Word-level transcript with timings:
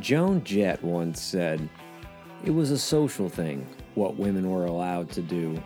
Joan 0.00 0.44
Jett 0.44 0.82
once 0.82 1.20
said, 1.20 1.68
It 2.44 2.50
was 2.50 2.70
a 2.70 2.78
social 2.78 3.28
thing, 3.28 3.66
what 3.94 4.16
women 4.16 4.50
were 4.50 4.66
allowed 4.66 5.10
to 5.12 5.22
do. 5.22 5.62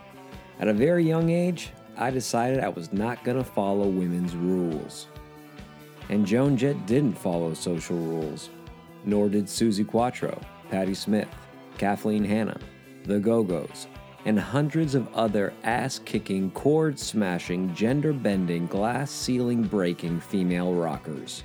At 0.59 0.67
a 0.67 0.73
very 0.73 1.03
young 1.03 1.29
age, 1.29 1.71
I 1.97 2.11
decided 2.11 2.59
I 2.59 2.69
was 2.69 2.93
not 2.93 3.23
going 3.23 3.37
to 3.37 3.43
follow 3.43 3.87
women's 3.87 4.35
rules. 4.35 5.07
And 6.09 6.25
Joan 6.25 6.55
Jett 6.55 6.85
didn't 6.85 7.17
follow 7.17 7.53
social 7.53 7.97
rules, 7.97 8.49
nor 9.05 9.29
did 9.29 9.45
Suzi 9.45 9.85
Quatro, 9.85 10.39
Patti 10.69 10.93
Smith, 10.93 11.29
Kathleen 11.77 12.23
Hanna, 12.23 12.59
the 13.03 13.19
Go 13.19 13.43
Go's, 13.43 13.87
and 14.25 14.39
hundreds 14.39 14.95
of 14.95 15.13
other 15.15 15.53
ass 15.63 15.99
kicking, 15.99 16.51
chord 16.51 16.97
smashing, 16.99 17.73
gender 17.73 18.13
bending, 18.13 18.67
glass 18.67 19.11
ceiling 19.11 19.63
breaking 19.63 20.19
female 20.19 20.73
rockers. 20.73 21.43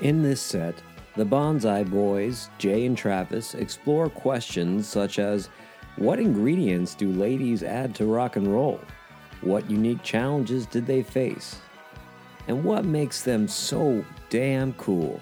In 0.00 0.22
this 0.22 0.40
set, 0.40 0.74
the 1.16 1.24
Bonsai 1.24 1.88
Boys, 1.88 2.48
Jay 2.58 2.86
and 2.86 2.98
Travis, 2.98 3.54
explore 3.54 4.08
questions 4.08 4.88
such 4.88 5.20
as 5.20 5.48
what 5.96 6.18
ingredients 6.18 6.94
do 6.96 7.12
ladies 7.12 7.62
add 7.62 7.94
to 7.96 8.06
rock 8.06 8.34
and 8.34 8.48
roll? 8.48 8.80
What 9.40 9.70
unique 9.70 10.02
challenges 10.02 10.66
did 10.66 10.86
they 10.86 11.04
face? 11.04 11.60
And 12.48 12.64
what 12.64 12.84
makes 12.84 13.22
them 13.22 13.46
so 13.46 14.04
damn 14.28 14.72
cool? 14.72 15.20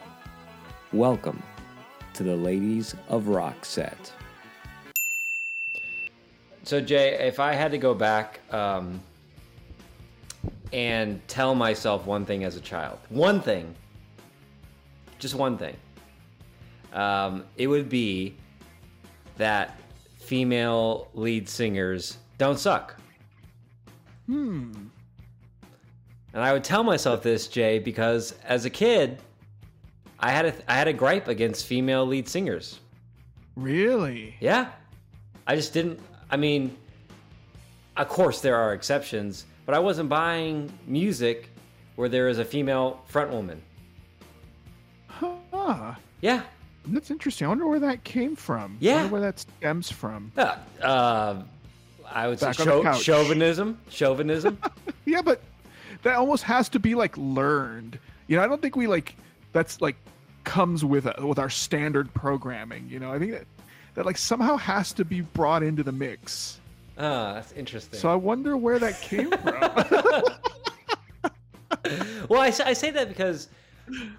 Welcome 0.94 1.42
to 2.14 2.22
the 2.22 2.36
Ladies 2.36 2.94
of 3.08 3.28
Rock 3.28 3.64
set. 3.64 4.12
So, 6.64 6.80
Jay, 6.80 7.26
if 7.26 7.38
I 7.38 7.52
had 7.52 7.70
to 7.72 7.78
go 7.78 7.92
back 7.92 8.40
um, 8.50 9.00
and 10.72 11.20
tell 11.28 11.54
myself 11.54 12.06
one 12.06 12.24
thing 12.24 12.44
as 12.44 12.56
a 12.56 12.60
child, 12.60 12.98
one 13.10 13.40
thing, 13.42 13.74
just 15.22 15.36
one 15.36 15.56
thing, 15.56 15.76
um, 16.92 17.44
it 17.56 17.68
would 17.68 17.88
be 17.88 18.34
that 19.38 19.78
female 20.18 21.08
lead 21.14 21.48
singers 21.48 22.18
don't 22.38 22.58
suck. 22.58 22.96
Hmm. 24.26 24.72
And 26.34 26.42
I 26.42 26.52
would 26.52 26.64
tell 26.64 26.82
myself 26.82 27.22
this, 27.22 27.46
Jay, 27.46 27.78
because 27.78 28.34
as 28.44 28.64
a 28.64 28.70
kid, 28.70 29.20
I 30.18 30.30
had 30.30 30.46
a 30.46 30.54
I 30.68 30.74
had 30.74 30.88
a 30.88 30.92
gripe 30.92 31.28
against 31.28 31.66
female 31.66 32.04
lead 32.06 32.28
singers. 32.28 32.80
Really? 33.54 34.34
Yeah, 34.40 34.70
I 35.46 35.54
just 35.54 35.72
didn't. 35.72 36.00
I 36.30 36.36
mean, 36.36 36.76
of 37.96 38.08
course 38.08 38.40
there 38.40 38.56
are 38.56 38.72
exceptions, 38.72 39.46
but 39.66 39.74
I 39.74 39.78
wasn't 39.78 40.08
buying 40.08 40.72
music 40.86 41.50
where 41.96 42.08
there 42.08 42.28
is 42.28 42.38
a 42.38 42.44
female 42.44 43.02
front 43.06 43.30
woman. 43.30 43.60
Huh. 45.66 45.94
Yeah, 46.20 46.42
That's 46.86 47.10
interesting. 47.12 47.46
I 47.46 47.48
wonder 47.48 47.66
where 47.68 47.78
that 47.80 48.02
came 48.04 48.34
from. 48.34 48.72
I 48.72 48.76
Yeah. 48.84 48.94
wonder 48.96 49.12
where 49.12 49.20
that 49.22 49.38
stems 49.38 49.90
from. 49.90 50.32
uh, 50.36 50.56
uh, 50.82 51.42
I 52.10 52.26
would 52.28 52.40
say 52.40 52.46
Back 52.46 52.56
the 52.56 52.98
chauvinism. 53.00 53.78
Chauvinism. 53.88 54.58
Yeah, 55.06 55.22
but 55.22 55.40
that 56.02 56.14
almost 56.16 56.42
has 56.44 56.68
to 56.70 56.78
be 56.78 56.94
like 56.94 57.16
learned. 57.18 57.98
You 58.28 58.36
know, 58.36 58.42
I 58.44 58.46
don't 58.48 58.60
think 58.62 58.76
we 58.76 58.86
like 58.86 59.14
that's 59.52 59.80
like 59.80 59.96
comes 60.44 60.84
with 60.84 61.06
uh 61.06 61.14
with 61.26 61.38
our 61.38 61.50
standard 61.50 62.12
programming. 62.14 62.88
You 62.88 62.98
know, 63.00 63.12
I 63.12 63.18
think 63.18 63.32
that 63.32 63.46
that 63.94 64.06
like 64.06 64.16
somehow 64.18 64.56
has 64.56 64.92
to 64.94 65.04
be 65.04 65.20
brought 65.22 65.62
into 65.62 65.82
the 65.82 65.92
mix. 65.92 66.60
Ah, 66.98 67.34
that's 67.34 67.52
interesting. 67.52 67.98
So 67.98 68.10
I 68.10 68.14
wonder 68.16 68.56
where 68.56 68.78
that 68.78 69.00
came 69.00 69.30
from. 69.30 69.60
well, 72.28 72.40
I, 72.40 72.52
I 72.64 72.72
say 72.74 72.90
that 72.90 73.08
because 73.08 73.48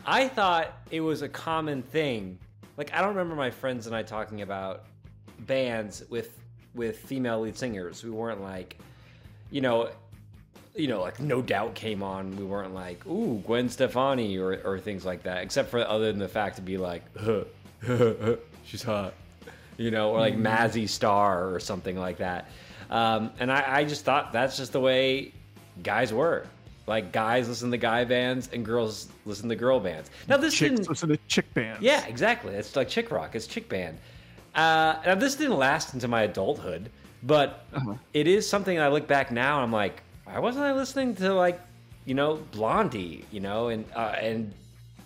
I 0.05 0.27
thought 0.27 0.77
it 0.91 1.01
was 1.01 1.21
a 1.21 1.29
common 1.29 1.81
thing. 1.83 2.37
Like 2.77 2.93
I 2.93 2.99
don't 2.99 3.09
remember 3.09 3.35
my 3.35 3.51
friends 3.51 3.87
and 3.87 3.95
I 3.95 4.03
talking 4.03 4.41
about 4.41 4.85
bands 5.39 6.03
with 6.09 6.37
with 6.73 6.99
female 6.99 7.41
lead 7.41 7.55
singers. 7.57 8.03
We 8.03 8.09
weren't 8.09 8.41
like, 8.41 8.77
you 9.51 9.61
know, 9.61 9.89
you 10.75 10.87
know, 10.87 11.01
like 11.01 11.19
No 11.19 11.41
Doubt 11.41 11.75
came 11.75 12.01
on. 12.01 12.35
We 12.35 12.43
weren't 12.43 12.73
like, 12.73 13.05
ooh, 13.05 13.41
Gwen 13.45 13.69
Stefani 13.69 14.37
or 14.37 14.59
or 14.63 14.79
things 14.79 15.05
like 15.05 15.23
that. 15.23 15.43
Except 15.43 15.69
for 15.69 15.79
other 15.87 16.11
than 16.11 16.19
the 16.19 16.27
fact 16.27 16.55
to 16.57 16.61
be 16.61 16.77
like, 16.77 17.03
she's 18.65 18.83
hot, 18.83 19.13
you 19.77 19.91
know, 19.91 20.11
or 20.11 20.19
like 20.19 20.35
Mazzy 20.35 20.89
Star 20.89 21.53
or 21.53 21.59
something 21.59 21.97
like 21.97 22.17
that. 22.17 22.49
Um, 22.89 23.31
and 23.39 23.51
I, 23.51 23.79
I 23.79 23.83
just 23.85 24.05
thought 24.05 24.33
that's 24.33 24.57
just 24.57 24.73
the 24.73 24.79
way 24.79 25.31
guys 25.81 26.13
were. 26.13 26.45
Like 26.85 27.11
guys 27.11 27.47
listen 27.47 27.71
to 27.71 27.77
guy 27.77 28.03
bands 28.03 28.49
and 28.51 28.65
girls 28.65 29.07
listen 29.25 29.47
to 29.49 29.55
girl 29.55 29.79
bands. 29.79 30.09
Now 30.27 30.37
this 30.37 30.53
Chicks 30.53 30.71
didn't. 30.75 30.89
listen 30.89 31.09
to 31.09 31.17
chick 31.27 31.51
bands. 31.53 31.81
Yeah, 31.81 32.05
exactly. 32.05 32.53
It's 32.55 32.75
like 32.75 32.89
chick 32.89 33.09
rock. 33.11 33.35
It's 33.35 33.47
chick 33.47 33.69
band. 33.69 33.97
Uh, 34.55 34.95
now 35.05 35.15
this 35.15 35.35
didn't 35.35 35.57
last 35.57 35.93
into 35.93 36.07
my 36.07 36.23
adulthood, 36.23 36.89
but 37.23 37.65
Uh-huh. 37.73 37.93
it 38.13 38.27
is 38.27 38.47
something 38.47 38.79
I 38.79 38.89
look 38.89 39.07
back 39.07 39.31
now 39.31 39.55
and 39.57 39.63
I'm 39.63 39.71
like, 39.71 40.01
why 40.25 40.39
wasn't 40.39 40.65
I 40.65 40.73
listening 40.73 41.15
to 41.15 41.33
like, 41.33 41.59
you 42.05 42.13
know, 42.15 42.35
Blondie, 42.51 43.25
you 43.31 43.39
know, 43.39 43.69
and 43.69 43.85
uh, 43.95 44.15
and 44.19 44.53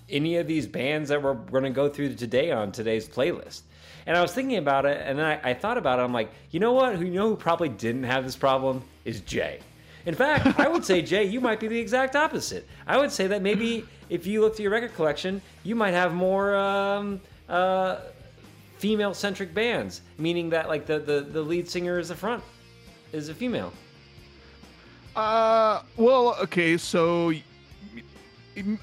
any 0.09 0.37
of 0.37 0.47
these 0.47 0.66
bands 0.66 1.09
that 1.09 1.21
we're 1.21 1.33
going 1.35 1.63
to 1.63 1.69
go 1.69 1.87
through 1.89 2.16
today 2.16 2.51
on 2.51 2.71
today's 2.71 3.07
playlist. 3.07 3.61
And 4.07 4.16
I 4.17 4.21
was 4.21 4.31
thinking 4.31 4.57
about 4.57 4.85
it, 4.85 5.01
and 5.05 5.19
then 5.19 5.25
I, 5.25 5.49
I 5.49 5.53
thought 5.53 5.77
about 5.77 5.99
it. 5.99 6.03
I'm 6.03 6.13
like, 6.13 6.31
you 6.51 6.61
know 6.61 6.71
what? 6.71 6.95
Who 6.95 7.03
you 7.05 7.11
know 7.11 7.27
who 7.29 7.35
probably 7.35 7.67
didn't 7.69 8.05
have 8.05 8.23
this 8.23 8.35
problem 8.37 8.81
is 9.05 9.19
Jay. 9.21 9.59
In 10.07 10.16
fact, 10.16 10.57
I 10.57 10.69
would 10.69 10.85
say 10.85 11.01
Jay, 11.01 11.25
you 11.25 11.41
might 11.41 11.59
be 11.59 11.68
the 11.68 11.78
exact 11.78 12.16
opposite. 12.16 12.66
I 12.88 12.97
would 12.97 13.12
say 13.12 13.28
that 13.28 13.41
maybe 13.41 13.84
if 14.09 14.25
you 14.25 14.40
look 14.40 14.56
through 14.56 14.63
your 14.63 14.72
record 14.72 14.95
collection, 14.95 15.41
you 15.63 15.75
might 15.75 15.91
have 15.91 16.13
more 16.13 16.56
um, 16.56 17.19
uh, 17.50 17.97
female-centric 18.78 19.53
bands, 19.53 20.01
meaning 20.17 20.50
that 20.51 20.69
like 20.69 20.85
the, 20.85 21.00
the 21.00 21.19
the 21.29 21.41
lead 21.41 21.69
singer 21.69 22.00
is 22.00 22.07
the 22.07 22.16
front 22.16 22.41
is 23.12 23.28
a 23.28 23.34
female. 23.34 23.73
Uh, 25.13 25.81
well, 25.97 26.38
okay, 26.41 26.78
so 26.78 27.34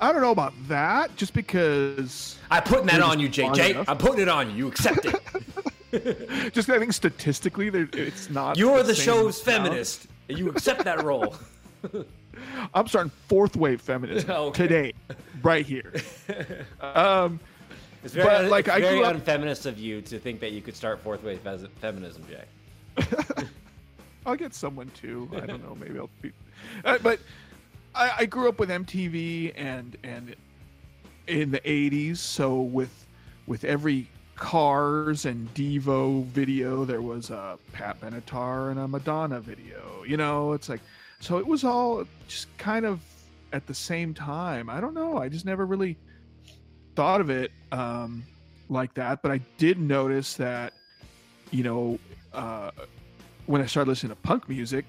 I 0.02 0.12
don't 0.12 0.20
know 0.20 0.30
about 0.30 0.52
that. 0.68 1.16
Just 1.16 1.32
because, 1.32 2.36
I'm 2.50 2.64
putting 2.64 2.86
that 2.86 3.00
on 3.00 3.18
you, 3.18 3.30
Jay. 3.30 3.50
Jay. 3.54 3.82
I'm 3.88 3.96
putting 3.96 4.20
it 4.20 4.28
on 4.28 4.50
you. 4.50 4.56
You 4.56 4.68
accept 4.68 5.06
it. 5.06 6.52
just 6.52 6.68
I 6.68 6.78
think 6.78 6.92
statistically, 6.92 7.70
there- 7.70 7.88
it's 7.94 8.28
not. 8.28 8.58
You're 8.58 8.82
the 8.82 8.94
same 8.94 9.04
show's 9.06 9.40
feminist. 9.40 10.08
And 10.28 10.38
You 10.38 10.48
accept 10.50 10.84
that 10.84 11.02
role. 11.04 11.34
I'm 12.74 12.86
starting 12.88 13.12
fourth 13.28 13.56
wave 13.56 13.80
feminism 13.80 14.30
Okay. 14.30 14.62
today, 14.66 14.92
right 15.42 15.64
here. 15.64 15.92
Um, 16.80 17.38
It's 18.02 18.12
very, 18.14 18.26
But, 18.26 18.50
like, 18.50 18.66
it's 18.66 18.76
I 18.76 18.80
very 18.80 18.96
grew 18.98 19.04
up- 19.06 19.14
unfeminist 19.16 19.66
of 19.66 19.78
you 19.78 20.02
to 20.02 20.18
think 20.18 20.40
that 20.40 20.52
you 20.52 20.60
could 20.60 20.76
start 20.76 21.00
fourth 21.00 21.22
wave 21.22 21.40
fes- 21.40 21.66
feminism, 21.80 22.24
Jay. 22.28 22.44
I'll 24.26 24.36
get 24.36 24.54
someone 24.54 24.90
too. 24.94 25.28
I 25.36 25.40
don't 25.46 25.62
know. 25.62 25.74
Maybe 25.74 25.98
I'll 25.98 26.10
be. 26.22 26.32
Uh, 26.84 26.98
but 27.02 27.20
I, 27.94 28.12
I 28.20 28.26
grew 28.26 28.48
up 28.48 28.58
with 28.58 28.70
MTV 28.70 29.52
and 29.54 29.96
and 30.02 30.34
in 31.26 31.50
the 31.50 31.60
'80s, 31.60 32.16
so 32.18 32.60
with 32.62 33.06
with 33.46 33.64
every 33.64 34.06
Cars 34.36 35.24
and 35.24 35.52
Devo 35.54 36.24
video, 36.26 36.84
there 36.84 37.02
was 37.02 37.30
a 37.30 37.58
Pat 37.72 38.00
Benatar 38.00 38.70
and 38.70 38.80
a 38.80 38.88
Madonna 38.88 39.40
video. 39.40 40.04
You 40.06 40.16
know, 40.16 40.52
it's 40.52 40.68
like 40.68 40.80
so 41.20 41.38
it 41.38 41.46
was 41.46 41.64
all 41.64 42.04
just 42.28 42.56
kind 42.58 42.84
of 42.84 43.00
at 43.52 43.66
the 43.66 43.74
same 43.74 44.14
time. 44.14 44.68
I 44.68 44.80
don't 44.80 44.94
know. 44.94 45.18
I 45.18 45.28
just 45.28 45.44
never 45.44 45.66
really 45.66 45.96
thought 46.96 47.20
of 47.20 47.30
it 47.30 47.52
um, 47.72 48.24
like 48.68 48.94
that, 48.94 49.22
but 49.22 49.30
I 49.30 49.38
did 49.58 49.78
notice 49.78 50.34
that 50.34 50.72
you 51.50 51.62
know. 51.62 51.98
Uh, 52.32 52.70
when 53.46 53.60
I 53.60 53.66
started 53.66 53.90
listening 53.90 54.10
to 54.10 54.16
punk 54.16 54.48
music, 54.48 54.86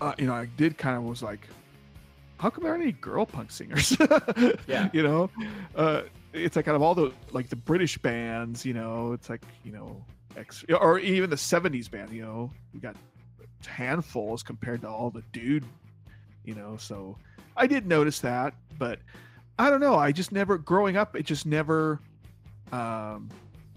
uh, 0.00 0.14
you 0.18 0.26
know, 0.26 0.34
I 0.34 0.46
did 0.56 0.78
kind 0.78 0.96
of 0.96 1.04
was 1.04 1.22
like, 1.22 1.46
how 2.38 2.50
come 2.50 2.64
there 2.64 2.72
aren't 2.72 2.82
any 2.82 2.92
girl 2.92 3.26
punk 3.26 3.50
singers? 3.50 3.96
Yeah. 4.66 4.88
You 4.92 5.02
know, 5.02 5.30
uh, 5.74 6.02
it's 6.36 6.56
like 6.56 6.68
out 6.68 6.74
of 6.74 6.82
all 6.82 6.94
the 6.94 7.12
like 7.32 7.48
the 7.48 7.56
British 7.56 7.98
bands, 7.98 8.64
you 8.64 8.74
know, 8.74 9.12
it's 9.12 9.28
like 9.28 9.42
you 9.64 9.72
know, 9.72 10.04
X 10.36 10.64
or 10.80 10.98
even 10.98 11.30
the 11.30 11.36
'70s 11.36 11.90
band, 11.90 12.12
you 12.12 12.22
know, 12.22 12.50
we 12.74 12.80
got 12.80 12.96
handfuls 13.66 14.42
compared 14.42 14.82
to 14.82 14.88
all 14.88 15.10
the 15.10 15.22
dude, 15.32 15.64
you 16.44 16.54
know. 16.54 16.76
So 16.78 17.16
I 17.56 17.66
did 17.66 17.86
notice 17.86 18.20
that, 18.20 18.54
but 18.78 18.98
I 19.58 19.70
don't 19.70 19.80
know. 19.80 19.96
I 19.96 20.12
just 20.12 20.32
never 20.32 20.58
growing 20.58 20.96
up. 20.96 21.16
It 21.16 21.24
just 21.24 21.46
never. 21.46 22.00
Um, 22.72 23.30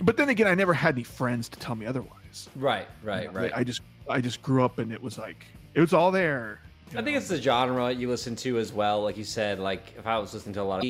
but 0.04 0.18
then 0.18 0.30
again, 0.30 0.48
I 0.48 0.56
never 0.56 0.74
had 0.74 0.96
any 0.96 1.04
friends 1.04 1.50
to 1.50 1.60
tell 1.60 1.76
me 1.76 1.86
otherwise. 1.86 2.50
Right, 2.56 2.88
right, 3.04 3.24
You 3.24 3.32
know, 3.32 3.40
right. 3.40 3.52
I 3.56 3.64
just 3.64 3.82
I 4.10 4.22
just 4.22 4.42
grew 4.42 4.64
up 4.64 4.80
and 4.80 4.92
it 4.92 5.02
was 5.02 5.18
like 5.18 5.46
it 5.74 5.80
was 5.80 5.94
all 5.94 6.12
there. 6.12 6.62
I 6.96 7.04
think 7.04 7.18
it's 7.18 7.28
the 7.28 7.40
genre 7.40 7.92
you 7.92 8.10
listen 8.10 8.36
to 8.38 8.58
as 8.58 8.74
well. 8.74 9.04
Like 9.04 9.18
you 9.18 9.24
said, 9.24 9.60
like 9.60 9.94
if 9.98 10.08
I 10.08 10.18
was 10.18 10.34
listening 10.34 10.54
to 10.56 10.62
a 10.62 10.64
lot 10.64 10.80
of, 10.80 10.84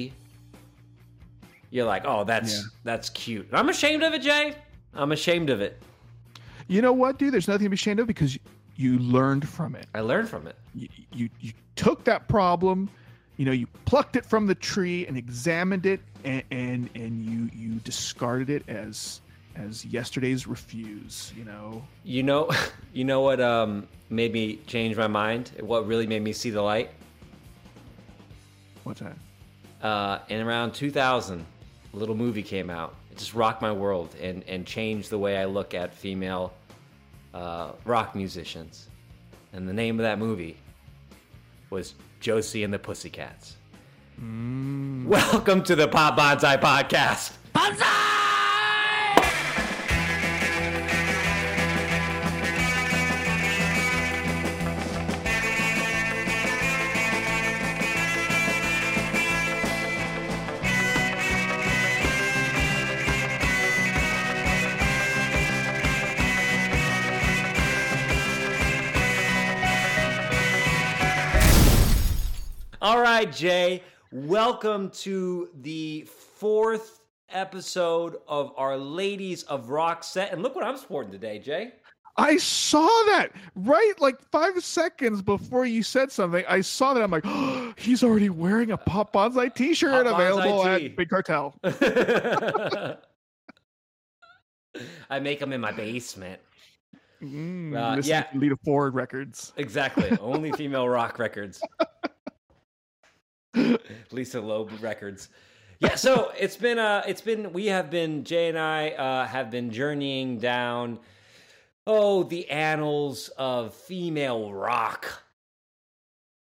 you're 1.71 1.85
like, 1.85 2.03
oh, 2.05 2.23
that's 2.23 2.53
Yeah. 2.57 2.63
that's 2.83 3.09
cute. 3.09 3.47
And 3.49 3.57
I'm 3.57 3.69
ashamed 3.69 4.03
of 4.03 4.13
it, 4.13 4.21
Jay. 4.21 4.55
I'm 4.93 5.11
ashamed 5.11 5.49
of 5.49 5.61
it. 5.61 5.81
you 6.67 6.81
know 6.81 6.93
what, 6.93 7.17
dude. 7.19 7.33
There's 7.33 7.47
nothing 7.47 7.65
to 7.65 7.69
be 7.69 7.75
ashamed 7.75 7.99
of 7.99 8.07
because 8.07 8.37
you 8.75 8.97
learned 8.99 9.47
from 9.47 9.75
it. 9.75 9.85
I 9.93 9.99
learned 10.01 10.29
from 10.29 10.47
it. 10.47 10.55
You 10.75 10.87
you, 11.13 11.29
you 11.39 11.53
took 11.75 12.03
that 12.05 12.27
problem, 12.27 12.89
you 13.37 13.45
know 13.45 13.51
you 13.51 13.67
plucked 13.85 14.15
it 14.15 14.25
from 14.25 14.47
the 14.47 14.55
tree 14.55 15.05
and 15.07 15.15
examined 15.17 15.85
it 15.85 16.01
and 16.25 16.43
and, 16.51 16.89
and 16.95 17.25
you 17.25 17.49
you 17.53 17.75
discarded 17.79 18.49
it 18.49 18.63
as 18.67 19.21
as 19.55 19.83
yesterday's 19.85 20.45
refuse 20.47 21.33
you 21.37 21.43
know 21.45 21.83
You 22.03 22.23
know, 22.23 22.49
you 22.93 23.03
know 23.05 23.21
what 23.21 23.39
um, 23.41 23.87
made 24.09 24.31
me 24.33 24.57
change 24.67 24.95
my 24.97 25.07
mind? 25.07 25.51
What 25.61 25.87
really 25.87 26.07
made 26.07 26.21
me 26.21 26.33
see 26.33 26.49
the 26.49 26.61
light? 26.61 26.89
what's 28.83 28.99
that 29.01 29.17
Uh, 29.81 30.19
in 30.29 30.41
around 30.41 30.73
2000, 30.73 31.45
a 31.93 31.97
little 31.97 32.15
movie 32.15 32.43
came 32.43 32.69
out. 32.69 32.95
It 33.11 33.17
just 33.17 33.33
rocked 33.33 33.61
my 33.61 33.71
world 33.71 34.15
and, 34.21 34.43
and 34.47 34.65
changed 34.65 35.09
the 35.09 35.17
way 35.17 35.37
I 35.37 35.45
look 35.45 35.73
at 35.73 35.93
female 35.93 36.53
uh, 37.33 37.71
rock 37.85 38.15
musicians. 38.15 38.87
And 39.53 39.67
the 39.67 39.73
name 39.73 39.99
of 39.99 40.03
that 40.03 40.19
movie 40.19 40.57
was 41.69 41.95
Josie 42.19 42.63
and 42.63 42.73
the 42.73 42.79
Pussycats. 42.79 43.55
Welcome 44.21 45.63
to 45.63 45.75
the 45.75 45.87
Pop 45.87 46.17
Bonsai 46.17 46.59
Podcast. 46.59 47.33
All 47.55 47.71
right, 73.29 73.37
Jay. 73.37 73.83
Welcome 74.11 74.89
to 74.91 75.49
the 75.61 76.01
fourth 76.37 77.01
episode 77.29 78.15
of 78.27 78.51
our 78.57 78.75
Ladies 78.75 79.43
of 79.43 79.69
Rock 79.69 80.03
set. 80.03 80.33
And 80.33 80.41
look 80.41 80.55
what 80.55 80.65
I'm 80.65 80.77
sporting 80.77 81.11
today, 81.11 81.37
Jay. 81.37 81.73
I 82.17 82.37
saw 82.37 82.87
that 82.87 83.29
right 83.55 83.93
like 83.99 84.19
five 84.31 84.63
seconds 84.63 85.21
before 85.21 85.67
you 85.67 85.83
said 85.83 86.11
something. 86.11 86.43
I 86.49 86.61
saw 86.61 86.95
that. 86.95 87.03
I'm 87.03 87.11
like, 87.11 87.21
oh, 87.25 87.71
he's 87.77 88.03
already 88.03 88.29
wearing 88.29 88.71
a 88.71 88.77
Pop 88.77 89.13
Bonsai 89.13 89.53
T-shirt 89.53 90.07
Bonsai 90.07 90.13
available 90.13 90.65
at 90.65 90.95
Big 90.95 91.09
Cartel. 91.09 91.53
I 95.09 95.19
make 95.19 95.39
them 95.39 95.53
in 95.53 95.61
my 95.61 95.71
basement. 95.71 96.41
Mm, 97.21 97.75
Uh, 97.75 98.01
yeah. 98.03 98.25
Lita 98.33 98.57
Ford 98.65 98.95
records. 98.95 99.53
Exactly. 99.57 100.17
Only 100.19 100.51
female 100.57 100.89
rock 100.89 101.19
records. 101.19 101.61
Lisa 104.11 104.41
Loeb 104.41 104.71
records. 104.81 105.29
Yeah, 105.79 105.95
so 105.95 106.31
it's 106.37 106.57
been 106.57 106.77
uh 106.77 107.03
it's 107.07 107.21
been 107.21 107.53
we 107.53 107.67
have 107.67 107.89
been 107.89 108.23
Jay 108.23 108.49
and 108.49 108.59
I 108.59 108.89
uh 108.89 109.25
have 109.25 109.49
been 109.49 109.71
journeying 109.71 110.37
down 110.37 110.99
oh 111.87 112.23
the 112.23 112.49
annals 112.49 113.29
of 113.37 113.73
female 113.73 114.51
rock. 114.51 115.23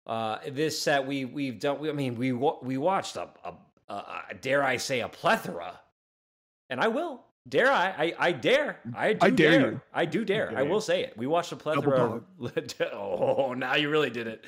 Uh 0.06 0.38
this 0.50 0.80
set 0.80 1.06
we 1.06 1.24
we've 1.24 1.58
done 1.58 1.80
we, 1.80 1.90
I 1.90 1.92
mean 1.92 2.14
we 2.14 2.32
we 2.32 2.78
watched 2.78 3.16
a, 3.16 3.28
a, 3.44 3.94
a 3.94 4.34
dare 4.40 4.62
I 4.62 4.76
say 4.76 5.00
a 5.00 5.08
plethora. 5.08 5.80
And 6.70 6.80
I 6.80 6.88
will. 6.88 7.24
Dare 7.46 7.70
I? 7.70 7.88
I, 7.88 8.14
I 8.18 8.32
dare. 8.32 8.80
I 8.96 9.12
do 9.12 9.18
I 9.26 9.30
dare 9.30 9.50
dare. 9.50 9.70
you. 9.72 9.80
I 9.92 10.04
do 10.06 10.24
dare. 10.24 10.56
I 10.56 10.62
will 10.62 10.80
say 10.80 11.02
it. 11.04 11.16
We 11.16 11.26
watched 11.26 11.52
a 11.52 11.56
plethora. 11.56 12.22
Of, 12.40 12.62
oh, 12.94 13.52
now 13.52 13.74
you 13.74 13.90
really 13.90 14.08
did 14.08 14.26
it. 14.26 14.44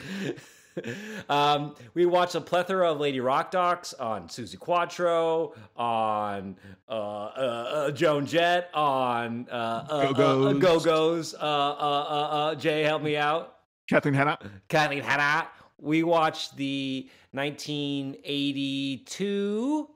um, 1.29 1.75
we 1.95 2.07
watched 2.07 2.35
a 2.35 2.41
plethora 2.41 2.91
of 2.93 3.01
Lady 3.01 3.21
Rock 3.21 3.51
docs 3.51 3.93
on 3.95 4.29
Suzi 4.29 4.59
Quatro, 4.59 5.55
on 5.77 6.57
uh, 6.89 6.93
uh, 6.93 6.95
uh, 6.95 7.91
Joan 7.93 8.27
Jett, 8.27 8.71
on 8.75 9.47
uh, 9.51 9.87
uh, 9.89 10.13
Go-Go's. 10.53 11.35
uh, 11.35 11.39
Uh, 11.39 11.41
uh, 11.41 11.43
uh, 11.43 12.51
uh, 12.51 12.55
Jay, 12.55 12.83
help 12.83 13.03
me 13.03 13.17
out. 13.17 13.55
Kathleen 13.89 14.15
Hanna. 14.15 14.39
Kathleen 14.69 15.03
Hanna. 15.03 15.49
We 15.79 16.03
watched 16.03 16.57
the 16.57 17.09
1982 17.33 19.89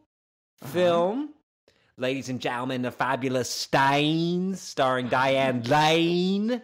film, 0.65 1.31
Ladies 1.97 2.29
and 2.29 2.39
Gentlemen, 2.41 2.83
The 2.83 2.91
Fabulous 2.91 3.49
Stains, 3.51 4.61
starring 4.61 5.09
Diane 5.09 5.63
Lane. 5.65 6.61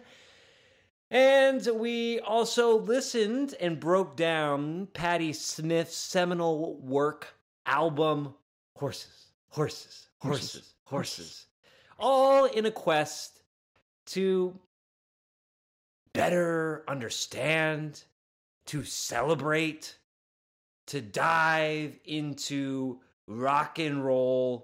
And 1.09 1.65
we 1.75 2.19
also 2.19 2.77
listened 2.77 3.55
and 3.61 3.79
broke 3.79 4.17
down 4.17 4.87
Patti 4.93 5.31
Smith's 5.31 5.95
seminal 5.95 6.75
work 6.81 7.33
album, 7.65 8.33
Horses, 8.75 9.27
Horses, 9.49 10.07
Horses, 10.19 10.43
Horses, 10.51 10.73
Horses. 10.83 11.45
All 11.97 12.45
in 12.45 12.65
a 12.65 12.71
quest 12.71 13.41
to 14.07 14.59
better 16.13 16.83
understand, 16.87 18.03
to 18.65 18.83
celebrate, 18.83 19.97
to 20.87 21.01
dive 21.01 21.93
into 22.05 22.99
rock 23.27 23.79
and 23.79 24.03
roll's 24.03 24.63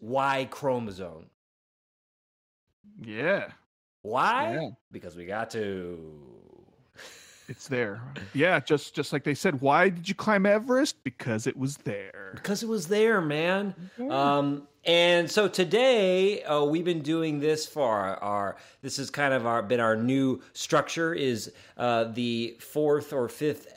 Y 0.00 0.48
chromosome. 0.50 1.26
Yeah, 3.02 3.48
Why? 4.02 4.54
Yeah. 4.54 4.70
Because 4.90 5.16
we 5.16 5.26
got 5.26 5.50
to. 5.50 5.98
it's 7.48 7.68
there. 7.68 8.02
Yeah, 8.34 8.60
just 8.60 8.94
just 8.94 9.12
like 9.12 9.24
they 9.24 9.34
said. 9.34 9.60
Why 9.60 9.88
did 9.88 10.08
you 10.08 10.14
climb 10.14 10.44
Everest? 10.44 11.02
Because 11.04 11.46
it 11.46 11.56
was 11.56 11.76
there. 11.78 12.32
Because 12.34 12.62
it 12.62 12.68
was 12.68 12.88
there, 12.88 13.20
man. 13.20 13.74
Mm-hmm. 13.98 14.10
Um, 14.10 14.68
and 14.84 15.30
so 15.30 15.46
today 15.46 16.42
uh, 16.42 16.64
we've 16.64 16.84
been 16.84 17.02
doing 17.02 17.38
this 17.38 17.66
for 17.66 17.88
our, 17.88 18.16
our. 18.16 18.56
This 18.82 18.98
is 18.98 19.10
kind 19.10 19.32
of 19.32 19.46
our 19.46 19.62
been 19.62 19.80
our 19.80 19.96
new 19.96 20.42
structure. 20.52 21.14
Is 21.14 21.52
uh, 21.76 22.04
the 22.04 22.56
fourth 22.60 23.12
or 23.12 23.28
fifth 23.28 23.72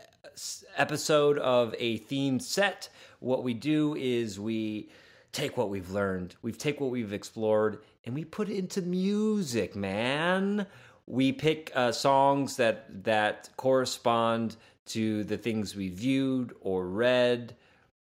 episode 0.75 1.37
of 1.37 1.75
a 1.77 1.99
themed 1.99 2.41
set. 2.41 2.89
What 3.19 3.43
we 3.43 3.53
do 3.53 3.95
is 3.95 4.39
we 4.39 4.89
take 5.31 5.57
what 5.57 5.69
we've 5.69 5.91
learned, 5.91 6.35
we 6.41 6.51
take 6.51 6.79
what 6.79 6.91
we've 6.91 7.13
explored, 7.13 7.79
and 8.05 8.13
we 8.13 8.23
put 8.23 8.49
it 8.49 8.57
into 8.57 8.81
music, 8.81 9.75
man. 9.75 10.67
We 11.07 11.31
pick 11.31 11.71
uh, 11.75 11.91
songs 11.91 12.57
that 12.57 13.03
that 13.03 13.49
correspond 13.57 14.55
to 14.87 15.23
the 15.23 15.37
things 15.37 15.75
we 15.75 15.89
viewed 15.89 16.53
or 16.61 16.87
read 16.87 17.55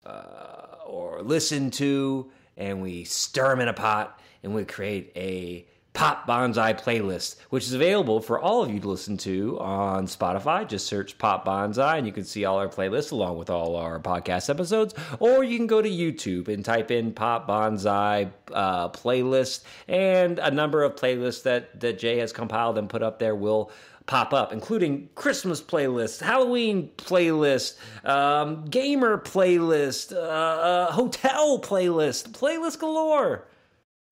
uh, 0.06 0.78
or 0.86 1.22
listened 1.22 1.74
to, 1.74 2.32
and 2.58 2.82
we 2.82 3.04
stir 3.04 3.50
them 3.50 3.62
in 3.62 3.68
a 3.68 3.74
pot 3.74 4.20
and 4.44 4.56
we 4.56 4.66
create 4.66 5.12
a 5.16 5.68
Pop 5.94 6.26
Bonsai 6.26 6.80
playlist, 6.80 7.36
which 7.50 7.66
is 7.66 7.74
available 7.74 8.22
for 8.22 8.40
all 8.40 8.64
of 8.64 8.72
you 8.72 8.80
to 8.80 8.90
listen 8.90 9.18
to 9.18 9.60
on 9.60 10.08
Spotify. 10.08 10.68
Just 10.68 10.88
search 10.88 11.18
Pop 11.18 11.46
Bonsai 11.46 11.98
and 11.98 12.08
you 12.08 12.14
can 12.14 12.24
see 12.24 12.46
all 12.46 12.58
our 12.58 12.70
playlists 12.70 13.12
along 13.12 13.38
with 13.38 13.50
all 13.50 13.76
our 13.76 14.00
podcast 14.00 14.50
episodes. 14.50 14.94
Or 15.20 15.44
you 15.44 15.58
can 15.58 15.68
go 15.68 15.82
to 15.82 15.90
YouTube 15.90 16.48
and 16.48 16.64
type 16.64 16.92
in 16.92 17.12
Pop 17.12 17.48
Bonsai 17.48 18.32
uh, 18.54 18.90
playlist, 18.90 19.64
and 19.88 20.40
a 20.40 20.50
number 20.50 20.84
of 20.84 20.96
playlists 20.96 21.44
that, 21.44 21.80
that 21.82 22.00
Jay 22.00 22.18
has 22.20 22.32
compiled 22.32 22.78
and 22.78 22.90
put 22.90 23.04
up 23.04 23.20
there 23.20 23.36
will 23.36 23.70
pop 24.06 24.34
up, 24.34 24.52
including 24.52 25.10
Christmas 25.16 25.62
playlist, 25.62 26.22
Halloween 26.22 26.90
playlist, 26.98 27.78
um, 28.06 28.66
gamer 28.66 29.18
playlist, 29.18 30.14
uh, 30.14 30.20
uh, 30.20 30.92
hotel 30.92 31.60
playlist, 31.60 32.30
playlist 32.32 32.80
galore. 32.80 33.46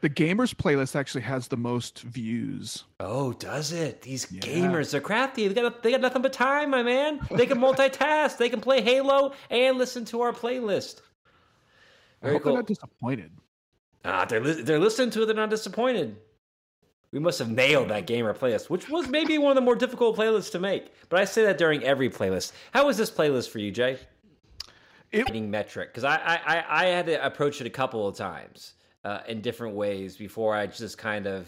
The 0.02 0.10
gamers 0.10 0.56
playlist 0.56 0.96
actually 0.96 1.22
has 1.24 1.50
the 1.50 1.58
most 1.58 2.00
views. 2.04 2.86
Oh, 3.02 3.34
does 3.34 3.74
it? 3.74 4.02
These 4.02 4.32
Yeah. 4.32 4.40
gamers, 4.40 4.92
they're 4.92 5.02
crafty. 5.02 5.48
They 5.50 5.62
got 5.62 5.84
they 5.84 5.92
got 5.92 6.00
nothing 6.00 6.22
but 6.22 6.32
time, 6.32 6.70
my 6.70 6.84
man. 6.84 7.20
They 7.32 7.46
can 7.46 7.60
multitask. 7.60 8.38
they 8.38 8.48
can 8.50 8.62
play 8.62 8.82
Halo 8.82 9.34
and 9.50 9.78
listen 9.78 10.06
to 10.06 10.22
our 10.22 10.32
playlist. 10.32 11.02
I 12.24 12.30
hope 12.30 12.44
cool. 12.44 12.54
they're 12.54 12.60
not 12.62 12.68
disappointed. 12.68 13.32
Ah, 14.06 14.24
they're 14.26 14.40
li- 14.42 14.62
they're 14.62 14.80
listening 14.80 15.10
to 15.12 15.24
it. 15.24 15.26
They're 15.26 15.36
not 15.36 15.50
disappointed. 15.50 16.16
We 17.12 17.20
must 17.20 17.40
have 17.40 17.50
nailed 17.50 17.90
that 17.90 18.06
gamer 18.08 18.34
playlist, 18.34 18.70
which 18.70 18.88
was 18.88 19.10
maybe 19.10 19.38
one 19.38 19.52
of 19.52 19.56
the 19.56 19.62
more 19.62 19.76
difficult 19.76 20.16
playlists 20.16 20.52
to 20.52 20.60
make. 20.60 20.94
But 21.10 21.20
I 21.20 21.26
say 21.26 21.44
that 21.44 21.58
during 21.58 21.84
every 21.84 22.10
playlist. 22.10 22.54
How 22.72 22.86
was 22.86 22.98
this 22.98 23.10
playlist 23.12 23.50
for 23.50 23.60
you, 23.60 23.72
Jay? 23.72 23.98
It- 25.12 25.34
metric, 25.42 25.90
because 25.90 26.04
I 26.06 26.16
I 26.18 26.64
I 26.70 26.86
had 26.86 27.08
to 27.08 27.26
approach 27.26 27.60
it 27.60 27.68
a 27.68 27.70
couple 27.72 28.08
of 28.08 28.16
times 28.16 28.76
uh, 29.04 29.22
in 29.28 29.42
different 29.42 29.76
ways 29.76 30.18
before 30.18 30.56
I 30.56 30.68
just 30.68 30.98
kind 30.98 31.28
of 31.28 31.48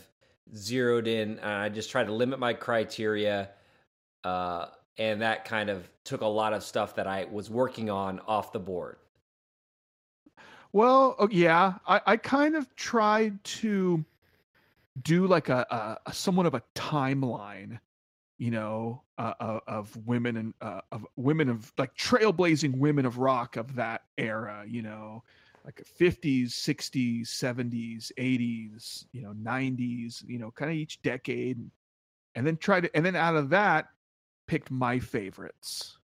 zeroed 0.55 1.08
in. 1.08 1.39
I 1.39 1.70
just 1.70 1.89
tried 1.89 2.05
to 2.05 2.13
limit 2.13 2.39
my 2.39 2.53
criteria, 2.53 3.50
uh, 4.24 4.67
and 4.98 5.22
that 5.22 5.46
kind 5.46 5.70
of 5.70 5.89
took 6.03 6.22
a 6.22 6.27
lot 6.27 6.53
of 6.53 6.63
stuff 6.63 6.96
that 6.96 7.08
I 7.08 7.25
was 7.31 7.50
working 7.50 7.89
on 7.89 8.20
off 8.27 8.51
the 8.51 8.60
board. 8.60 8.98
Well, 10.74 11.15
oh, 11.20 11.27
yeah, 11.29 11.75
I, 11.86 12.01
I 12.05 12.17
kind 12.17 12.55
of 12.55 12.74
tried 12.75 13.43
to 13.43 14.03
do 15.03 15.27
like 15.27 15.50
a, 15.50 15.65
a, 15.70 16.10
a 16.10 16.13
somewhat 16.13 16.46
of 16.46 16.53
a 16.53 16.63
timeline, 16.75 17.79
you 18.38 18.51
know, 18.51 19.01
uh, 19.17 19.34
uh, 19.39 19.60
of 19.67 19.96
women 20.05 20.38
and 20.38 20.53
uh, 20.62 20.81
of 20.91 21.05
women 21.17 21.50
of 21.50 21.74
like 21.77 21.96
trailblazing 21.96 22.77
women 22.77 23.05
of 23.05 23.17
rock 23.17 23.58
of 23.58 23.75
that 23.75 24.03
era, 24.17 24.63
you 24.67 24.81
know, 24.81 25.24
like 25.65 25.84
50s, 26.00 26.50
60s, 26.50 27.27
70s, 27.27 28.12
80s, 28.18 29.06
you 29.12 29.22
know, 29.22 29.34
90s, 29.34 30.24
you 30.27 30.39
know, 30.39 30.51
kind 30.51 30.72
of 30.72 30.77
each 30.77 31.01
decade, 31.01 31.60
and 32.36 32.46
then 32.46 32.58
try 32.58 32.82
to, 32.82 32.96
and 32.96 33.06
then 33.06 33.15
out 33.15 33.36
of 33.36 33.50
that, 33.50 33.88
picked 34.48 34.72
my 34.72 35.00
favorites. 35.00 35.98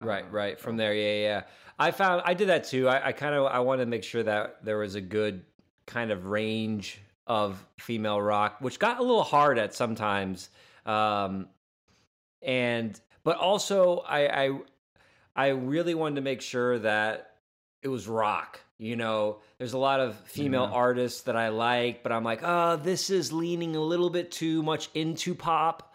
Right, 0.00 0.30
right. 0.32 0.58
From 0.58 0.76
there, 0.76 0.94
yeah, 0.94 1.22
yeah. 1.22 1.42
I 1.78 1.90
found 1.92 2.22
I 2.24 2.34
did 2.34 2.48
that 2.48 2.64
too. 2.64 2.88
I, 2.88 3.08
I 3.08 3.12
kind 3.12 3.34
of 3.34 3.46
I 3.46 3.60
wanted 3.60 3.84
to 3.84 3.90
make 3.90 4.02
sure 4.02 4.22
that 4.22 4.64
there 4.64 4.78
was 4.78 4.96
a 4.96 5.00
good 5.00 5.44
kind 5.86 6.10
of 6.10 6.26
range 6.26 7.00
of 7.26 7.64
female 7.78 8.20
rock, 8.20 8.56
which 8.60 8.78
got 8.78 8.98
a 8.98 9.02
little 9.02 9.22
hard 9.22 9.58
at 9.58 9.74
sometimes. 9.74 10.50
Um, 10.84 11.48
and 12.42 13.00
but 13.22 13.36
also 13.36 13.98
I, 13.98 14.44
I 14.44 14.58
I 15.36 15.48
really 15.48 15.94
wanted 15.94 16.16
to 16.16 16.22
make 16.22 16.42
sure 16.42 16.78
that 16.80 17.31
it 17.82 17.88
was 17.88 18.08
rock. 18.08 18.60
You 18.78 18.96
know, 18.96 19.38
there's 19.58 19.74
a 19.74 19.78
lot 19.78 20.00
of 20.00 20.16
female 20.20 20.68
artists 20.72 21.22
that 21.22 21.36
I 21.36 21.50
like, 21.50 22.02
but 22.02 22.10
I'm 22.10 22.24
like, 22.24 22.40
oh, 22.42 22.76
this 22.76 23.10
is 23.10 23.32
leaning 23.32 23.76
a 23.76 23.80
little 23.80 24.10
bit 24.10 24.32
too 24.32 24.62
much 24.62 24.88
into 24.94 25.34
pop, 25.34 25.94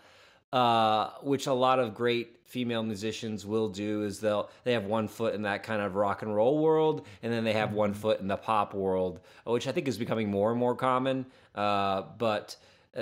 uh, 0.53 1.09
which 1.21 1.47
a 1.47 1.53
lot 1.53 1.79
of 1.79 1.93
great 1.93 2.37
female 2.45 2.81
musicians 2.81 3.45
will 3.45 3.67
do 3.67 4.03
is 4.03 4.21
they'll 4.21 4.49
they 4.63 4.71
have 4.71 4.85
one 4.85 5.09
foot 5.09 5.35
in 5.35 5.41
that 5.41 5.63
kind 5.63 5.81
of 5.81 5.95
rock 5.95 6.21
and 6.21 6.33
roll 6.33 6.59
world 6.59 7.05
and 7.21 7.31
then 7.31 7.43
they 7.43 7.51
have 7.51 7.73
one 7.73 7.91
mm-hmm. 7.91 7.99
foot 7.99 8.21
in 8.21 8.27
the 8.29 8.37
pop 8.37 8.73
world 8.73 9.19
which 9.43 9.67
i 9.67 9.71
think 9.73 9.85
is 9.85 9.97
becoming 9.97 10.31
more 10.31 10.49
and 10.49 10.57
more 10.57 10.73
common 10.73 11.25
uh, 11.55 12.03
but 12.17 12.55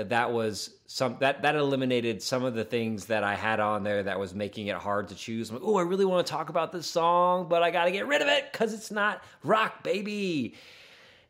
that 0.04 0.32
was 0.32 0.72
some 0.86 1.18
that 1.20 1.42
that 1.42 1.56
eliminated 1.56 2.22
some 2.22 2.44
of 2.44 2.54
the 2.54 2.64
things 2.64 3.06
that 3.06 3.24
i 3.24 3.36
had 3.36 3.60
on 3.60 3.84
there 3.84 4.04
that 4.04 4.20
was 4.20 4.34
making 4.34 4.68
it 4.68 4.76
hard 4.76 5.08
to 5.08 5.16
choose 5.16 5.52
like, 5.52 5.62
oh 5.64 5.78
i 5.78 5.82
really 5.82 6.06
want 6.06 6.26
to 6.26 6.32
talk 6.32 6.50
about 6.50 6.72
this 6.72 6.88
song 6.88 7.48
but 7.50 7.64
i 7.64 7.72
gotta 7.72 7.92
get 7.92 8.08
rid 8.08 8.22
of 8.22 8.28
it 8.28 8.52
because 8.52 8.74
it's 8.74 8.92
not 8.92 9.24
rock 9.44 9.84
baby 9.84 10.56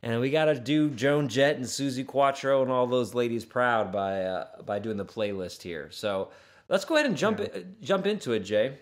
and 0.02 0.20
we 0.20 0.30
got 0.30 0.44
to 0.44 0.54
do 0.54 0.90
Joan 0.90 1.26
Jett 1.26 1.56
and 1.56 1.64
Suzi 1.64 2.06
Quatro 2.06 2.62
and 2.62 2.70
all 2.70 2.86
those 2.86 3.14
ladies 3.14 3.46
proud 3.46 3.90
by 3.90 4.22
uh, 4.22 4.46
by 4.64 4.78
doing 4.78 4.98
the 4.98 5.06
playlist 5.06 5.62
here. 5.62 5.88
So 5.90 6.28
Let's 6.68 6.84
go 6.84 6.96
ahead 6.96 7.06
and 7.06 7.16
jump 7.16 7.40
yeah. 7.40 7.60
jump 7.80 8.06
into 8.06 8.32
it, 8.32 8.40
Jay. 8.40 8.78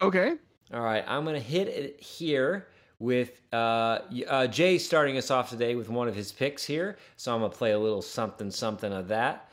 Okay. 0.00 0.34
All 0.72 0.80
right, 0.80 1.04
I'm 1.06 1.24
gonna 1.24 1.40
hit 1.40 1.68
it 1.68 2.00
here 2.00 2.68
with 3.02 3.42
uh, 3.52 3.98
uh, 4.28 4.46
Jay 4.46 4.78
starting 4.78 5.18
us 5.18 5.28
off 5.28 5.50
today 5.50 5.74
with 5.74 5.88
one 5.88 6.06
of 6.06 6.14
his 6.14 6.30
picks 6.30 6.64
here. 6.64 6.96
So 7.16 7.34
I'm 7.34 7.40
gonna 7.40 7.52
play 7.52 7.72
a 7.72 7.78
little 7.78 8.00
something 8.00 8.50
something 8.50 8.92
of 8.92 9.08
that. 9.08 9.48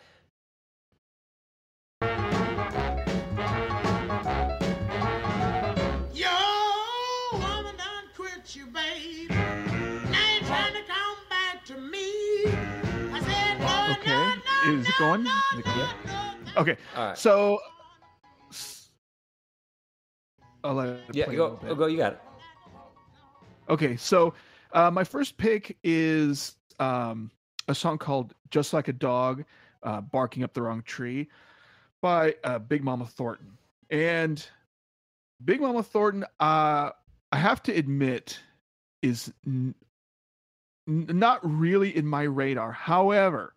Okay. 13.92 14.34
Is 14.68 14.88
it 14.88 14.94
going? 15.00 15.26
Yeah. 15.26 16.34
Okay. 16.56 16.78
All 16.96 17.08
right. 17.08 17.18
So 17.18 17.60
I'll 20.64 20.76
let 20.76 21.16
yeah, 21.16 21.26
go, 21.34 21.60
go. 21.76 21.88
You 21.88 21.98
got 21.98 22.14
it. 22.14 22.22
Okay, 23.70 23.98
so 23.98 24.34
uh, 24.74 24.90
my 24.90 25.04
first 25.04 25.38
pick 25.38 25.78
is 25.84 26.56
um, 26.80 27.30
a 27.68 27.76
song 27.76 27.98
called 28.00 28.34
"Just 28.50 28.74
Like 28.74 28.88
a 28.88 28.94
Dog 28.94 29.46
uh, 29.84 30.02
Barking 30.02 30.44
Up 30.44 30.54
the 30.54 30.62
Wrong 30.64 30.82
Tree" 30.82 31.30
by 32.02 32.36
uh, 32.44 32.60
Big 32.60 32.84
Mama 32.84 33.06
Thornton. 33.06 33.58
And 33.92 34.44
Big 35.46 35.62
Mama 35.62 35.84
Thornton, 35.84 36.24
uh, 36.40 36.90
I 37.32 37.38
have 37.38 37.62
to 37.64 37.74
admit, 37.74 38.40
is 39.04 39.32
n- 39.46 39.76
not 40.88 41.40
really 41.44 41.96
in 41.96 42.08
my 42.08 42.24
radar. 42.24 42.72
However, 42.72 43.54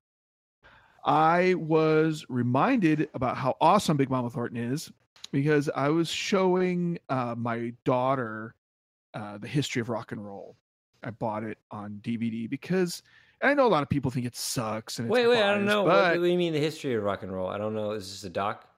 I 1.05 1.55
was 1.55 2.27
reminded 2.29 3.09
about 3.15 3.39
how 3.39 3.57
awesome 3.61 3.97
Big 3.97 4.11
Mama 4.11 4.29
Thornton 4.29 4.59
is 4.73 4.93
because 5.33 5.71
I 5.75 5.89
was 5.89 6.11
showing 6.11 6.99
uh, 7.09 7.35
my 7.37 7.73
daughter 7.85 8.55
uh, 9.15 9.39
the 9.39 9.49
history 9.49 9.81
of 9.81 9.89
rock 9.89 10.13
and 10.13 10.25
roll. 10.25 10.57
I 11.03 11.11
bought 11.11 11.43
it 11.43 11.59
on 11.71 12.01
DVD 12.03 12.49
because 12.49 13.03
I 13.43 13.55
know 13.55 13.67
a 13.67 13.69
lot 13.69 13.83
of 13.83 13.89
people 13.89 14.11
think 14.11 14.27
it 14.27 14.37
sucks. 14.37 14.99
And 14.99 15.09
wait, 15.09 15.27
wait, 15.27 15.35
biased, 15.35 15.45
I 15.45 15.55
don't 15.55 15.65
know. 15.65 15.85
But... 15.85 16.19
What 16.19 16.25
do 16.25 16.31
you 16.31 16.39
mean 16.39 16.53
the 16.53 16.61
history 16.61 16.95
of 16.95 17.03
rock 17.03 17.23
and 17.23 17.33
roll? 17.33 17.49
I 17.49 17.59
don't 17.59 17.75
know. 17.75 17.93
Is 17.93 18.09
this 18.09 18.25
a 18.25 18.31
doc? 18.31 18.69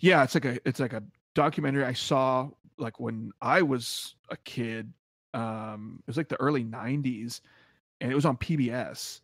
Yeah, 0.00 0.22
it's 0.22 0.34
like 0.34 0.44
a 0.44 0.58
it's 0.64 0.80
like 0.80 0.92
a 0.92 1.02
documentary 1.34 1.84
I 1.84 1.92
saw 1.92 2.48
like 2.76 3.00
when 3.00 3.32
I 3.40 3.62
was 3.62 4.14
a 4.30 4.36
kid. 4.38 4.92
Um, 5.34 6.00
it 6.00 6.06
was 6.08 6.16
like 6.16 6.28
the 6.28 6.40
early 6.40 6.64
'90s, 6.64 7.40
and 8.00 8.10
it 8.10 8.14
was 8.14 8.24
on 8.24 8.36
PBS 8.36 9.20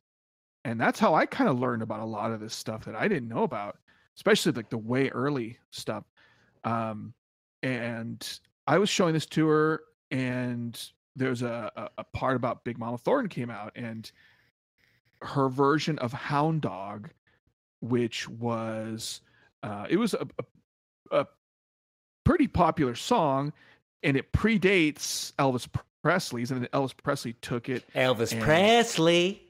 and 0.65 0.81
that's 0.81 0.99
how 0.99 1.15
I 1.15 1.27
kind 1.27 1.49
of 1.51 1.61
learned 1.61 1.83
about 1.83 2.01
a 2.01 2.05
lot 2.05 2.33
of 2.33 2.41
this 2.41 2.55
stuff 2.55 2.85
that 2.87 2.97
I 2.97 3.07
didn't 3.07 3.29
know 3.29 3.43
about, 3.43 3.77
especially 4.17 4.53
like 4.53 4.71
the 4.71 4.79
way 4.79 5.09
early 5.11 5.59
stuff. 5.71 6.05
Um, 6.65 7.13
and 7.63 8.41
I 8.67 8.79
was 8.79 8.89
showing 8.89 9.13
this 9.13 9.27
to 9.27 9.47
her, 9.47 9.83
and 10.11 10.81
there's 11.17 11.43
a, 11.43 11.91
a, 11.97 12.05
part 12.05 12.37
about 12.37 12.65
Big 12.65 12.79
Mama 12.79 12.99
Thornton 12.99 13.29
came 13.29 13.51
out, 13.51 13.73
and 13.77 14.11
her 15.23 15.49
version 15.49 15.99
of 15.99 16.13
Hound 16.13 16.63
Dog, 16.63 17.11
which 17.81 18.29
was 18.29 19.21
uh, 19.63 19.87
it 19.89 19.97
was 19.97 20.15
a, 20.15 20.27
a, 21.11 21.21
a 21.21 21.27
pretty 22.25 22.49
popular 22.49 22.95
song, 22.95 23.53
and 24.03 24.17
it 24.17 24.33
predates 24.33 25.33
Elvis 25.35 25.69
Presley's, 26.03 26.51
and 26.51 26.63
then 26.63 26.69
Elvis 26.73 26.95
Presley 26.97 27.35
took 27.35 27.69
it. 27.69 27.85
Elvis 27.95 28.33
and, 28.33 28.43
Presley 28.43 29.45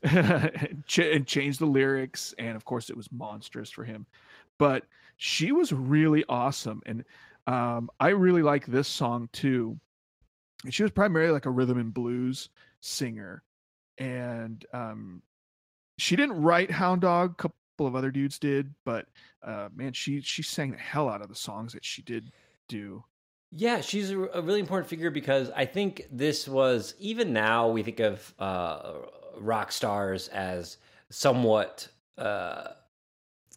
and 0.02 0.84
changed 1.26 1.58
the 1.58 1.66
lyrics 1.66 2.32
and 2.38 2.54
of 2.54 2.64
course 2.64 2.88
it 2.88 2.96
was 2.96 3.10
monstrous 3.10 3.68
for 3.68 3.82
him 3.82 4.06
but 4.56 4.84
she 5.16 5.50
was 5.50 5.72
really 5.72 6.24
awesome 6.28 6.80
and 6.86 7.04
um, 7.48 7.90
i 7.98 8.08
really 8.08 8.42
like 8.42 8.66
this 8.66 8.88
song 8.88 9.28
too. 9.32 9.78
She 10.70 10.82
was 10.82 10.90
primarily 10.90 11.32
like 11.32 11.46
a 11.46 11.50
rhythm 11.50 11.78
and 11.78 11.94
blues 11.94 12.48
singer 12.80 13.42
and 13.98 14.64
um, 14.72 15.22
she 15.98 16.16
didn't 16.16 16.40
write 16.40 16.70
hound 16.70 17.02
dog 17.02 17.32
a 17.32 17.34
couple 17.34 17.54
of 17.80 17.94
other 17.94 18.10
dudes 18.10 18.38
did 18.38 18.74
but 18.84 19.06
uh, 19.42 19.68
man 19.74 19.92
she 19.92 20.20
she 20.20 20.42
sang 20.42 20.72
the 20.72 20.78
hell 20.78 21.08
out 21.08 21.22
of 21.22 21.28
the 21.28 21.34
songs 21.34 21.72
that 21.72 21.84
she 21.84 22.02
did 22.02 22.32
do. 22.68 23.04
Yeah, 23.50 23.80
she's 23.80 24.10
a, 24.10 24.16
really 24.16 24.60
important 24.60 24.88
figure 24.88 25.10
because 25.10 25.50
I 25.56 25.64
think 25.64 26.06
this 26.12 26.46
was 26.46 26.94
even 26.98 27.32
now 27.32 27.68
we 27.68 27.82
think 27.82 27.98
of 28.00 28.34
uh, 28.38 28.92
rock 29.38 29.72
stars 29.72 30.28
as 30.28 30.76
somewhat 31.10 31.88
uh, 32.18 32.68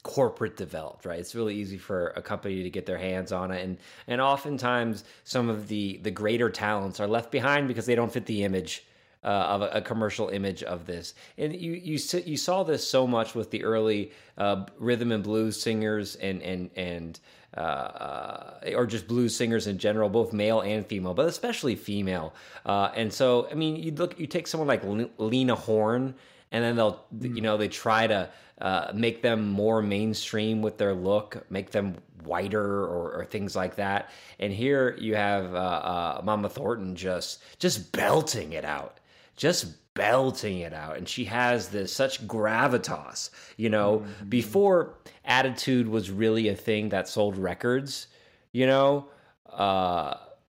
corporate 0.03 0.57
developed, 0.57 1.05
right? 1.05 1.19
It's 1.19 1.35
really 1.35 1.55
easy 1.55 1.77
for 1.77 2.07
a 2.09 2.21
company 2.21 2.63
to 2.63 2.69
get 2.69 2.85
their 2.85 2.97
hands 2.97 3.31
on 3.31 3.51
it, 3.51 3.63
and 3.63 3.77
and 4.07 4.21
oftentimes 4.21 5.03
some 5.23 5.49
of 5.49 5.67
the 5.67 5.99
the 6.03 6.11
greater 6.11 6.49
talents 6.49 6.99
are 6.99 7.07
left 7.07 7.31
behind 7.31 7.67
because 7.67 7.85
they 7.85 7.95
don't 7.95 8.11
fit 8.11 8.25
the 8.25 8.43
image. 8.43 8.85
Uh, 9.23 9.27
of 9.27 9.61
a, 9.61 9.67
a, 9.67 9.81
commercial 9.83 10.29
image 10.29 10.63
of 10.63 10.87
this, 10.87 11.13
and 11.37 11.55
you 11.55 11.73
you 11.73 11.99
you 12.25 12.35
saw 12.35 12.63
this 12.63 12.87
so 12.87 13.05
much 13.05 13.35
with 13.35 13.51
the 13.51 13.63
early 13.63 14.11
uh, 14.39 14.65
rhythm 14.79 15.11
and 15.11 15.23
blues 15.23 15.61
singers 15.61 16.15
and 16.15 16.41
and 16.41 16.71
and 16.75 17.19
uh, 17.55 17.59
uh, 17.59 18.71
or 18.75 18.85
just 18.85 19.09
blues 19.09 19.35
singers 19.35 19.67
in 19.67 19.77
general, 19.77 20.07
both 20.07 20.31
male 20.31 20.61
and 20.61 20.87
female, 20.87 21.13
but 21.13 21.25
especially 21.25 21.75
female. 21.75 22.33
Uh, 22.65 22.89
and 22.95 23.11
so, 23.11 23.49
I 23.51 23.55
mean, 23.55 23.75
you 23.75 23.91
look, 23.91 24.17
you 24.17 24.25
take 24.25 24.47
someone 24.47 24.69
like 24.69 24.83
Lena 25.17 25.55
Horne, 25.55 26.15
and 26.51 26.63
then 26.63 26.75
they'll, 26.75 27.03
mm. 27.15 27.35
you 27.35 27.41
know, 27.41 27.57
they 27.57 27.67
try 27.67 28.07
to 28.07 28.29
uh, 28.59 28.91
make 28.93 29.21
them 29.21 29.49
more 29.49 29.81
mainstream 29.81 30.61
with 30.61 30.77
their 30.77 30.93
look, 30.93 31.45
make 31.49 31.71
them 31.71 31.95
whiter 32.23 32.83
or, 32.83 33.11
or 33.13 33.25
things 33.25 33.55
like 33.55 33.75
that. 33.75 34.09
And 34.39 34.53
here 34.53 34.95
you 34.99 35.15
have 35.15 35.53
uh, 35.55 35.57
uh, 35.57 36.21
Mama 36.23 36.49
Thornton 36.49 36.95
just 36.95 37.41
just 37.59 37.91
belting 37.91 38.53
it 38.53 38.65
out, 38.65 38.99
just 39.35 39.65
belting 39.93 40.59
it 40.59 40.73
out 40.73 40.95
and 40.95 41.07
she 41.07 41.25
has 41.25 41.67
this 41.69 41.91
such 41.91 42.25
gravitas 42.25 43.29
you 43.57 43.69
know 43.69 43.99
mm-hmm. 43.99 44.29
before 44.29 44.95
attitude 45.25 45.87
was 45.87 46.09
really 46.09 46.47
a 46.47 46.55
thing 46.55 46.89
that 46.89 47.09
sold 47.09 47.37
records 47.37 48.07
you 48.53 48.65
know 48.65 49.05
uh 49.51 50.15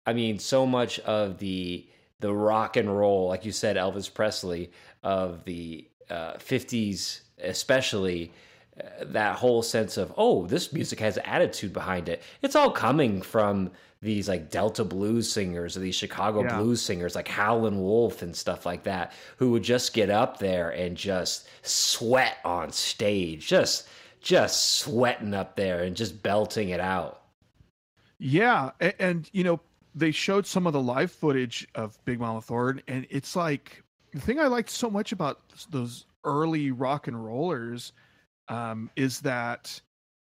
i 0.06 0.12
mean 0.12 0.38
so 0.38 0.66
much 0.66 1.00
of 1.00 1.38
the 1.38 1.88
the 2.20 2.34
rock 2.34 2.76
and 2.76 2.96
roll 2.96 3.30
like 3.30 3.46
you 3.46 3.54
said 3.54 3.78
elvis 3.78 4.14
presley 4.14 4.70
of 5.04 5.44
the 5.46 5.88
uh 6.10 6.34
50s 6.34 7.22
especially 7.44 8.32
that 9.04 9.36
whole 9.36 9.62
sense 9.62 9.98
of 9.98 10.14
oh 10.18 10.46
this 10.48 10.72
music 10.74 11.00
has 11.00 11.18
attitude 11.26 11.74
behind 11.74 12.10
it 12.10 12.22
it's 12.42 12.56
all 12.56 12.72
coming 12.72 13.22
from 13.22 13.70
these 14.02 14.28
like 14.28 14.50
delta 14.50 14.84
blues 14.84 15.32
singers 15.32 15.78
or 15.78 15.80
these 15.82 15.96
chicago 15.96 16.44
Yeah. 16.44 16.58
blues 16.58 16.82
singers 16.82 17.14
like 17.16 17.28
howlin' 17.28 17.80
wolf 17.82 18.22
and 18.22 18.36
stuff 18.36 18.66
like 18.66 18.84
that 18.84 19.14
who 19.38 19.52
would 19.52 19.64
just 19.64 19.94
get 19.94 20.10
up 20.10 20.40
there 20.40 20.70
and 20.72 20.96
just 20.98 21.48
sweat 21.62 22.38
on 22.44 22.72
stage 22.72 23.46
just 23.48 23.88
just 24.22 24.76
sweating 24.80 25.34
up 25.34 25.56
there 25.56 25.84
and 25.84 25.96
just 25.96 26.22
belting 26.24 26.70
it 26.70 26.80
out 26.80 27.22
Yeah, 28.20 28.72
and, 28.80 28.94
and 29.00 29.30
you 29.34 29.44
know 29.44 29.60
they 29.96 30.12
showed 30.12 30.46
some 30.48 30.68
of 30.68 30.74
the 30.74 30.82
live 30.82 31.12
footage 31.12 31.68
of 31.76 31.98
Big 32.06 32.20
Mama 32.20 32.40
Thornton, 32.42 32.82
and 32.88 33.06
it's 33.10 33.36
like 33.36 33.84
the 34.14 34.20
thing 34.22 34.40
I 34.40 34.48
liked 34.48 34.70
so 34.70 34.90
much 34.90 35.12
about 35.12 35.40
those 35.70 36.06
early 36.24 36.72
rock 36.72 37.08
and 37.08 37.24
rollers 37.24 37.94
um, 38.48 38.90
is 38.96 39.22
that 39.22 39.82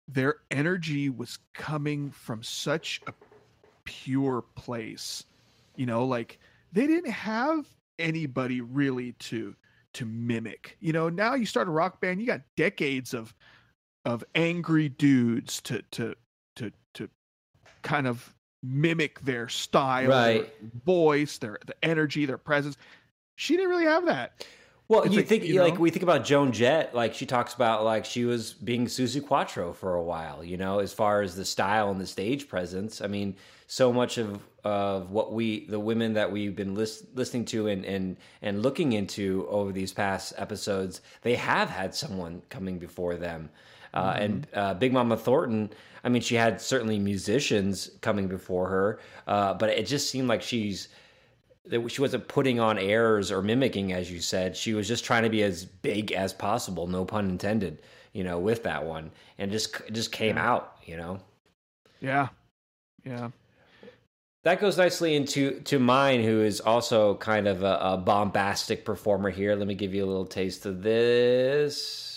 their 0.08 0.36
energy 0.50 1.08
was 1.10 1.38
coming 1.54 2.10
from 2.10 2.42
such 2.42 3.00
a 3.06 3.12
pure 3.84 4.42
place. 4.54 5.24
You 5.76 5.86
know, 5.86 6.04
like 6.04 6.38
they 6.72 6.86
didn't 6.86 7.10
have 7.10 7.66
anybody 7.98 8.60
really 8.60 9.12
to 9.12 9.54
to 9.94 10.04
mimic. 10.04 10.76
You 10.80 10.92
know, 10.92 11.08
now 11.08 11.34
you 11.34 11.46
start 11.46 11.68
a 11.68 11.70
rock 11.70 12.00
band, 12.00 12.20
you 12.20 12.26
got 12.26 12.42
decades 12.56 13.14
of 13.14 13.34
of 14.04 14.22
angry 14.34 14.88
dudes 14.88 15.60
to 15.62 15.82
to 15.92 16.14
to 16.56 16.72
to 16.94 17.08
kind 17.82 18.06
of 18.06 18.34
mimic 18.62 19.20
their 19.20 19.48
style, 19.48 20.08
their 20.08 20.10
Right. 20.10 20.52
voice, 20.84 21.38
their 21.38 21.58
the 21.66 21.74
energy, 21.84 22.26
their 22.26 22.38
presence. 22.38 22.76
She 23.36 23.56
didn't 23.56 23.70
really 23.70 23.84
have 23.84 24.06
that. 24.06 24.46
Well, 24.86 25.02
It's 25.02 25.12
you 25.14 25.20
like, 25.20 25.28
think 25.28 25.44
you 25.44 25.60
like 25.62 25.74
know? 25.74 25.80
we 25.80 25.90
think 25.90 26.02
about 26.02 26.24
Joan 26.24 26.52
Jett, 26.52 26.94
like 26.94 27.14
she 27.14 27.24
talks 27.24 27.54
about 27.54 27.84
like 27.84 28.04
she 28.04 28.24
was 28.26 28.52
being 28.52 28.84
Suzi 28.86 29.24
Quatro 29.24 29.72
for 29.72 29.94
a 29.94 30.02
while, 30.02 30.44
you 30.44 30.58
know, 30.58 30.78
as 30.80 30.92
far 30.92 31.22
as 31.22 31.34
the 31.34 31.44
style 31.44 31.90
and 31.90 31.98
the 32.00 32.06
stage 32.06 32.48
presence. 32.48 33.00
I 33.00 33.06
mean, 33.06 33.34
so 33.66 33.92
much 33.92 34.18
of 34.18 34.42
of 34.62 35.10
what 35.10 35.32
we 35.32 35.66
the 35.66 35.80
women 35.80 36.12
that 36.14 36.30
we've 36.30 36.54
been 36.54 36.74
lis- 36.74 37.04
listening 37.14 37.46
to 37.46 37.68
and 37.68 37.84
and 37.86 38.18
and 38.42 38.62
looking 38.62 38.92
into 38.92 39.46
over 39.48 39.72
these 39.72 39.92
past 39.92 40.34
episodes, 40.36 41.00
they 41.22 41.34
have 41.34 41.70
had 41.70 41.94
someone 41.94 42.42
coming 42.50 42.78
before 42.78 43.16
them. 43.16 43.48
Uh, 43.94 44.16
And 44.18 44.46
uh, 44.52 44.74
Big 44.74 44.92
Mama 44.92 45.16
Thornton, 45.16 45.70
I 46.02 46.08
mean, 46.10 46.20
she 46.20 46.34
had 46.34 46.60
certainly 46.60 46.98
musicians 46.98 47.90
coming 48.02 48.26
before 48.28 48.68
her, 48.68 48.98
uh, 49.26 49.54
but 49.54 49.70
it 49.70 49.86
just 49.86 50.10
seemed 50.10 50.28
like 50.28 50.42
she's 50.42 50.88
that 51.66 51.88
she 51.90 52.00
wasn't 52.00 52.28
putting 52.28 52.60
on 52.60 52.78
airs 52.78 53.30
or 53.30 53.42
mimicking, 53.42 53.92
as 53.92 54.10
you 54.10 54.20
said. 54.20 54.56
She 54.56 54.74
was 54.74 54.86
just 54.86 55.04
trying 55.04 55.22
to 55.22 55.30
be 55.30 55.42
as 55.42 55.64
big 55.64 56.12
as 56.12 56.32
possible, 56.32 56.86
no 56.86 57.04
pun 57.04 57.28
intended, 57.28 57.80
you 58.12 58.24
know, 58.24 58.38
with 58.38 58.62
that 58.64 58.84
one, 58.84 59.10
and 59.38 59.50
just 59.50 59.74
just 59.92 60.12
came 60.12 60.36
out, 60.38 60.76
you 60.84 60.96
know. 60.96 61.20
Yeah. 62.00 62.28
Yeah. 63.04 63.30
That 64.42 64.60
goes 64.60 64.76
nicely 64.76 65.16
into 65.16 65.60
to 65.60 65.78
mine, 65.78 66.22
who 66.22 66.42
is 66.42 66.60
also 66.60 67.14
kind 67.16 67.48
of 67.48 67.62
a, 67.62 67.78
a 67.80 67.96
bombastic 67.96 68.84
performer 68.84 69.30
here. 69.30 69.56
Let 69.56 69.66
me 69.66 69.74
give 69.74 69.94
you 69.94 70.04
a 70.04 70.06
little 70.06 70.26
taste 70.26 70.66
of 70.66 70.82
this. 70.82 72.13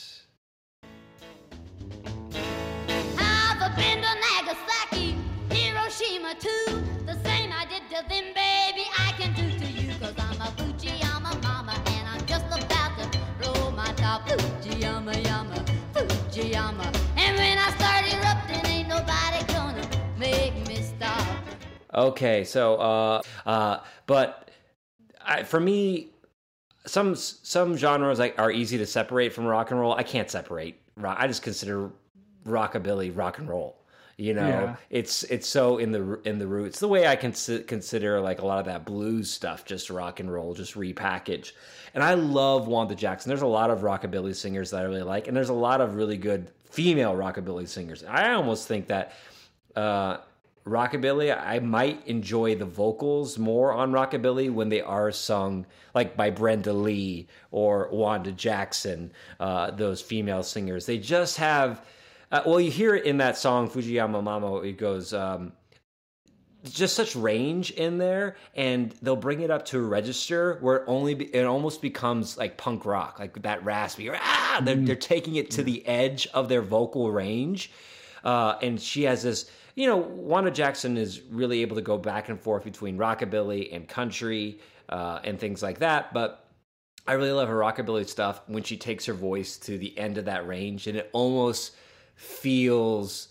Okay, 21.98 22.44
so 22.44 22.76
uh, 22.76 23.22
uh, 23.46 23.80
but 24.06 24.52
I, 25.26 25.44
for 25.44 25.60
me, 25.60 26.10
some 26.86 27.16
some 27.16 27.76
genres 27.76 28.20
like 28.20 28.38
are 28.40 28.52
easy 28.52 28.78
to 28.78 28.86
separate 28.86 29.34
from 29.34 29.46
rock 29.46 29.72
and 29.72 29.80
roll. 29.80 29.94
I 29.94 30.04
can't 30.04 30.30
separate. 30.30 30.80
Rock, 30.96 31.18
I 31.20 31.28
just 31.28 31.42
consider 31.42 31.90
rockabilly 32.46 33.16
rock 33.16 33.40
and 33.40 33.50
roll. 33.50 33.76
You 34.20 34.34
know, 34.34 34.48
Yeah. 34.48 34.76
it's 34.90 35.24
it's 35.26 35.48
so 35.48 35.78
in 35.80 35.92
the 35.92 36.20
in 36.24 36.40
the 36.40 36.48
roots. 36.48 36.80
The 36.80 36.88
way 36.88 37.08
I 37.08 37.16
can 37.16 37.34
consider 37.34 38.20
like 38.22 38.42
a 38.42 38.46
lot 38.46 38.60
of 38.60 38.66
that 38.66 38.86
blues 38.86 39.30
stuff 39.32 39.66
just 39.66 39.90
rock 39.90 40.20
and 40.20 40.32
roll, 40.32 40.54
just 40.54 40.76
repackaged. 40.76 41.52
And 41.94 42.04
I 42.04 42.14
love 42.14 42.68
Wanda 42.68 42.96
Jackson. 42.96 43.30
There's 43.30 43.42
a 43.44 43.48
lot 43.48 43.70
of 43.72 43.80
rockabilly 43.82 44.36
singers 44.36 44.72
that 44.72 44.82
I 44.82 44.84
really 44.84 45.04
like, 45.04 45.28
and 45.28 45.36
there's 45.36 45.50
a 45.50 45.54
lot 45.54 45.82
of 45.82 45.96
really 45.96 46.18
good 46.18 46.52
female 46.70 47.14
rockabilly 47.16 47.68
singers. 47.68 48.04
I 48.04 48.34
almost 48.34 48.68
think 48.68 48.88
that 48.88 49.14
uh, 49.76 50.18
rockabilly, 50.68 51.36
I 51.36 51.60
might 51.60 52.06
enjoy 52.08 52.56
the 52.56 52.66
vocals 52.66 53.38
more 53.38 53.74
on 53.74 53.92
rockabilly 53.92 54.52
when 54.52 54.70
they 54.70 54.82
are 54.82 55.12
sung 55.12 55.66
like 55.94 56.16
by 56.16 56.30
Brenda 56.30 56.74
Lee 56.74 57.28
or 57.52 57.90
Wanda 57.92 58.32
Jackson, 58.32 59.12
uh, 59.40 59.72
those 59.72 60.02
female 60.02 60.44
singers. 60.44 60.86
They 60.86 60.98
just 60.98 61.38
have, 61.38 61.84
uh, 62.32 62.42
well, 62.46 62.60
you 62.60 62.72
hear 62.72 62.96
it 62.96 63.06
in 63.06 63.18
that 63.18 63.38
song 63.38 63.70
Fujiyama 63.70 64.22
Mama. 64.24 64.58
It 64.62 64.78
goes. 64.78 65.14
Um, 65.14 65.54
just 66.64 66.96
such 66.96 67.16
range 67.16 67.72
in 67.72 67.98
there 67.98 68.36
and 68.56 68.92
they'll 69.02 69.16
bring 69.16 69.42
it 69.42 69.52
up 69.52 69.66
to 69.66 69.78
a 69.78 69.82
register 69.82 70.58
where 70.60 70.78
it 70.78 70.84
only 70.88 71.14
be, 71.14 71.26
it 71.34 71.46
almost 71.46 71.82
becomes 71.82 72.38
like 72.38 72.58
punk 72.58 72.86
rock 72.86 73.20
like 73.20 73.42
that 73.44 73.64
raspy 73.64 74.10
ah! 74.10 74.62
they're, 74.64 74.76
they're 74.76 74.96
taking 74.96 75.36
it 75.36 75.52
to 75.52 75.64
the 75.64 75.86
edge 75.88 76.28
of 76.34 76.50
their 76.50 76.62
vocal 76.62 77.12
range 77.12 77.72
uh, 78.24 78.56
and 78.62 78.82
she 78.82 79.04
has 79.04 79.24
this 79.24 79.50
you 79.78 79.88
know 79.88 79.96
wanda 79.96 80.52
jackson 80.52 80.98
is 80.98 81.22
really 81.32 81.62
able 81.62 81.78
to 81.78 81.82
go 81.82 81.98
back 81.98 82.28
and 82.28 82.42
forth 82.42 82.66
between 82.66 82.98
rockabilly 82.98 83.74
and 83.74 83.88
country 83.88 84.60
uh, 84.90 85.20
and 85.24 85.40
things 85.40 85.64
like 85.64 85.80
that 85.80 86.14
but 86.14 86.48
I 87.08 87.14
really 87.14 87.32
love 87.32 87.48
her 87.48 87.56
rockabilly 87.56 88.08
stuff 88.08 88.42
when 88.48 88.64
she 88.64 88.76
takes 88.76 89.06
her 89.06 89.14
voice 89.14 89.58
to 89.60 89.78
the 89.78 89.98
end 89.98 90.18
of 90.18 90.26
that 90.26 90.46
range, 90.46 90.88
and 90.88 90.98
it 90.98 91.10
almost 91.14 91.74
feels 92.16 93.30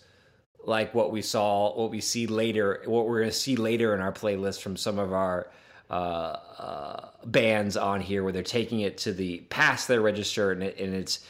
like 0.65 0.95
what 0.95 1.13
we 1.13 1.21
saw, 1.21 1.79
what 1.79 1.91
we 1.91 2.01
see 2.01 2.27
later, 2.27 2.83
what 2.87 3.07
we're 3.07 3.21
going 3.21 3.31
to 3.31 3.37
see 3.37 3.55
later 3.55 3.95
in 3.95 4.01
our 4.01 4.13
playlist 4.13 4.63
from 4.63 4.77
some 4.77 4.99
of 4.99 5.13
our 5.13 5.51
uh, 5.91 5.93
uh, 5.93 7.09
bands 7.27 7.77
on 7.77 8.01
here, 8.01 8.25
where 8.25 8.33
they're 8.33 8.43
taking 8.43 8.81
it 8.81 8.97
to 8.99 9.13
the 9.13 9.41
past 9.51 9.89
their 9.89 10.01
register, 10.01 10.53
and, 10.53 10.63
it, 10.63 10.79
and 10.79 10.95
it's. 10.95 11.25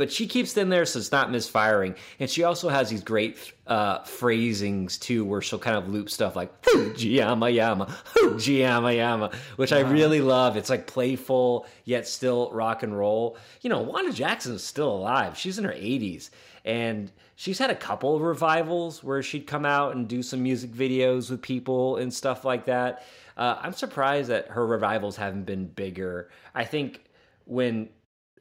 But 0.00 0.10
she 0.10 0.26
keeps 0.26 0.54
them 0.54 0.70
there, 0.70 0.86
so 0.86 0.98
it's 0.98 1.12
not 1.12 1.30
misfiring. 1.30 1.94
And 2.20 2.30
she 2.30 2.42
also 2.42 2.70
has 2.70 2.88
these 2.88 3.04
great 3.04 3.36
uh, 3.66 4.02
phrasings 4.04 4.96
too, 4.96 5.26
where 5.26 5.42
she'll 5.42 5.58
kind 5.58 5.76
of 5.76 5.90
loop 5.90 6.08
stuff 6.08 6.34
like 6.36 6.62
"Fujiyama 6.62 7.52
yama, 7.52 7.84
Fujiyama 8.14 8.96
yama," 8.96 9.30
which 9.56 9.74
I 9.74 9.80
really 9.80 10.22
love. 10.22 10.56
It's 10.56 10.70
like 10.70 10.86
playful 10.86 11.66
yet 11.84 12.08
still 12.08 12.50
rock 12.50 12.82
and 12.82 12.96
roll. 12.96 13.36
You 13.60 13.68
know, 13.68 13.82
Wanda 13.82 14.10
Jackson 14.10 14.54
is 14.54 14.64
still 14.64 14.90
alive. 14.90 15.36
She's 15.36 15.58
in 15.58 15.64
her 15.64 15.70
80s, 15.70 16.30
and 16.64 17.12
she's 17.36 17.58
had 17.58 17.68
a 17.68 17.76
couple 17.76 18.16
of 18.16 18.22
revivals 18.22 19.04
where 19.04 19.22
she'd 19.22 19.46
come 19.46 19.66
out 19.66 19.94
and 19.94 20.08
do 20.08 20.22
some 20.22 20.42
music 20.42 20.70
videos 20.70 21.30
with 21.30 21.42
people 21.42 21.98
and 21.98 22.10
stuff 22.10 22.46
like 22.46 22.64
that. 22.64 23.04
Uh, 23.36 23.58
I'm 23.60 23.74
surprised 23.74 24.30
that 24.30 24.48
her 24.48 24.66
revivals 24.66 25.16
haven't 25.16 25.44
been 25.44 25.66
bigger. 25.66 26.30
I 26.54 26.64
think 26.64 27.04
when 27.44 27.90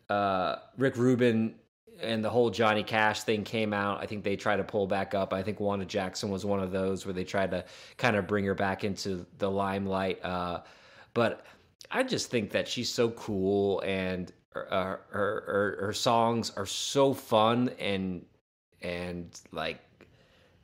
uh, 0.09 0.57
Rick 0.77 0.97
Rubin 0.97 1.55
and 2.01 2.23
the 2.23 2.29
whole 2.29 2.49
Johnny 2.49 2.83
Cash 2.83 3.23
thing 3.23 3.43
came 3.43 3.73
out, 3.73 4.01
I 4.01 4.05
think 4.05 4.23
they 4.23 4.35
tried 4.35 4.57
to 4.57 4.63
pull 4.63 4.87
back 4.87 5.13
up. 5.13 5.33
I 5.33 5.43
think 5.43 5.59
Wanda 5.59 5.85
Jackson 5.85 6.29
was 6.29 6.45
one 6.45 6.61
of 6.61 6.71
those 6.71 7.05
where 7.05 7.13
they 7.13 7.23
tried 7.23 7.51
to 7.51 7.65
kind 7.97 8.15
of 8.15 8.27
bring 8.27 8.45
her 8.45 8.55
back 8.55 8.83
into 8.83 9.25
the 9.37 9.49
limelight. 9.49 10.23
Uh, 10.23 10.61
but 11.13 11.45
I 11.91 12.03
just 12.03 12.29
think 12.29 12.51
that 12.51 12.67
she's 12.67 12.89
so 12.89 13.09
cool 13.11 13.81
and 13.85 14.31
uh, 14.55 14.83
her, 14.83 15.01
her 15.11 15.77
her 15.79 15.93
songs 15.93 16.51
are 16.57 16.65
so 16.65 17.13
fun 17.13 17.69
and 17.79 18.25
and 18.81 19.39
like 19.51 19.79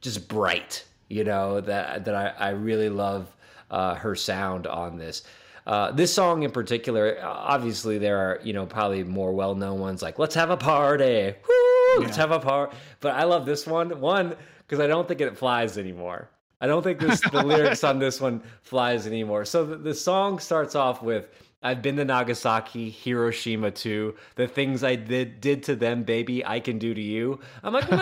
just 0.01 0.27
bright. 0.27 0.86
You 1.10 1.23
know 1.23 1.62
that 1.62 2.05
that 2.05 2.15
I, 2.15 2.47
I 2.47 2.49
really 2.49 2.89
love 2.89 3.36
uh, 3.69 3.95
her 3.95 4.15
sound 4.15 4.67
on 4.67 4.97
this. 4.97 5.23
Uh, 5.65 5.91
this 5.91 6.13
song 6.13 6.43
in 6.43 6.51
particular, 6.51 7.17
obviously 7.23 7.97
there 7.97 8.17
are 8.17 8.39
you 8.43 8.54
know 8.54 8.65
probably 8.65 9.04
more 9.04 9.34
well 9.34 9.56
known 9.56 9.80
ones 9.80 10.01
like 10.01 10.19
"Let's 10.19 10.36
Have 10.36 10.49
a 10.51 10.58
Party," 10.58 11.34
Woo! 11.47 12.01
"Let's 12.04 12.17
Yeah. 12.17 12.23
Have 12.23 12.32
a 12.32 12.39
Party," 12.39 12.75
but 12.99 13.15
I 13.15 13.23
love 13.23 13.45
this 13.45 13.65
one. 13.65 13.99
One 13.99 14.36
because 14.67 14.80
I 14.80 14.88
don't 14.88 15.08
think 15.08 15.21
it 15.21 15.38
flies 15.38 15.78
anymore. 15.78 16.30
I 16.62 16.67
don't 16.67 16.84
think 16.84 16.99
this 16.99 17.19
the 17.21 17.43
lyrics 17.45 17.84
on 17.84 17.99
this 17.99 18.21
one 18.21 18.41
flies 18.62 19.08
anymore. 19.08 19.45
So 19.45 19.65
the, 19.65 19.75
the 19.78 19.93
song 19.93 20.39
starts 20.39 20.75
off 20.75 21.01
with. 21.01 21.28
I've 21.63 21.82
been 21.82 21.95
to 21.95 22.06
Nagasaki, 22.06 22.91
Hiroshima 22.91 23.71
too. 23.71 24.13
The 24.36 24.47
things 24.47 24.84
I 24.84 24.95
did 24.95 25.41
did 25.41 25.63
to 25.63 25.75
them, 25.75 26.04
baby, 26.04 26.45
I 26.45 26.60
can 26.60 26.78
do 26.78 26.93
to 26.93 27.01
you. 27.01 27.39
I'm 27.63 27.73
like, 27.73 27.89
no, 27.89 27.97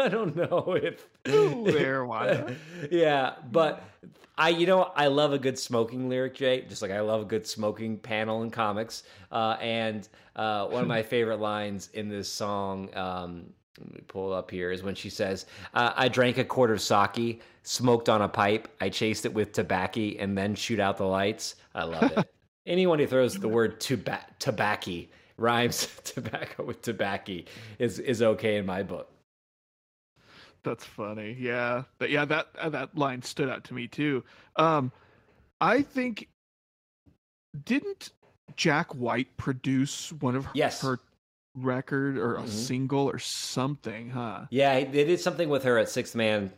I 0.04 0.08
don't, 0.08 0.34
know 0.34 0.78
if 0.80 1.06
Ooh, 1.28 1.64
there, 1.70 2.04
Wanda. 2.04 2.56
yeah, 2.90 3.34
but 3.50 3.84
I, 4.38 4.48
you 4.48 4.66
know, 4.66 4.90
I 4.96 5.08
love 5.08 5.34
a 5.34 5.38
good 5.38 5.58
smoking 5.58 6.08
lyric, 6.08 6.34
Jay. 6.34 6.64
Just 6.66 6.80
like 6.80 6.90
I 6.90 7.00
love 7.00 7.20
a 7.20 7.24
good 7.26 7.46
smoking 7.46 7.98
panel 7.98 8.42
in 8.42 8.50
comics. 8.50 9.02
Uh, 9.30 9.56
and 9.60 10.08
uh, 10.36 10.66
one 10.68 10.80
of 10.80 10.88
my 10.88 11.02
favorite 11.14 11.40
lines 11.40 11.90
in 11.92 12.08
this 12.08 12.30
song, 12.30 12.88
um, 12.96 13.52
let 13.78 13.92
me 13.92 14.00
pull 14.06 14.32
up 14.32 14.50
here, 14.50 14.70
is 14.70 14.82
when 14.82 14.94
she 14.94 15.10
says, 15.10 15.44
uh, 15.74 15.92
"I 15.94 16.08
drank 16.08 16.38
a 16.38 16.44
quart 16.44 16.70
of 16.70 16.80
sake, 16.80 17.42
smoked 17.62 18.08
on 18.08 18.22
a 18.22 18.28
pipe, 18.28 18.68
I 18.80 18.88
chased 18.88 19.26
it 19.26 19.34
with 19.34 19.52
tobacco, 19.52 20.00
and 20.18 20.36
then 20.36 20.54
shoot 20.54 20.80
out 20.80 20.96
the 20.96 21.04
lights." 21.04 21.56
I 21.74 21.84
love 21.84 22.10
it. 22.16 22.30
Anyone 22.66 22.98
who 22.98 23.06
throws 23.06 23.38
the 23.38 23.48
word 23.48 23.80
tuba- 23.80 24.26
tobacco 24.38 25.04
rhymes 25.36 25.88
tobacco 26.04 26.64
with 26.64 26.80
tobacco 26.80 27.42
is 27.78 27.98
is 27.98 28.22
okay 28.22 28.56
in 28.56 28.64
my 28.64 28.82
book. 28.82 29.10
That's 30.62 30.84
funny. 30.84 31.36
Yeah, 31.38 31.84
but 31.98 32.10
yeah, 32.10 32.24
that 32.26 32.48
uh, 32.58 32.68
that 32.70 32.96
line 32.96 33.22
stood 33.22 33.48
out 33.48 33.64
to 33.64 33.74
me 33.74 33.88
too. 33.88 34.22
Um, 34.56 34.92
I 35.60 35.82
think 35.82 36.28
didn't 37.64 38.10
Jack 38.56 38.94
White 38.94 39.36
produce 39.36 40.12
one 40.12 40.36
of 40.36 40.46
Yes. 40.54 40.82
her 40.82 40.98
record 41.56 42.16
or 42.16 42.36
a 42.36 42.42
Mhm. 42.42 42.48
single 42.48 43.08
or 43.10 43.18
something? 43.18 44.10
Huh? 44.10 44.46
Yeah, 44.50 44.74
they 44.84 45.04
did 45.04 45.20
something 45.20 45.48
with 45.48 45.64
her 45.64 45.78
at 45.78 45.88
Sixth 45.88 46.14
Man. 46.14 46.52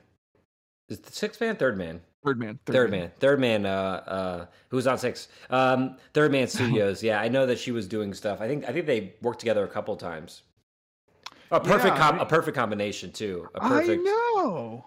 Is 0.88 0.98
it 0.98 1.06
Sixth 1.14 1.40
Man, 1.40 1.56
Third 1.56 1.78
Man, 1.78 2.02
Third 2.24 2.38
man. 2.38 2.58
Third, 2.66 2.90
Man, 2.90 3.10
Third 3.18 3.40
Man. 3.40 3.66
Uh, 3.66 3.70
uh, 4.06 4.46
who 4.68 4.76
was 4.76 4.86
on 4.86 4.98
Six? 4.98 5.28
Um, 5.48 5.96
Third 6.12 6.30
Man 6.32 6.46
Studios. 6.84 7.02
yeah, 7.02 7.20
I 7.20 7.28
know 7.28 7.46
that 7.46 7.58
she 7.58 7.72
was 7.72 7.88
doing 7.88 8.12
stuff. 8.14 8.40
I 8.40 8.48
think 8.48 8.68
I 8.68 8.72
think 8.72 8.86
they 8.86 9.14
worked 9.22 9.38
together 9.40 9.64
a 9.64 9.68
couple 9.68 9.96
times. 9.96 10.42
A 11.52 11.60
perfect, 11.60 11.96
Yeah, 11.96 12.10
com- 12.10 12.18
I- 12.18 12.22
a 12.22 12.26
perfect 12.26 12.56
combination 12.56 13.12
too. 13.12 13.46
A 13.54 13.62
I 13.64 13.68
perfect. 13.68 14.02
know. 14.02 14.86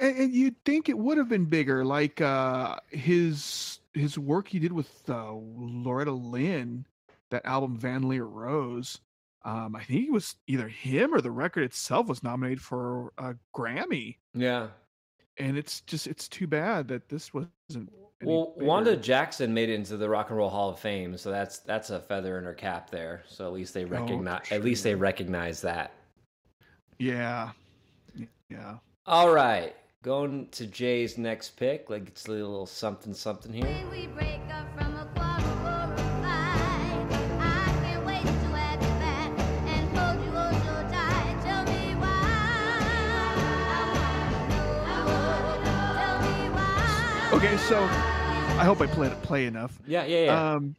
And, 0.00 0.16
and 0.18 0.32
you'd 0.34 0.62
think 0.64 0.88
it 0.88 0.96
would 0.98 1.18
have 1.18 1.28
been 1.28 1.44
bigger, 1.46 1.84
like 1.84 2.20
uh, 2.20 2.76
his 2.90 3.78
his 3.94 4.18
work 4.18 4.48
he 4.48 4.58
did 4.58 4.72
with 4.72 4.90
uh, 5.08 5.32
Loretta 5.32 6.12
Lynn, 6.12 6.86
that 7.30 7.44
album 7.44 7.76
Van 7.76 8.08
Lear 8.08 8.24
Rose. 8.24 9.00
Um, 9.44 9.74
I 9.76 9.82
think 9.84 10.06
it 10.06 10.12
was 10.12 10.36
either 10.46 10.68
him 10.68 11.12
or 11.12 11.20
the 11.20 11.30
record 11.30 11.64
itself 11.64 12.06
was 12.06 12.22
nominated 12.22 12.62
for 12.62 13.12
a 13.18 13.34
Grammy, 13.54 14.16
Yeah. 14.34 14.68
and 15.36 15.58
it's 15.58 15.80
just 15.82 16.06
it's 16.06 16.28
too 16.28 16.46
bad 16.46 16.88
that 16.88 17.08
this 17.08 17.34
wasn't. 17.34 17.92
Any 18.22 18.30
Well, 18.30 18.54
bigger. 18.56 18.66
Wanda 18.66 18.96
Jackson 18.96 19.52
made 19.52 19.68
it 19.68 19.74
into 19.74 19.96
the 19.96 20.08
Rock 20.08 20.30
and 20.30 20.38
Roll 20.38 20.48
Hall 20.50 20.70
of 20.70 20.78
Fame, 20.78 21.16
so 21.18 21.30
that's 21.30 21.58
that's 21.60 21.90
a 21.90 22.00
feather 22.00 22.38
in 22.38 22.44
her 22.44 22.54
cap 22.54 22.90
there. 22.90 23.22
So 23.28 23.46
at 23.46 23.52
least 23.52 23.74
they 23.74 23.84
oh, 23.84 23.88
recognize. 23.88 24.50
At 24.50 24.62
least 24.64 24.84
they 24.84 24.94
recognize 24.94 25.60
that. 25.62 25.92
yeah, 26.98 27.50
yeah. 28.48 28.76
All 29.06 29.32
right, 29.32 29.74
going 30.02 30.46
to 30.52 30.66
Jay's 30.66 31.18
next 31.18 31.50
pick. 31.56 31.90
Like 31.90 32.06
it's 32.08 32.26
a 32.26 32.30
little 32.32 32.66
something 32.66 33.12
something 33.14 33.52
here. 33.52 33.66
We 33.90 34.06
break 34.08 34.40
up 34.52 34.66
from 34.78 34.94
a 34.96 35.06
quarter 35.14 35.42
for 35.62 35.92
a 35.92 35.96
fight. 36.22 37.06
I 37.40 37.76
can't 37.82 38.04
wait 38.06 38.22
to 38.22 38.30
have 38.56 38.82
you 38.82 38.94
back 39.00 39.30
and 39.66 39.96
hold 39.96 40.24
you 40.24 40.32
oh 40.34 40.52
so 40.52 40.82
tight. 40.94 41.36
Tell 41.42 41.64
me 41.64 41.94
why. 41.96 42.12
Tell 44.86 46.20
me 46.22 46.50
why. 46.50 47.30
Okay, 47.34 47.56
so 47.56 48.11
I 48.58 48.64
hope 48.64 48.80
I 48.80 48.86
played 48.86 49.12
it 49.12 49.22
play 49.22 49.46
enough. 49.46 49.78
Yeah, 49.86 50.04
yeah, 50.04 50.24
yeah. 50.26 50.52
Um, 50.54 50.76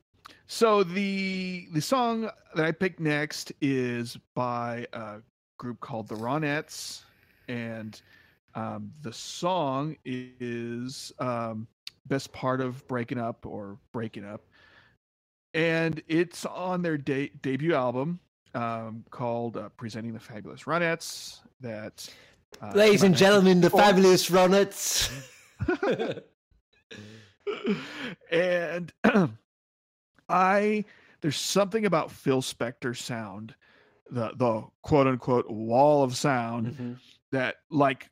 so 0.48 0.84
the 0.84 1.68
the 1.74 1.82
song 1.82 2.30
that 2.56 2.66
I 2.66 2.72
picked 2.72 3.00
next 3.00 3.52
is 3.60 4.18
by 4.36 4.88
a 4.94 5.18
group 5.58 5.80
called 5.80 6.08
the 6.08 6.16
Ronettes, 6.16 7.02
and 7.48 8.00
um, 8.56 8.92
the 9.02 9.12
song 9.12 9.98
is 10.06 11.12
um, 11.20 11.68
"Best 12.06 12.32
Part 12.32 12.62
of 12.62 12.88
Breaking 12.88 13.18
Up" 13.20 13.46
or 13.46 13.78
"Breaking 13.92 14.24
Up," 14.24 14.44
and 15.54 16.02
it's 16.08 16.46
on 16.46 16.82
their 16.84 16.98
de- 16.98 17.32
debut 17.42 17.74
album 17.74 18.20
um, 18.54 19.04
called 19.10 19.58
uh, 19.58 19.70
"Presenting 19.76 20.14
the 20.14 20.20
Fabulous 20.20 20.64
Ronettes." 20.64 21.40
That, 21.60 22.08
uh, 22.62 22.72
Ladies 22.76 23.04
and 23.04 23.14
my- 23.14 23.18
gentlemen, 23.20 23.60
the 23.62 23.70
fabulous 23.70 24.30
Ronettes. 24.30 25.12
and 28.32 28.92
I 30.30 30.86
there's 31.22 31.38
something 31.38 31.86
about 31.86 32.12
Phil 32.12 32.42
Spector 32.42 32.96
sound, 32.96 33.56
the 34.10 34.32
the 34.36 34.64
quote 34.82 35.08
unquote 35.08 35.50
wall 35.50 36.04
of 36.04 36.16
sound 36.16 36.68
Mhm, 36.78 36.98
that 37.32 37.56
like 37.70 38.10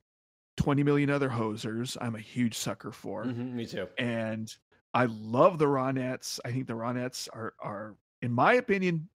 20 0.58 0.84
million 0.84 1.10
other 1.10 1.30
hosers, 1.30 1.97
I'm 1.99 2.15
a 2.15 2.19
huge 2.19 2.56
sucker 2.58 2.91
for. 2.91 3.25
mhm, 3.25 3.54
me 3.54 3.65
too. 3.65 3.88
And 3.97 4.54
I 4.93 5.06
love 5.06 5.58
the 5.58 5.65
Ronettes. 5.65 6.39
I 6.45 6.51
think 6.51 6.67
the 6.67 6.73
Ronettes 6.73 7.27
are 7.34 7.54
are 7.60 7.95
in 8.21 8.32
my 8.32 8.54
opinion 8.54 9.08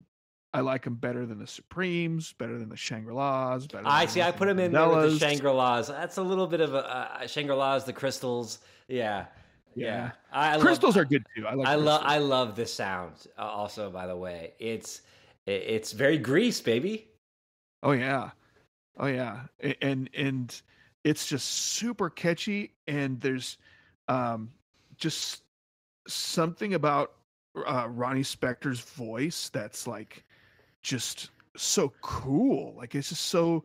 I 0.54 0.62
like 0.62 0.86
them 0.86 0.96
better 0.96 1.26
than 1.26 1.38
the 1.38 1.48
Supremes, 1.48 2.32
better 2.32 2.58
than 2.58 2.70
the 2.70 2.78
Shangri-Las. 2.78 3.68
Better 3.68 3.84
I 3.86 4.06
see. 4.06 4.22
I 4.22 4.32
put 4.32 4.48
them 4.48 4.58
in 4.58 4.72
there 4.72 4.88
with 4.88 5.12
the 5.12 5.20
Shangri 5.20 5.52
Las. 5.52 5.90
That's 5.90 6.16
a 6.16 6.22
little 6.22 6.48
bit 6.48 6.62
of 6.62 6.74
a 6.74 6.78
uh, 7.22 7.28
Shangri 7.28 7.54
Las, 7.56 7.84
the 7.84 7.92
crystals. 7.92 8.60
Yeah, 8.88 9.26
yeah. 9.76 10.12
Yeah. 10.34 10.58
Crystals 10.60 10.96
love, 10.96 11.04
are 11.04 11.06
good 11.06 11.26
too. 11.36 11.46
I 11.46 11.54
like. 11.54 11.68
I 11.68 11.76
love. 11.76 12.02
I 12.04 12.18
love 12.18 12.56
this 12.56 12.74
sound. 12.74 13.28
Uh, 13.38 13.44
also, 13.44 13.90
by 13.90 14.08
the 14.08 14.16
way, 14.16 14.54
it's 14.60 15.02
it's 15.46 15.92
very 15.92 16.18
grease, 16.18 16.62
baby. 16.62 17.08
Oh 17.84 17.92
yeah, 17.92 18.32
oh 18.98 19.08
yeah, 19.08 19.42
and 19.82 20.10
and 20.14 20.62
it's 21.04 21.28
just 21.28 21.48
super 21.48 22.10
catchy, 22.10 22.74
and 22.88 23.20
there's 23.22 23.58
um 24.08 24.52
just 24.98 25.44
something 26.08 26.74
about 26.74 27.14
uh, 27.66 27.88
Ronnie 27.90 28.22
Spector's 28.22 28.80
voice 28.80 29.50
that's 29.50 29.88
like 29.88 30.24
just 30.82 31.30
so 31.56 31.94
cool. 32.02 32.76
Like 32.78 32.96
it's 32.96 33.10
just 33.10 33.24
so 33.24 33.64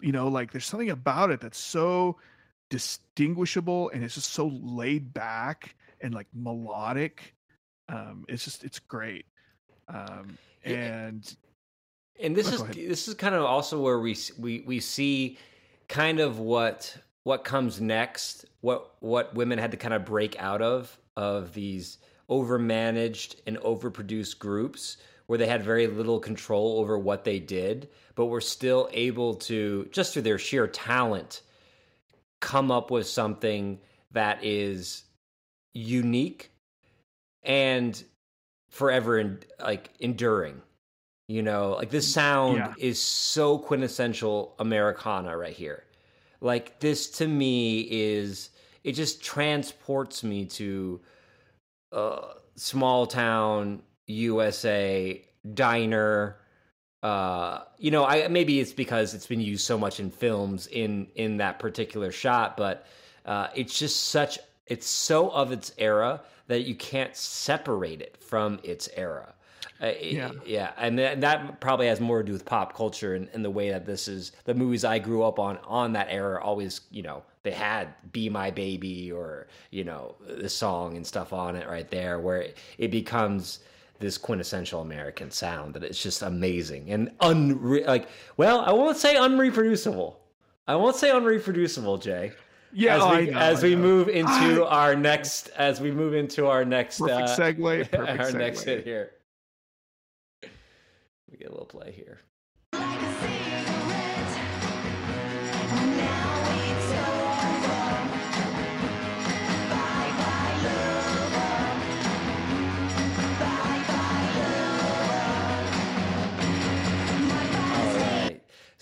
you 0.00 0.12
know, 0.12 0.28
like 0.28 0.52
there's 0.52 0.64
something 0.64 0.90
about 0.90 1.30
it 1.30 1.40
that's 1.40 1.58
so 1.58 2.16
distinguishable, 2.74 3.88
and 3.90 4.02
it's 4.02 4.16
just 4.16 4.32
so 4.32 4.48
laid 4.48 5.14
back 5.14 5.76
and 6.00 6.12
like 6.12 6.26
melodic. 6.34 7.34
Um, 7.88 8.24
it's 8.28 8.44
just 8.44 8.64
it's 8.64 8.80
great. 8.80 9.26
Um, 9.88 10.36
and 10.64 11.36
and 12.20 12.34
this 12.34 12.48
Oh, 12.48 12.64
is 12.64 12.74
this 12.74 13.06
is 13.06 13.14
kind 13.14 13.36
of 13.36 13.44
also 13.44 13.80
where 13.80 14.00
we 14.00 14.16
we 14.40 14.64
we 14.66 14.80
see 14.80 15.38
kind 15.88 16.18
of 16.18 16.40
what 16.40 16.96
what 17.22 17.44
comes 17.44 17.80
next 17.80 18.44
what 18.60 18.96
what 19.00 19.34
women 19.36 19.58
had 19.58 19.70
to 19.70 19.76
kind 19.76 19.94
of 19.94 20.04
break 20.04 20.36
out 20.40 20.60
of 20.60 20.98
of 21.16 21.54
these 21.54 21.98
overmanaged 22.28 23.36
and 23.46 23.56
overproduced 23.58 24.40
groups 24.40 24.96
where 25.26 25.38
they 25.38 25.46
had 25.46 25.62
very 25.62 25.86
little 25.86 26.18
control 26.18 26.80
over 26.80 26.98
what 26.98 27.22
they 27.22 27.38
did 27.38 27.88
but 28.16 28.26
were 28.26 28.40
still 28.40 28.88
able 28.92 29.34
to 29.34 29.88
just 29.92 30.12
through 30.12 30.22
their 30.22 30.38
sheer 30.38 30.66
talent 30.66 31.42
come 32.44 32.70
up 32.70 32.90
with 32.90 33.06
something 33.06 33.78
that 34.12 34.38
is 34.44 35.04
unique 35.72 36.50
and 37.42 38.04
forever 38.68 39.18
in, 39.18 39.38
like 39.58 39.88
enduring 39.98 40.60
you 41.26 41.40
know 41.42 41.72
like 41.72 41.88
this 41.88 42.06
sound 42.12 42.58
Yeah. 42.58 42.74
is 42.76 43.00
so 43.00 43.56
quintessential 43.58 44.54
americana 44.58 45.34
right 45.38 45.54
here 45.54 45.84
like 46.42 46.78
this 46.80 47.08
to 47.12 47.26
me 47.26 47.80
is 47.90 48.50
it 48.84 48.92
just 48.92 49.22
transports 49.24 50.22
me 50.22 50.44
to 50.44 51.00
uh 51.92 52.34
small 52.56 53.06
town 53.06 53.82
usa 54.06 55.24
diner 55.54 56.36
uh 57.04 57.62
you 57.78 57.90
know 57.90 58.04
i 58.06 58.26
maybe 58.28 58.58
it's 58.60 58.72
because 58.72 59.12
it's 59.12 59.26
been 59.26 59.40
used 59.40 59.64
so 59.66 59.76
much 59.78 60.00
in 60.00 60.10
films 60.10 60.66
in 60.68 61.06
in 61.16 61.36
that 61.36 61.58
particular 61.58 62.10
shot 62.10 62.56
but 62.56 62.86
uh 63.26 63.48
it's 63.54 63.78
just 63.78 64.08
such 64.08 64.38
it's 64.68 64.86
so 64.88 65.28
of 65.30 65.52
its 65.52 65.72
era 65.76 66.20
that 66.46 66.62
you 66.62 66.74
can't 66.74 67.14
separate 67.14 68.00
it 68.00 68.16
from 68.22 68.58
its 68.64 68.88
era 68.96 69.34
uh, 69.82 69.86
it- 69.88 70.12
Yeah. 70.14 70.30
yeah 70.46 70.72
and 70.78 70.98
that, 70.98 71.20
that 71.20 71.60
probably 71.60 71.88
has 71.88 72.00
more 72.00 72.22
to 72.22 72.26
do 72.26 72.32
with 72.32 72.46
pop 72.46 72.74
culture 72.74 73.14
and, 73.14 73.28
and 73.34 73.44
the 73.44 73.50
way 73.50 73.68
that 73.70 73.84
this 73.84 74.08
is 74.08 74.32
the 74.44 74.54
movies 74.54 74.82
i 74.82 74.98
grew 74.98 75.24
up 75.24 75.38
on 75.38 75.58
on 75.66 75.92
that 75.92 76.06
era 76.08 76.42
always 76.42 76.80
you 76.90 77.02
know 77.02 77.22
they 77.42 77.50
had 77.50 77.88
be 78.12 78.30
my 78.30 78.50
baby 78.50 79.12
or 79.12 79.46
you 79.70 79.84
know 79.84 80.14
the 80.26 80.48
song 80.48 80.96
and 80.96 81.06
stuff 81.06 81.34
on 81.34 81.54
it 81.54 81.68
right 81.68 81.90
there 81.90 82.18
where 82.18 82.40
it, 82.40 82.56
it 82.78 82.90
becomes 82.90 83.58
this 84.00 84.18
quintessential 84.18 84.80
American 84.80 85.30
sound 85.30 85.74
that 85.74 85.84
it's 85.84 86.02
just 86.02 86.22
amazing 86.22 86.90
and 86.90 87.16
unre- 87.18 87.86
like 87.86 88.08
well 88.36 88.60
I 88.60 88.72
won't 88.72 88.96
say 88.96 89.14
unreproducible. 89.14 90.16
I 90.66 90.76
won't 90.76 90.96
say 90.96 91.10
unreproducible 91.10 92.02
Jay. 92.02 92.32
Yeah, 92.72 92.96
as 92.96 93.02
oh, 93.02 93.10
we, 93.10 93.16
I 93.16 93.24
know, 93.26 93.38
as 93.38 93.62
I 93.62 93.68
we 93.68 93.76
move 93.76 94.08
into 94.08 94.66
our 94.66 94.96
next 94.96 95.48
as 95.56 95.80
we 95.80 95.90
move 95.92 96.14
into 96.14 96.46
our 96.46 96.64
next 96.64 96.98
perfect 96.98 97.28
uh, 97.28 97.36
segue. 97.36 97.90
Perfect 97.90 98.20
our 98.20 98.26
segue. 98.26 98.38
next 98.38 98.62
hit 98.62 98.84
here. 98.84 99.12
We 101.30 101.38
get 101.38 101.48
a 101.48 101.52
little 101.52 101.66
play 101.66 101.92
here 101.92 102.20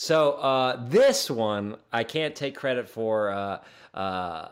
So 0.02 0.32
uh, 0.32 0.84
this 0.88 1.30
one 1.30 1.76
I 1.92 2.02
can't 2.02 2.34
take 2.34 2.56
credit 2.56 2.88
for 2.88 3.30
uh, 3.30 3.58
uh, 3.94 4.48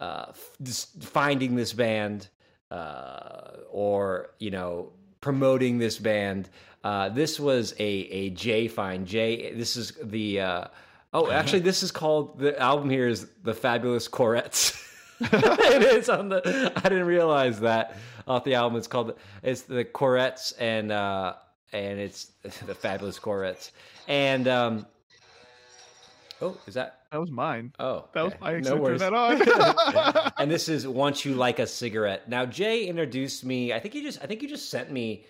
uh, 0.00 0.24
f- 0.30 0.86
finding 1.00 1.56
this 1.56 1.74
band 1.74 2.28
uh, 2.70 3.50
or 3.70 4.30
you 4.38 4.50
know 4.50 4.92
promoting 5.20 5.76
this 5.76 5.98
band. 5.98 6.48
Uh, 6.82 7.10
this 7.10 7.38
was 7.38 7.74
a 7.78 7.84
a 8.32 8.68
find. 8.68 9.06
J. 9.06 9.52
this 9.52 9.76
is 9.76 9.92
the. 10.02 10.40
Uh, 10.40 10.64
oh, 11.12 11.30
actually, 11.30 11.60
this 11.60 11.82
is 11.82 11.92
called 11.92 12.38
the 12.38 12.58
album. 12.58 12.88
Here 12.88 13.08
is 13.08 13.26
the 13.42 13.52
Fabulous 13.52 14.08
Courettes. 14.08 14.74
it 15.20 15.82
is 15.82 16.08
on 16.08 16.30
the. 16.30 16.72
I 16.76 16.88
didn't 16.88 17.08
realize 17.08 17.60
that 17.60 17.98
off 18.26 18.42
the 18.44 18.54
album. 18.54 18.78
It's 18.78 18.88
called 18.88 19.18
it's 19.42 19.62
the 19.62 19.84
Courettes 19.84 20.54
and 20.58 20.90
uh, 20.90 21.34
and 21.74 22.00
it's 22.00 22.32
the 22.42 22.74
Fabulous 22.74 23.18
Courettes 23.18 23.70
and 24.08 24.48
um. 24.48 24.86
Oh, 26.40 26.56
is 26.66 26.74
that? 26.74 27.02
That 27.12 27.20
was 27.20 27.30
mine. 27.30 27.72
Oh, 27.78 28.08
That 28.14 28.24
was 28.24 28.32
okay. 28.32 28.44
I 28.44 28.52
No 28.52 28.56
actually 28.58 28.80
worries. 28.80 29.00
turned 29.00 29.14
that 29.14 30.24
on. 30.26 30.32
and 30.38 30.50
this 30.50 30.68
is 30.68 30.88
once 30.88 31.24
you 31.24 31.34
like 31.34 31.58
a 31.60 31.66
cigarette. 31.66 32.28
Now 32.28 32.46
Jay 32.46 32.86
introduced 32.86 33.44
me. 33.44 33.72
I 33.72 33.78
think 33.78 33.94
you 33.94 34.02
just 34.02 34.20
I 34.22 34.26
think 34.26 34.42
you 34.42 34.48
just 34.48 34.68
sent 34.70 34.90
me 34.90 35.24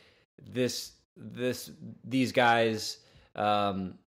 this 0.50 0.92
this 1.16 1.70
these 2.04 2.32
guys 2.32 2.98
um 3.36 3.98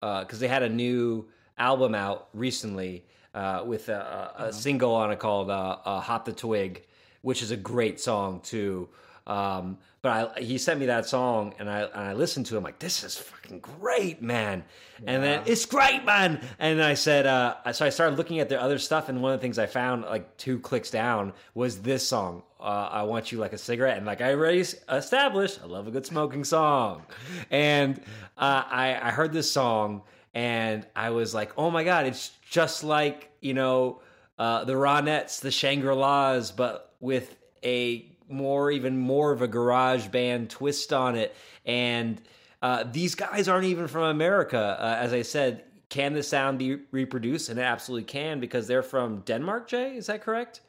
uh 0.00 0.24
cuz 0.24 0.38
they 0.40 0.48
had 0.48 0.62
a 0.62 0.68
new 0.68 1.28
album 1.58 1.94
out 1.94 2.28
recently 2.32 3.04
uh 3.34 3.62
with 3.66 3.90
a, 3.90 4.32
a, 4.38 4.44
a 4.44 4.52
single 4.52 4.94
on 4.94 5.10
it 5.12 5.18
called 5.18 5.50
uh, 5.50 5.78
uh 5.84 6.00
Hop 6.00 6.24
the 6.24 6.32
Twig, 6.32 6.86
which 7.20 7.42
is 7.42 7.50
a 7.50 7.56
great 7.58 8.00
song 8.00 8.40
too. 8.40 8.88
Um 9.26 9.78
but 10.02 10.36
I 10.36 10.40
he 10.40 10.58
sent 10.58 10.80
me 10.80 10.86
that 10.86 11.06
song 11.06 11.54
and 11.58 11.70
I 11.70 11.82
and 11.82 12.00
I 12.00 12.12
listened 12.14 12.46
to 12.46 12.56
him 12.56 12.62
like 12.62 12.78
this 12.78 13.04
is 13.04 13.16
fucking 13.16 13.60
great, 13.60 14.22
man. 14.22 14.64
And 15.06 15.22
then 15.22 15.42
it's 15.46 15.66
great, 15.66 16.04
man. 16.04 16.40
And 16.58 16.82
I 16.82 16.94
said, 16.94 17.26
uh, 17.26 17.72
so 17.72 17.84
I 17.84 17.88
started 17.88 18.16
looking 18.16 18.38
at 18.38 18.48
their 18.48 18.60
other 18.60 18.78
stuff, 18.78 19.08
and 19.08 19.20
one 19.20 19.32
of 19.32 19.40
the 19.40 19.42
things 19.42 19.58
I 19.58 19.66
found, 19.66 20.02
like 20.02 20.36
two 20.36 20.60
clicks 20.60 20.90
down, 20.90 21.32
was 21.54 21.80
this 21.82 22.06
song. 22.06 22.44
Uh, 22.60 22.88
I 22.92 23.02
want 23.02 23.32
you 23.32 23.38
like 23.38 23.52
a 23.52 23.58
cigarette, 23.58 23.96
and 23.96 24.06
like 24.06 24.20
I 24.20 24.32
already 24.32 24.60
established, 24.60 25.58
I 25.62 25.66
love 25.66 25.88
a 25.88 25.90
good 25.90 26.06
smoking 26.06 26.44
song. 26.44 27.02
And 27.50 27.98
uh, 28.38 28.62
I, 28.66 28.98
I 29.02 29.10
heard 29.10 29.32
this 29.32 29.50
song, 29.50 30.02
and 30.34 30.86
I 30.94 31.10
was 31.10 31.34
like, 31.34 31.52
oh 31.58 31.70
my 31.70 31.82
god, 31.82 32.06
it's 32.06 32.30
just 32.48 32.84
like 32.84 33.30
you 33.40 33.54
know 33.54 34.00
uh, 34.38 34.64
the 34.64 34.74
Ronettes, 34.74 35.40
the 35.40 35.50
Shangri 35.50 35.94
Las, 35.94 36.52
but 36.52 36.94
with 37.00 37.36
a 37.64 38.11
more, 38.32 38.70
even 38.70 38.98
more 38.98 39.32
of 39.32 39.42
a 39.42 39.48
garage 39.48 40.08
band 40.08 40.50
twist 40.50 40.92
on 40.92 41.16
it, 41.16 41.34
and 41.64 42.20
uh, 42.62 42.84
these 42.90 43.14
guys 43.14 43.48
aren't 43.48 43.66
even 43.66 43.88
from 43.88 44.04
America. 44.04 44.76
Uh, 44.80 44.96
as 45.00 45.12
I 45.12 45.22
said, 45.22 45.64
can 45.88 46.12
the 46.14 46.22
sound 46.22 46.58
be 46.58 46.76
reproduced? 46.90 47.48
And 47.50 47.58
it 47.58 47.62
absolutely 47.62 48.04
can 48.04 48.40
because 48.40 48.66
they're 48.66 48.82
from 48.82 49.20
Denmark, 49.20 49.68
Jay? 49.68 49.96
Is 49.96 50.06
that 50.06 50.22
correct? 50.22 50.60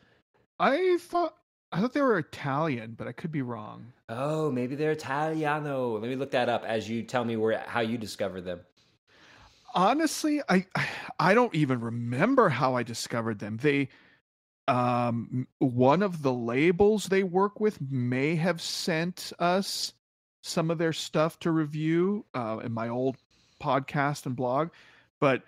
I 0.59 0.97
thought 0.99 1.35
I 1.71 1.79
thought 1.81 1.93
they 1.93 2.01
were 2.01 2.17
Italian, 2.19 2.95
but 2.97 3.07
I 3.07 3.11
could 3.13 3.31
be 3.31 3.41
wrong. 3.41 3.93
Oh, 4.09 4.51
maybe 4.51 4.75
they're 4.75 4.91
Italiano. 4.91 5.97
Let 5.99 6.09
me 6.09 6.15
look 6.15 6.31
that 6.31 6.49
up 6.49 6.63
as 6.65 6.89
you 6.89 7.03
tell 7.03 7.25
me 7.25 7.35
where 7.37 7.63
how 7.67 7.81
you 7.81 7.97
discovered 7.97 8.41
them. 8.41 8.61
honestly 9.75 10.41
i 10.49 10.65
i 11.19 11.33
don't 11.33 11.55
even 11.55 11.79
remember 11.79 12.49
how 12.49 12.75
i 12.75 12.83
discovered 12.83 13.39
them 13.39 13.57
they 13.57 13.89
um 14.67 15.47
one 15.59 16.01
of 16.01 16.21
the 16.21 16.31
labels 16.33 17.05
they 17.07 17.23
work 17.23 17.59
with 17.59 17.79
may 17.81 18.35
have 18.35 18.61
sent 18.61 19.33
us 19.39 19.93
some 20.41 20.71
of 20.71 20.77
their 20.77 20.93
stuff 20.93 21.37
to 21.39 21.51
review 21.51 22.25
uh 22.33 22.59
in 22.63 22.71
my 22.71 22.87
old 22.87 23.17
podcast 23.61 24.25
and 24.25 24.35
blog 24.35 24.69
but 25.19 25.41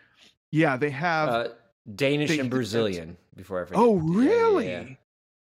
yeah 0.51 0.75
they 0.77 0.89
have 0.89 1.29
Uh, 1.29 1.47
Danish 1.95 2.29
they- 2.29 2.39
and 2.39 2.49
Brazilian, 2.49 3.15
before 3.35 3.61
I 3.61 3.65
forget. 3.65 3.79
oh 3.81 3.95
Yeah, 4.21 4.23
yeah, 4.23 4.29
really 4.41 4.67
yeah. 4.67 4.83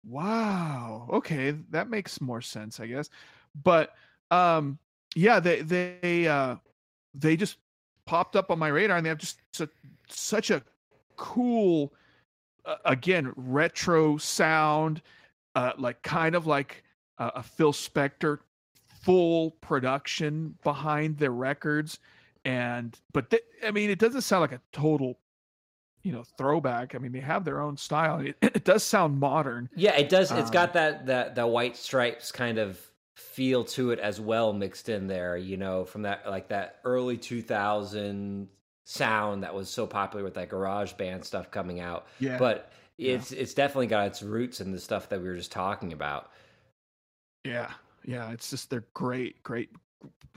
wow 0.06 1.08
okay 1.12 1.52
that 1.70 1.88
makes 1.88 2.20
more 2.20 2.40
sense 2.42 2.80
i 2.80 2.86
guess 2.86 3.08
but 3.62 3.94
um 4.30 4.78
yeah 5.14 5.40
they 5.40 5.62
they 5.62 6.26
uh 6.26 6.56
they 7.14 7.36
just 7.36 7.56
popped 8.06 8.36
up 8.36 8.50
on 8.50 8.58
my 8.58 8.68
radar 8.68 8.96
and 8.98 9.06
they 9.06 9.08
have 9.10 9.18
just 9.18 9.38
su- 9.52 9.68
such 10.08 10.50
a 10.50 10.62
cool 11.16 11.92
uh, 12.66 12.76
again 12.84 13.32
retro 13.36 14.16
sound 14.16 15.02
uh 15.54 15.72
like 15.78 16.02
kind 16.02 16.34
of 16.34 16.46
like 16.46 16.82
a, 17.18 17.26
a 17.36 17.42
phil 17.42 17.72
spector 17.72 18.38
full 19.02 19.50
production 19.60 20.56
behind 20.64 21.18
their 21.18 21.30
records 21.32 21.98
and 22.44 22.98
but 23.12 23.30
th- 23.30 23.42
i 23.66 23.70
mean 23.70 23.90
it 23.90 23.98
doesn't 23.98 24.22
sound 24.22 24.40
like 24.40 24.52
a 24.52 24.60
total 24.72 25.18
you 26.02 26.12
know 26.12 26.24
throwback 26.38 26.94
i 26.94 26.98
mean 26.98 27.12
they 27.12 27.20
have 27.20 27.44
their 27.44 27.60
own 27.60 27.76
style 27.76 28.20
it, 28.20 28.36
it 28.42 28.64
does 28.64 28.82
sound 28.82 29.18
modern 29.18 29.68
Yeah, 29.76 29.96
it 29.96 30.08
does. 30.08 30.30
It's 30.30 30.48
Um, 30.48 30.52
got 30.52 30.72
that 30.74 31.06
that 31.06 31.34
that 31.34 31.48
white 31.48 31.76
stripes 31.76 32.30
kind 32.32 32.58
of 32.58 32.78
feel 33.14 33.64
to 33.64 33.90
it 33.90 33.98
as 34.00 34.20
well, 34.20 34.52
mixed 34.52 34.88
in 34.88 35.06
there. 35.06 35.36
You 35.36 35.56
know, 35.56 35.84
from 35.84 36.02
that 36.02 36.26
like 36.28 36.48
that 36.48 36.80
early 36.84 37.16
two 37.16 37.40
thousand 37.42 38.48
sound 38.84 39.42
that 39.42 39.54
was 39.54 39.68
so 39.70 39.86
popular 39.86 40.22
with 40.24 40.34
that 40.34 40.48
garage 40.48 40.92
band 40.94 41.24
stuff 41.24 41.50
coming 41.50 41.80
out. 41.80 42.06
yeah 42.18 42.38
But 42.38 42.70
Yeah. 42.98 43.14
it's 43.14 43.32
it's 43.32 43.54
definitely 43.54 43.86
got 43.88 44.06
its 44.06 44.22
roots 44.22 44.60
in 44.60 44.72
the 44.72 44.78
stuff 44.80 45.08
that 45.08 45.20
we 45.20 45.28
were 45.28 45.36
just 45.36 45.52
talking 45.52 45.92
about. 45.92 46.30
yeah 47.44 47.70
yeah 48.04 48.30
it's 48.30 48.50
just 48.50 48.70
they're 48.70 48.84
great 48.94 49.42
great 49.42 49.70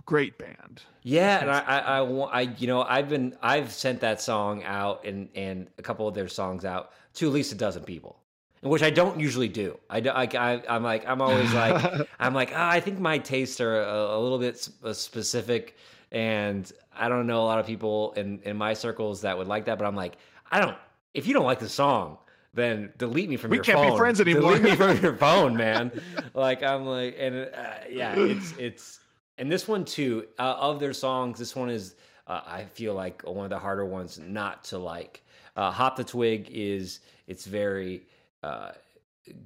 great 0.05 0.37
band 0.37 0.81
Yeah, 1.03 1.39
and 1.41 1.51
I, 1.51 1.59
I, 1.59 1.99
I, 1.99 2.01
I, 2.01 2.41
you 2.57 2.67
know, 2.67 2.81
I've 2.83 3.09
been, 3.09 3.35
I've 3.41 3.71
sent 3.73 3.99
that 4.01 4.21
song 4.21 4.63
out 4.63 5.05
and 5.05 5.29
and 5.35 5.67
a 5.77 5.81
couple 5.81 6.07
of 6.07 6.15
their 6.15 6.27
songs 6.29 6.63
out 6.65 6.91
to 7.15 7.27
at 7.27 7.33
least 7.33 7.51
a 7.51 7.55
dozen 7.55 7.83
people, 7.83 8.17
which 8.61 8.83
I 8.83 8.89
don't 8.89 9.19
usually 9.19 9.49
do. 9.49 9.77
I, 9.89 9.99
I, 9.99 10.23
I 10.23 10.63
I'm 10.69 10.83
like, 10.83 11.05
I'm 11.07 11.21
always 11.21 11.53
like, 11.53 12.07
I'm 12.19 12.33
like, 12.33 12.51
ah, 12.55 12.69
I 12.69 12.79
think 12.79 12.99
my 12.99 13.17
tastes 13.17 13.59
are 13.59 13.81
a, 13.81 14.17
a 14.17 14.19
little 14.19 14.39
bit 14.39 14.69
uh, 14.83 14.93
specific, 14.93 15.75
and 16.11 16.71
I 16.99 17.09
don't 17.09 17.27
know 17.27 17.41
a 17.41 17.45
lot 17.45 17.59
of 17.59 17.65
people 17.65 18.13
in 18.13 18.39
in 18.43 18.57
my 18.57 18.73
circles 18.73 19.21
that 19.21 19.37
would 19.37 19.47
like 19.47 19.65
that. 19.65 19.77
But 19.77 19.85
I'm 19.85 19.95
like, 19.95 20.17
I 20.51 20.59
don't. 20.59 20.77
If 21.13 21.27
you 21.27 21.33
don't 21.33 21.45
like 21.45 21.59
the 21.59 21.69
song, 21.69 22.17
then 22.53 22.91
delete 22.97 23.29
me 23.29 23.37
from 23.37 23.51
We 23.51 23.57
your 23.57 23.63
phone. 23.63 23.75
We 23.75 23.81
can't 23.81 23.93
be 23.93 23.97
friends 23.97 24.21
anymore. 24.21 24.41
Delete 24.55 24.63
me 24.63 24.75
from 24.75 24.97
your 25.01 25.15
phone, 25.15 25.55
man. 25.55 25.91
like 26.33 26.63
I'm 26.63 26.85
like, 26.85 27.15
and 27.19 27.35
uh, 27.53 27.73
yeah, 27.89 28.13
it's 28.17 28.53
it's 28.57 28.99
and 29.37 29.51
this 29.51 29.67
one 29.67 29.85
too. 29.85 30.27
Uh, 30.39 30.55
of 30.59 30.79
their 30.79 30.93
songs, 30.93 31.39
this 31.39 31.55
one 31.55 31.69
is 31.69 31.95
uh, 32.27 32.41
I 32.45 32.65
feel 32.65 32.93
like 32.93 33.21
one 33.23 33.45
of 33.45 33.49
the 33.49 33.59
harder 33.59 33.85
ones 33.85 34.19
not 34.19 34.63
to 34.65 34.77
like. 34.77 35.23
Uh, 35.55 35.71
Hop 35.71 35.95
the 35.95 36.03
Twig 36.03 36.49
is 36.51 36.99
it's 37.27 37.45
very. 37.45 38.03
Uh, 38.43 38.71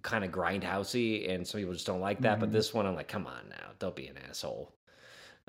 kind 0.03 0.23
of 0.23 0.29
grindhousey, 0.29 1.27
and 1.33 1.47
some 1.47 1.59
people 1.59 1.73
just 1.73 1.87
don't 1.87 2.01
like 2.01 2.21
that. 2.21 2.39
But 2.39 2.49
Mhm. 2.49 2.53
this 2.53 2.71
one, 2.71 2.85
I'm 2.85 2.93
like, 2.93 3.07
come 3.07 3.25
on 3.25 3.49
now, 3.49 3.69
don't 3.79 3.95
be 3.95 4.05
an 4.05 4.15
asshole. 4.29 4.71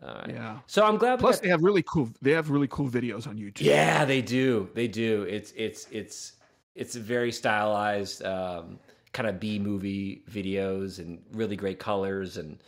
All 0.04 0.14
right. 0.14 0.30
yeah 0.30 0.58
So 0.66 0.84
I'm 0.84 0.96
glad. 0.96 1.18
plus 1.20 1.36
got- 1.36 1.42
they 1.44 1.48
have 1.50 1.62
really 1.62 1.82
cool 1.84 2.08
they 2.20 2.32
have 2.32 2.50
really 2.50 2.68
cool 2.68 2.88
videos 2.88 3.26
on 3.26 3.36
youtube 3.36 3.60
yeah, 3.62 4.04
they 4.04 4.20
do. 4.22 4.68
They 4.74 4.88
do. 4.88 5.22
It's 5.22 5.52
it's 5.56 5.86
it's 5.90 6.32
it's 6.74 6.94
very 6.96 7.30
stylized, 7.30 8.24
um, 8.24 8.78
kind 9.12 9.28
of 9.28 9.38
B 9.38 9.58
movie 9.58 10.22
videos, 10.30 10.98
and 10.98 11.20
really 11.32 11.54
great 11.54 11.78
colors, 11.78 12.38
and 12.38 12.58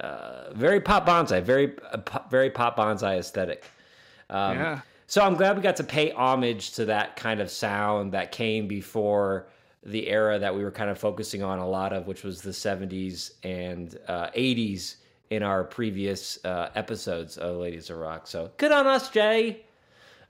uh, 0.00 0.52
very 0.54 0.80
pop 0.80 1.06
bonsai, 1.06 1.42
very 1.42 1.76
uh, 1.92 1.98
pop, 1.98 2.30
very 2.30 2.50
pop 2.50 2.76
bonsai 2.76 3.18
aesthetic. 3.18 3.64
Um, 4.30 4.56
yeah 4.56 4.80
So 5.06 5.22
I'm 5.22 5.34
glad 5.34 5.56
we 5.56 5.62
got 5.62 5.76
to 5.76 5.84
pay 5.84 6.10
homage 6.12 6.72
to 6.72 6.84
that 6.86 7.16
kind 7.16 7.40
of 7.40 7.50
sound 7.50 8.12
that 8.12 8.32
came 8.32 8.66
before 8.66 9.48
the 9.84 10.08
era 10.08 10.38
that 10.38 10.54
we 10.54 10.62
were 10.64 10.70
kind 10.70 10.88
of 10.90 10.98
focusing 10.98 11.42
on 11.42 11.58
a 11.58 11.68
lot 11.68 11.92
of, 11.92 12.06
which 12.06 12.22
was 12.22 12.40
the 12.42 12.50
70s 12.50 13.32
and 13.44 13.98
uh, 14.08 14.28
80s 14.30 14.96
in 15.30 15.42
our 15.42 15.64
previous 15.64 16.44
uh, 16.44 16.70
episodes 16.74 17.36
of 17.38 17.56
Ladies 17.56 17.88
of 17.90 17.98
Rock. 17.98 18.26
So 18.26 18.50
good 18.56 18.72
on 18.72 18.86
us, 18.86 19.10
Jay. 19.10 19.62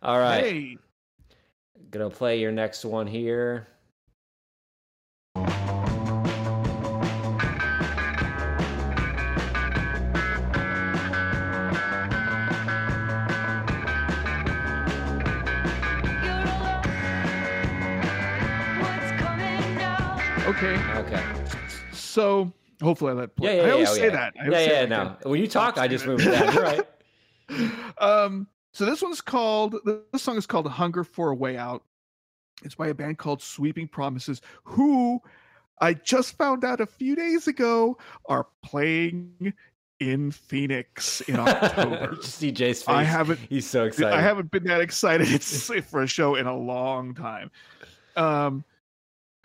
All 0.02 0.18
right, 0.18 0.44
hey 0.44 0.78
gonna 1.90 2.10
play 2.10 2.38
your 2.40 2.52
next 2.52 2.84
one 2.84 3.06
here. 3.06 3.66
okay 20.46 20.76
Okay. 20.96 21.22
so 21.92 22.52
hopefully 22.80 23.12
i 23.12 23.14
let 23.14 23.36
play. 23.36 23.56
yeah, 23.56 23.62
i 23.64 23.70
always 23.70 23.90
oh, 23.90 23.94
say 23.94 24.04
yeah. 24.04 24.10
that 24.10 24.34
I 24.40 24.48
yeah, 24.48 24.80
yeah. 24.80 24.86
No, 24.86 25.16
when 25.22 25.40
you 25.40 25.48
talk, 25.48 25.78
I 25.78 25.88
just 25.88 26.06
move 26.06 26.22
that. 26.24 26.54
You're 26.54 26.62
right. 26.62 27.98
um 27.98 28.46
so 28.72 28.84
this 28.84 29.02
one's 29.02 29.20
called 29.20 29.76
this 30.12 30.22
song 30.22 30.36
is 30.36 30.46
called 30.46 30.66
hunger 30.68 31.04
for 31.04 31.30
a 31.30 31.34
way 31.34 31.56
out 31.56 31.82
it's 32.62 32.74
by 32.76 32.88
a 32.88 32.94
band 32.94 33.18
called 33.18 33.42
sweeping 33.42 33.88
promises 33.88 34.40
who 34.62 35.20
i 35.80 35.92
just 35.92 36.36
found 36.38 36.64
out 36.64 36.80
a 36.80 36.86
few 36.86 37.16
days 37.16 37.48
ago 37.48 37.98
are 38.26 38.46
playing 38.62 39.52
in 40.00 40.30
Phoenix 40.30 41.20
in 41.22 41.36
October. 41.38 42.16
See 42.22 42.50
Jay's 42.50 42.82
face. 42.82 42.88
I 42.88 43.02
haven't- 43.04 43.38
He's 43.48 43.66
so 43.68 43.84
excited. 43.84 44.12
I 44.12 44.20
haven't 44.20 44.50
been 44.50 44.64
that 44.64 44.80
excited 44.80 45.42
for 45.84 46.02
a 46.02 46.06
show 46.06 46.34
in 46.34 46.46
a 46.46 46.56
long 46.56 47.14
time. 47.14 47.50
Um, 48.16 48.64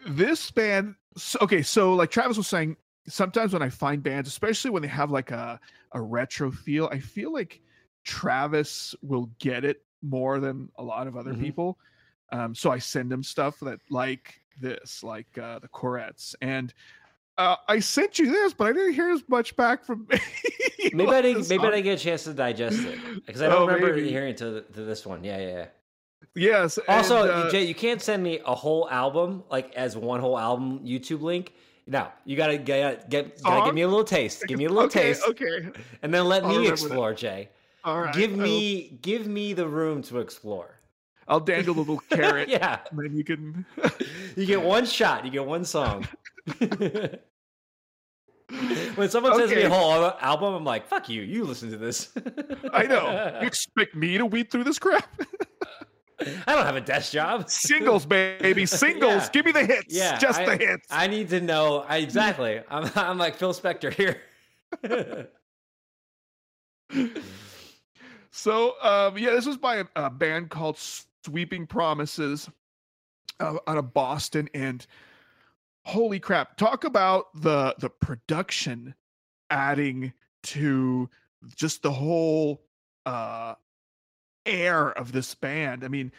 this 0.07 0.49
band, 0.49 0.95
so, 1.17 1.39
okay, 1.41 1.61
so 1.61 1.93
like 1.93 2.09
Travis 2.09 2.37
was 2.37 2.47
saying, 2.47 2.77
sometimes 3.07 3.53
when 3.53 3.61
I 3.61 3.69
find 3.69 4.01
bands, 4.03 4.27
especially 4.29 4.71
when 4.71 4.81
they 4.81 4.87
have 4.87 5.11
like 5.11 5.31
a 5.31 5.59
a 5.93 6.01
retro 6.01 6.51
feel, 6.51 6.89
I 6.91 6.99
feel 6.99 7.31
like 7.31 7.61
Travis 8.03 8.95
will 9.01 9.29
get 9.39 9.65
it 9.65 9.83
more 10.01 10.39
than 10.39 10.69
a 10.77 10.83
lot 10.83 11.07
of 11.07 11.17
other 11.17 11.33
Mhm. 11.33 11.39
people. 11.41 11.79
Um, 12.31 12.53
so 12.55 12.71
I 12.71 12.77
send 12.79 13.11
him 13.11 13.23
stuff 13.23 13.59
that 13.61 13.79
like 13.89 14.39
this, 14.61 15.03
like 15.03 15.37
uh, 15.37 15.59
the 15.59 15.67
Courettes, 15.67 16.35
and 16.41 16.73
uh, 17.37 17.55
I 17.67 17.79
sent 17.79 18.17
you 18.17 18.31
this, 18.31 18.53
but 18.53 18.67
I 18.67 18.73
didn't 18.73 18.93
hear 18.93 19.09
as 19.11 19.23
much 19.27 19.55
back 19.57 19.83
from. 19.83 20.07
Maybe 20.93 21.07
I 21.11 21.21
didn't. 21.21 21.49
Maybe 21.49 21.63
I 21.63 21.71
didn't 21.71 21.83
get 21.83 21.99
a 21.99 22.03
chance 22.03 22.23
to 22.25 22.33
digest 22.33 22.79
it 22.85 23.25
because 23.25 23.41
I 23.41 23.47
don't 23.49 23.63
Oh, 23.63 23.65
remember 23.67 23.95
maybe. 23.95 24.09
hearing 24.09 24.35
to, 24.35 24.61
to 24.61 24.81
this 24.83 25.05
one. 25.05 25.23
Yeah, 25.23 25.39
yeah. 25.39 25.47
yeah. 25.47 25.65
Yes. 26.35 26.79
Also, 26.87 27.23
and, 27.23 27.31
uh, 27.31 27.49
Jay, 27.51 27.63
you 27.63 27.75
can't 27.75 28.01
send 28.01 28.21
me 28.23 28.39
a 28.45 28.53
whole 28.55 28.87
album 28.89 29.43
like 29.49 29.73
as 29.75 29.97
one 29.97 30.19
whole 30.21 30.37
album 30.37 30.79
YouTube 30.85 31.21
link. 31.21 31.53
No, 31.87 32.07
you 32.25 32.35
gotta 32.35 32.57
get 32.57 33.09
get 33.09 33.41
gotta 33.43 33.57
Song? 33.57 33.65
give 33.65 33.75
me 33.75 33.81
a 33.81 33.87
little 33.87 34.03
taste. 34.03 34.43
Give 34.47 34.57
me 34.57 34.65
a 34.65 34.69
little 34.69 34.85
okay, 34.85 35.01
taste, 35.13 35.23
Okay. 35.27 35.69
and 36.01 36.13
then 36.13 36.25
let 36.25 36.43
I'll 36.43 36.59
me 36.59 36.67
explore, 36.67 37.13
Jay. 37.13 37.49
All 37.83 38.01
right. 38.01 38.13
give 38.13 38.31
I'll- 38.31 38.37
me 38.37 38.97
give 39.01 39.27
me 39.27 39.53
the 39.53 39.67
room 39.67 40.01
to 40.03 40.19
explore. 40.19 40.79
I'll 41.27 41.39
dangle 41.39 41.75
a 41.75 41.79
little 41.79 41.99
carrot. 42.11 42.49
yeah, 42.49 42.79
And 42.91 42.99
then 42.99 43.15
you 43.15 43.23
can. 43.23 43.65
you 44.35 44.45
get 44.45 44.61
one 44.75 44.85
shot. 44.85 45.25
You 45.25 45.31
get 45.31 45.45
one 45.45 45.63
song. 45.65 46.07
when 48.95 49.09
someone 49.09 49.35
sends 49.35 49.51
me 49.53 49.63
a 49.63 49.69
whole 49.69 50.05
album, 50.21 50.53
I'm 50.53 50.63
like, 50.63 50.87
"Fuck 50.87 51.09
you! 51.09 51.21
You 51.21 51.43
listen 51.43 51.71
to 51.71 51.77
this." 51.77 52.11
I 52.73 52.83
know. 52.83 53.37
You 53.41 53.47
expect 53.47 53.95
me 53.95 54.17
to 54.17 54.25
weed 54.25 54.51
through 54.51 54.63
this 54.65 54.79
crap? 54.79 55.07
I 56.19 56.55
don't 56.55 56.65
have 56.65 56.75
a 56.75 56.81
desk 56.81 57.11
job. 57.11 57.49
Singles, 57.49 58.05
baby. 58.05 58.65
Singles. 58.67 59.23
Yeah. 59.23 59.29
Give 59.33 59.45
me 59.45 59.51
the 59.51 59.65
hits. 59.65 59.93
Yeah, 59.93 60.17
Just 60.17 60.39
I- 60.39 60.45
the 60.45 60.65
hits. 60.65 60.87
I 60.89 61.07
need 61.07 61.29
to 61.29 61.41
know 61.41 61.85
I, 61.87 61.97
exactly. 61.97 62.61
I'm 62.69 62.89
I'm 62.95 63.17
like 63.17 63.35
Phil 63.35 63.53
Spector 63.53 63.93
here. 63.93 64.21
So, 68.37 68.75
um, 68.81 69.17
yeah, 69.17 69.29
this 69.31 69.45
was 69.45 69.55
by 69.55 69.77
a, 69.77 69.85
a 69.95 70.09
band 70.09 70.49
called 70.49 70.77
Sweeping 71.23 71.67
Promises 71.67 72.49
uh, 73.39 73.55
out 73.65 73.77
of 73.77 73.93
Boston, 73.93 74.49
and 74.53 74.85
holy 75.85 76.19
crap! 76.19 76.57
Talk 76.57 76.83
about 76.83 77.27
the 77.33 77.73
the 77.79 77.89
production 77.89 78.93
adding 79.49 80.11
to 80.43 81.09
just 81.55 81.81
the 81.81 81.91
whole 81.91 82.61
uh, 83.05 83.55
air 84.45 84.91
of 84.91 85.11
this 85.11 85.33
band. 85.35 85.83
I 85.83 85.87
mean, 85.87 86.11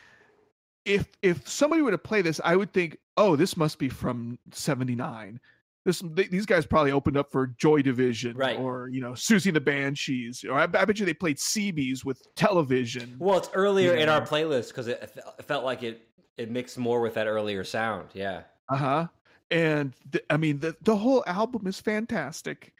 if 0.84 1.06
if 1.22 1.46
somebody 1.48 1.82
were 1.82 1.90
to 1.90 1.98
play 1.98 2.22
this, 2.22 2.40
I 2.44 2.56
would 2.56 2.72
think, 2.72 2.98
oh, 3.16 3.36
this 3.36 3.56
must 3.56 3.78
be 3.78 3.88
from 3.88 4.38
'79. 4.52 5.40
This 5.84 6.00
th- 6.16 6.30
these 6.30 6.46
guys 6.46 6.66
probably 6.66 6.90
opened 6.92 7.16
up 7.16 7.30
for 7.30 7.46
Joy 7.58 7.80
Division, 7.82 8.36
Right. 8.36 8.58
Or 8.58 8.88
you 8.88 9.00
know, 9.00 9.12
Siouxsie 9.12 9.46
and 9.46 9.56
the 9.56 9.60
Banshees, 9.60 10.44
or 10.44 10.58
I, 10.58 10.62
I 10.64 10.66
bet 10.66 10.98
you 10.98 11.06
they 11.06 11.14
played 11.14 11.36
CBs 11.36 12.04
with 12.04 12.22
television. 12.34 13.16
well, 13.18 13.38
it's 13.38 13.50
earlier 13.54 13.94
in 13.94 14.08
our 14.08 14.20
playlist 14.20 14.68
because 14.68 14.88
it, 14.88 15.00
it 15.38 15.44
felt 15.44 15.64
like 15.64 15.82
it 15.82 16.08
it 16.36 16.50
mixed 16.50 16.76
more 16.76 17.00
with 17.00 17.14
that 17.14 17.26
earlier 17.26 17.62
sound. 17.64 18.08
Yeah. 18.14 18.42
Uh 18.68 18.76
huh. 18.76 19.06
And 19.52 19.92
th- 20.10 20.24
I 20.28 20.36
mean, 20.36 20.58
the 20.58 20.76
the 20.82 20.96
whole 20.96 21.22
album 21.26 21.66
is 21.68 21.80
fantastic. 21.80 22.72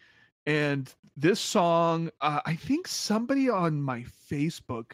And 0.47 0.93
this 1.17 1.41
song, 1.41 2.11
uh, 2.21 2.41
I 2.45 2.55
think 2.57 2.87
somebody 2.89 3.49
on 3.49 3.81
my 3.83 4.05
Facebook 4.31 4.93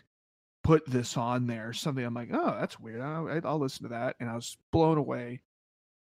put 0.62 0.87
this 0.87 1.16
on 1.16 1.46
there. 1.46 1.72
Something 1.72 2.05
I'm 2.05 2.14
like, 2.14 2.31
oh, 2.33 2.57
that's 2.59 2.79
weird. 2.79 3.01
I'll, 3.01 3.29
I'll 3.44 3.59
listen 3.59 3.85
to 3.85 3.90
that, 3.90 4.16
and 4.20 4.29
I 4.29 4.35
was 4.35 4.57
blown 4.70 4.98
away, 4.98 5.40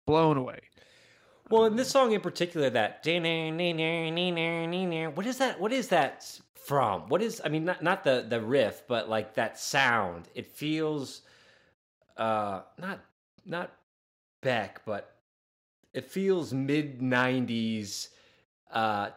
blown 0.05 0.37
away. 0.37 0.59
Well, 1.49 1.65
in 1.65 1.75
this 1.75 1.89
song 1.89 2.13
in 2.13 2.21
particular, 2.21 2.69
that 2.71 3.03
what 5.11 5.25
is 5.25 5.37
that? 5.37 5.59
What 5.59 5.73
is 5.73 5.89
that 5.89 6.39
from? 6.55 7.09
What 7.09 7.21
is? 7.21 7.41
I 7.43 7.49
mean, 7.49 7.65
not 7.65 7.83
not 7.83 8.03
the 8.03 8.25
the 8.27 8.41
riff, 8.41 8.83
but 8.87 9.09
like 9.09 9.35
that 9.35 9.59
sound. 9.59 10.29
It 10.35 10.47
feels, 10.47 11.21
uh, 12.17 12.61
not 12.77 13.01
not 13.45 13.71
Beck, 14.41 14.81
but 14.85 15.15
it 15.93 16.09
feels 16.09 16.53
mid 16.53 17.01
'90s. 17.01 18.09
Uh, 18.73 19.11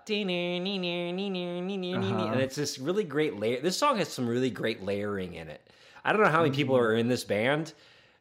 and 2.33 2.40
it's 2.40 2.57
this 2.57 2.79
really 2.79 3.05
great 3.05 3.40
layer. 3.40 3.61
This 3.61 3.77
song 3.77 3.97
has 3.97 4.09
some 4.09 4.29
really 4.29 4.51
great 4.51 4.83
layering 4.83 5.35
in 5.35 5.49
it. 5.49 5.73
I 6.05 6.12
don't 6.12 6.23
know 6.23 6.29
how 6.29 6.42
many 6.42 6.55
people 6.55 6.77
are 6.77 6.95
in 6.95 7.09
this 7.09 7.25
band, 7.25 7.73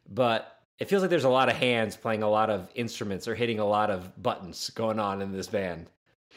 but 0.08 0.60
it 0.78 0.88
feels 0.88 1.02
like 1.02 1.10
there's 1.10 1.24
a 1.24 1.28
lot 1.28 1.48
of 1.48 1.56
hands 1.56 1.94
playing 1.96 2.22
a 2.22 2.28
lot 2.28 2.48
of 2.48 2.70
instruments 2.74 3.28
or 3.28 3.34
hitting 3.34 3.58
a 3.58 3.66
lot 3.66 3.90
of 3.90 4.20
buttons 4.22 4.70
going 4.70 4.98
on 4.98 5.20
in 5.20 5.30
this 5.30 5.46
band. 5.46 5.86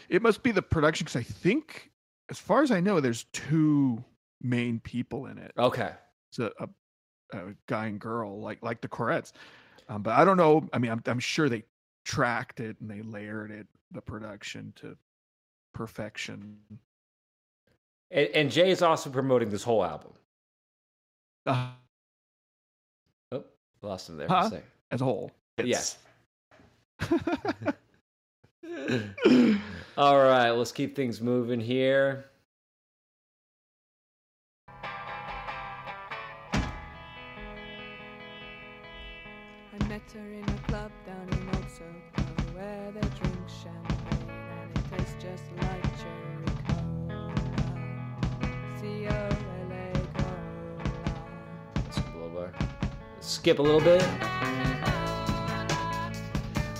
It 0.09 0.21
must 0.21 0.43
be 0.43 0.51
the 0.51 0.62
production 0.62 1.05
because 1.05 1.15
I 1.15 1.23
think, 1.23 1.91
as 2.29 2.38
far 2.38 2.62
as 2.62 2.71
I 2.71 2.81
know, 2.81 2.99
there's 2.99 3.23
two 3.31 4.03
main 4.41 4.79
people 4.81 5.27
in 5.27 5.38
it. 5.38 5.53
Okay. 5.57 5.91
It's 6.29 6.39
a, 6.39 6.51
a, 6.59 7.38
a 7.38 7.53
guy 7.67 7.88
and 7.88 7.99
girl, 7.99 8.39
like 8.41 8.62
like 8.62 8.81
the 8.81 8.88
Courettes. 8.88 9.31
Um, 9.88 10.03
but 10.03 10.12
I 10.12 10.23
don't 10.23 10.38
know. 10.38 10.67
I 10.71 10.77
mean, 10.77 10.91
I'm 10.91 11.01
I'm 11.05 11.19
sure 11.19 11.49
they 11.49 11.63
tracked 12.10 12.60
it 12.60 12.76
and 12.82 12.89
they 12.89 13.04
layered 13.04 13.52
it, 13.52 13.67
the 13.91 14.02
production 14.02 14.74
to 14.78 14.98
perfection. 15.76 16.58
And, 18.10 18.28
and 18.34 18.52
Jay 18.52 18.72
is 18.72 18.82
also 18.82 19.12
promoting 19.12 19.50
this 19.52 19.62
whole 19.63 19.86
album. 19.86 20.12
Uh, 21.45 21.69
Oh, 23.32 23.43
lost 23.84 24.10
him 24.10 24.17
there 24.17 24.28
Huh? 24.28 24.41
for 24.41 24.48
a 24.48 24.50
second. 24.50 24.65
as 24.89 25.02
a 25.02 25.04
whole. 25.06 25.32
Yes. 25.63 25.98
It's- 27.00 27.74
All 29.98 30.17
right, 30.17 30.50
let's 30.50 30.72
keep 30.72 30.95
things 30.95 31.22
moving 31.22 31.60
here. 31.60 32.26
I 39.74 39.88
met 39.88 40.02
her 40.13 40.34
in 40.34 40.59
Skip 53.29 53.59
a 53.59 53.61
little 53.61 53.79
bit. 53.79 54.01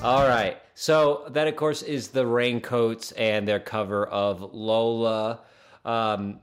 All 0.02 0.28
right. 0.28 0.58
So 0.74 1.26
that, 1.30 1.48
of 1.48 1.56
course, 1.56 1.84
is 1.84 2.08
the 2.08 2.26
Raincoats 2.26 3.12
and 3.12 3.48
their 3.48 3.60
cover 3.60 4.08
of 4.08 4.52
Lola. 4.52 5.42
Um, 5.86 6.40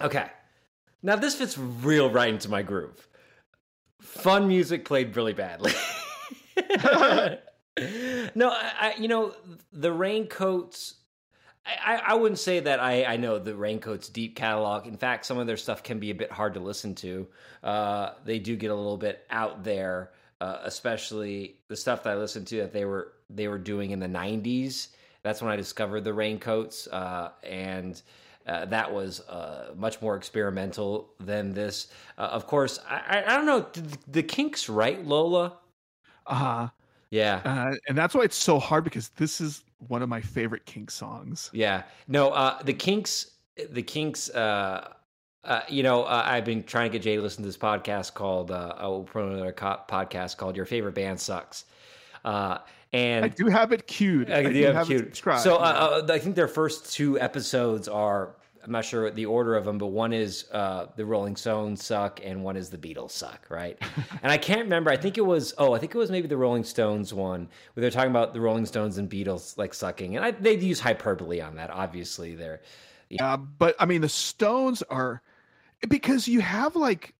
okay. 0.00 0.28
Now 1.02 1.16
this 1.16 1.34
fits 1.34 1.58
real 1.58 2.08
right 2.08 2.28
into 2.28 2.48
my 2.48 2.62
groove. 2.62 3.08
Fun 4.00 4.46
music 4.46 4.84
played 4.84 5.16
really 5.16 5.32
badly. 5.32 5.72
no, 8.36 8.50
I, 8.50 8.72
I, 8.80 8.94
you 8.96 9.08
know, 9.08 9.34
the 9.72 9.92
Raincoats. 9.92 10.94
I, 11.66 12.02
I- 12.06 12.14
wouldn't 12.14 12.38
say 12.38 12.60
that 12.60 12.80
I, 12.80 13.04
I 13.04 13.16
know 13.16 13.38
the 13.38 13.54
Raincoats' 13.54 14.08
deep 14.08 14.36
catalog. 14.36 14.86
In 14.86 14.96
fact, 14.96 15.26
some 15.26 15.38
of 15.38 15.46
their 15.46 15.56
stuff 15.56 15.82
can 15.82 15.98
be 15.98 16.10
a 16.10 16.14
bit 16.14 16.30
hard 16.30 16.54
to 16.54 16.60
listen 16.60 16.94
to. 16.96 17.26
Uh, 17.62 18.10
they 18.24 18.38
do 18.38 18.56
get 18.56 18.70
a 18.70 18.74
little 18.74 18.96
bit 18.96 19.24
out 19.30 19.64
there, 19.64 20.12
uh, 20.40 20.58
especially 20.64 21.56
the 21.68 21.76
stuff 21.76 22.04
that 22.04 22.12
I 22.12 22.16
listened 22.16 22.46
to 22.48 22.58
that 22.58 22.72
they 22.72 22.84
were 22.84 23.12
they 23.28 23.48
were 23.48 23.58
doing 23.58 23.90
in 23.90 23.98
the 23.98 24.06
'90s. 24.08 24.88
That's 25.22 25.42
when 25.42 25.50
I 25.50 25.56
discovered 25.56 26.02
the 26.02 26.14
Raincoats, 26.14 26.86
uh, 26.86 27.30
and 27.42 28.00
uh, 28.46 28.64
that 28.66 28.92
was 28.92 29.20
uh, 29.28 29.72
much 29.76 30.00
more 30.00 30.16
experimental 30.16 31.10
than 31.18 31.52
this. 31.52 31.88
Uh, 32.16 32.22
of 32.22 32.46
course, 32.46 32.78
I, 32.88 33.24
I, 33.26 33.36
don't 33.36 33.46
know. 33.46 33.66
Did 33.72 33.98
the 34.06 34.22
Kinks 34.22 34.68
write 34.68 35.04
Lola? 35.04 35.54
uh-huh. 36.26 36.68
Yeah. 37.10 37.40
Uh, 37.44 37.74
and 37.88 37.96
that's 37.96 38.14
why 38.14 38.22
it's 38.22 38.36
so 38.36 38.58
hard 38.58 38.84
because 38.84 39.08
this 39.10 39.40
is 39.40 39.64
one 39.78 40.02
of 40.02 40.08
my 40.08 40.20
favorite 40.20 40.64
Kink 40.66 40.90
songs. 40.90 41.50
Yeah. 41.52 41.82
No, 42.08 42.30
uh, 42.30 42.62
the 42.62 42.72
Kinks, 42.72 43.30
the 43.70 43.82
Kinks, 43.82 44.30
uh, 44.30 44.92
uh, 45.44 45.60
you 45.68 45.82
know, 45.82 46.02
uh, 46.02 46.22
I've 46.26 46.44
been 46.44 46.64
trying 46.64 46.90
to 46.90 46.98
get 46.98 47.02
Jay 47.02 47.16
to 47.16 47.22
listen 47.22 47.42
to 47.42 47.48
this 47.48 47.56
podcast 47.56 48.14
called, 48.14 48.50
uh, 48.50 48.74
I 48.76 48.86
will 48.88 49.04
put 49.04 49.24
another 49.24 49.52
co- 49.52 49.80
podcast 49.88 50.36
called 50.36 50.56
Your 50.56 50.66
Favorite 50.66 50.94
Band 50.94 51.20
Sucks. 51.20 51.64
Uh, 52.24 52.58
and 52.92 53.24
I 53.24 53.28
do 53.28 53.46
have 53.46 53.72
it 53.72 53.86
queued. 53.86 54.30
I 54.30 54.50
do 54.52 54.62
have 54.72 54.90
it 54.90 54.94
cute. 54.94 55.04
subscribed. 55.06 55.42
So 55.42 55.56
uh, 55.56 56.02
uh, 56.08 56.12
I 56.12 56.18
think 56.18 56.34
their 56.34 56.48
first 56.48 56.92
two 56.92 57.18
episodes 57.20 57.88
are 57.88 58.36
I'm 58.66 58.72
not 58.72 58.84
sure 58.84 59.10
the 59.10 59.26
order 59.26 59.54
of 59.54 59.64
them, 59.64 59.78
but 59.78 59.86
one 59.86 60.12
is 60.12 60.46
uh, 60.52 60.86
the 60.96 61.06
Rolling 61.06 61.36
Stones 61.36 61.84
suck, 61.84 62.20
and 62.24 62.42
one 62.42 62.56
is 62.56 62.68
the 62.68 62.78
Beatles 62.78 63.12
suck, 63.12 63.46
right? 63.48 63.78
and 64.22 64.32
I 64.32 64.38
can't 64.38 64.62
remember. 64.62 64.90
I 64.90 64.96
think 64.96 65.16
it 65.18 65.24
was 65.24 65.54
oh, 65.58 65.72
I 65.72 65.78
think 65.78 65.94
it 65.94 65.98
was 65.98 66.10
maybe 66.10 66.26
the 66.28 66.36
Rolling 66.36 66.64
Stones 66.64 67.14
one 67.14 67.48
where 67.74 67.80
they're 67.80 67.90
talking 67.90 68.10
about 68.10 68.34
the 68.34 68.40
Rolling 68.40 68.66
Stones 68.66 68.98
and 68.98 69.08
Beatles 69.08 69.56
like 69.56 69.72
sucking, 69.72 70.16
and 70.16 70.24
I, 70.24 70.32
they 70.32 70.56
use 70.56 70.80
hyperbole 70.80 71.40
on 71.40 71.56
that. 71.56 71.70
Obviously, 71.70 72.34
they're 72.34 72.60
Yeah, 73.08 73.36
but 73.36 73.76
I 73.78 73.86
mean 73.86 74.00
the 74.00 74.08
Stones 74.08 74.82
are 74.82 75.22
because 75.88 76.26
you 76.26 76.40
have 76.40 76.76
like 76.76 77.14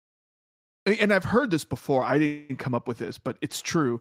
and 0.86 1.12
I've 1.12 1.24
heard 1.24 1.50
this 1.50 1.64
before. 1.64 2.04
I 2.04 2.18
didn't 2.18 2.58
come 2.58 2.74
up 2.74 2.86
with 2.86 2.98
this, 2.98 3.18
but 3.18 3.36
it's 3.40 3.60
true. 3.60 4.00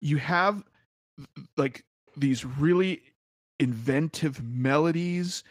You 0.00 0.18
have 0.18 0.62
like 1.56 1.84
these 2.16 2.44
really 2.44 3.02
inventive 3.58 4.42
melodies 4.42 5.44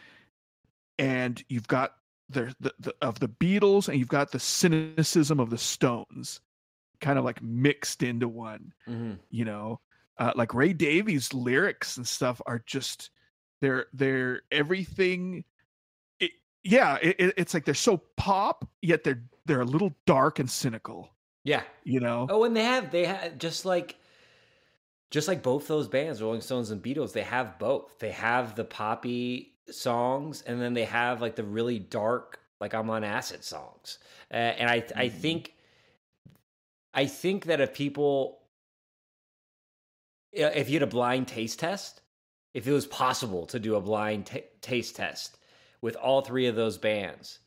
and 0.98 1.42
you've 1.48 1.68
got 1.68 1.94
the, 2.28 2.54
the, 2.60 2.72
the 2.80 2.94
of 3.02 3.20
the 3.20 3.28
Beatles 3.28 3.88
and 3.88 3.98
you've 3.98 4.08
got 4.08 4.32
the 4.32 4.40
cynicism 4.40 5.38
of 5.40 5.50
the 5.50 5.58
Stones 5.58 6.40
kind 7.00 7.18
of 7.18 7.24
like 7.24 7.42
mixed 7.42 8.02
into 8.02 8.28
one 8.28 8.72
Mhm. 8.88 9.18
you 9.30 9.44
know 9.44 9.80
uh, 10.18 10.32
like 10.36 10.54
ray 10.54 10.72
davies 10.72 11.34
lyrics 11.34 11.96
and 11.96 12.06
stuff 12.06 12.40
are 12.46 12.62
just 12.66 13.10
they're 13.60 13.86
they're 13.92 14.42
everything 14.52 15.44
it, 16.20 16.30
yeah 16.62 16.98
it- 17.02 17.34
it's 17.36 17.54
like 17.54 17.64
they're 17.64 17.74
so 17.74 17.96
pop 18.16 18.68
yet 18.82 19.02
they're 19.04 19.22
they're 19.46 19.62
a 19.62 19.64
little 19.66 19.92
dark 20.06 20.38
and 20.38 20.48
cynical 20.50 21.10
yeah. 21.44 21.64
you 21.82 21.98
know 21.98 22.28
Oh, 22.30 22.44
and 22.44 22.56
they 22.56 22.62
have 22.64 22.92
they 22.92 23.04
have 23.06 23.36
just 23.38 23.64
like 23.64 23.96
just 25.10 25.28
like 25.28 25.42
both 25.42 25.66
those 25.68 25.88
bands, 25.88 26.22
Rolling 26.22 26.40
Stones 26.40 26.70
and 26.70 26.82
Beatles, 26.82 27.12
they 27.12 27.22
have 27.22 27.58
both. 27.58 27.98
They 27.98 28.12
have 28.12 28.54
the 28.54 28.64
poppy 28.64 29.56
songs, 29.70 30.42
and 30.42 30.60
then 30.60 30.74
they 30.74 30.84
have 30.84 31.20
like 31.20 31.36
the 31.36 31.44
really 31.44 31.78
dark, 31.78 32.40
like 32.60 32.74
I'm 32.74 32.90
on 32.90 33.04
acid 33.04 33.44
songs. 33.44 33.98
Uh, 34.30 34.34
and 34.34 34.68
I 34.68 34.84
I 34.96 35.08
Mhm. 35.08 35.12
think 35.12 35.54
I 36.94 37.06
think 37.06 37.46
that 37.46 37.60
if 37.60 37.74
people 37.74 38.42
if 40.32 40.68
you 40.68 40.74
had 40.76 40.82
a 40.82 40.86
blind 40.86 41.28
taste 41.28 41.58
test, 41.58 42.00
if 42.54 42.66
it 42.66 42.72
was 42.72 42.86
possible 42.86 43.46
to 43.46 43.60
do 43.60 43.74
a 43.76 43.80
blind 43.80 44.26
ta 44.26 44.38
taste 44.60 44.96
test 44.96 45.38
with 45.80 45.96
all 45.96 46.22
three 46.22 46.46
of 46.46 46.56
those 46.56 46.78
bands, 46.78 47.38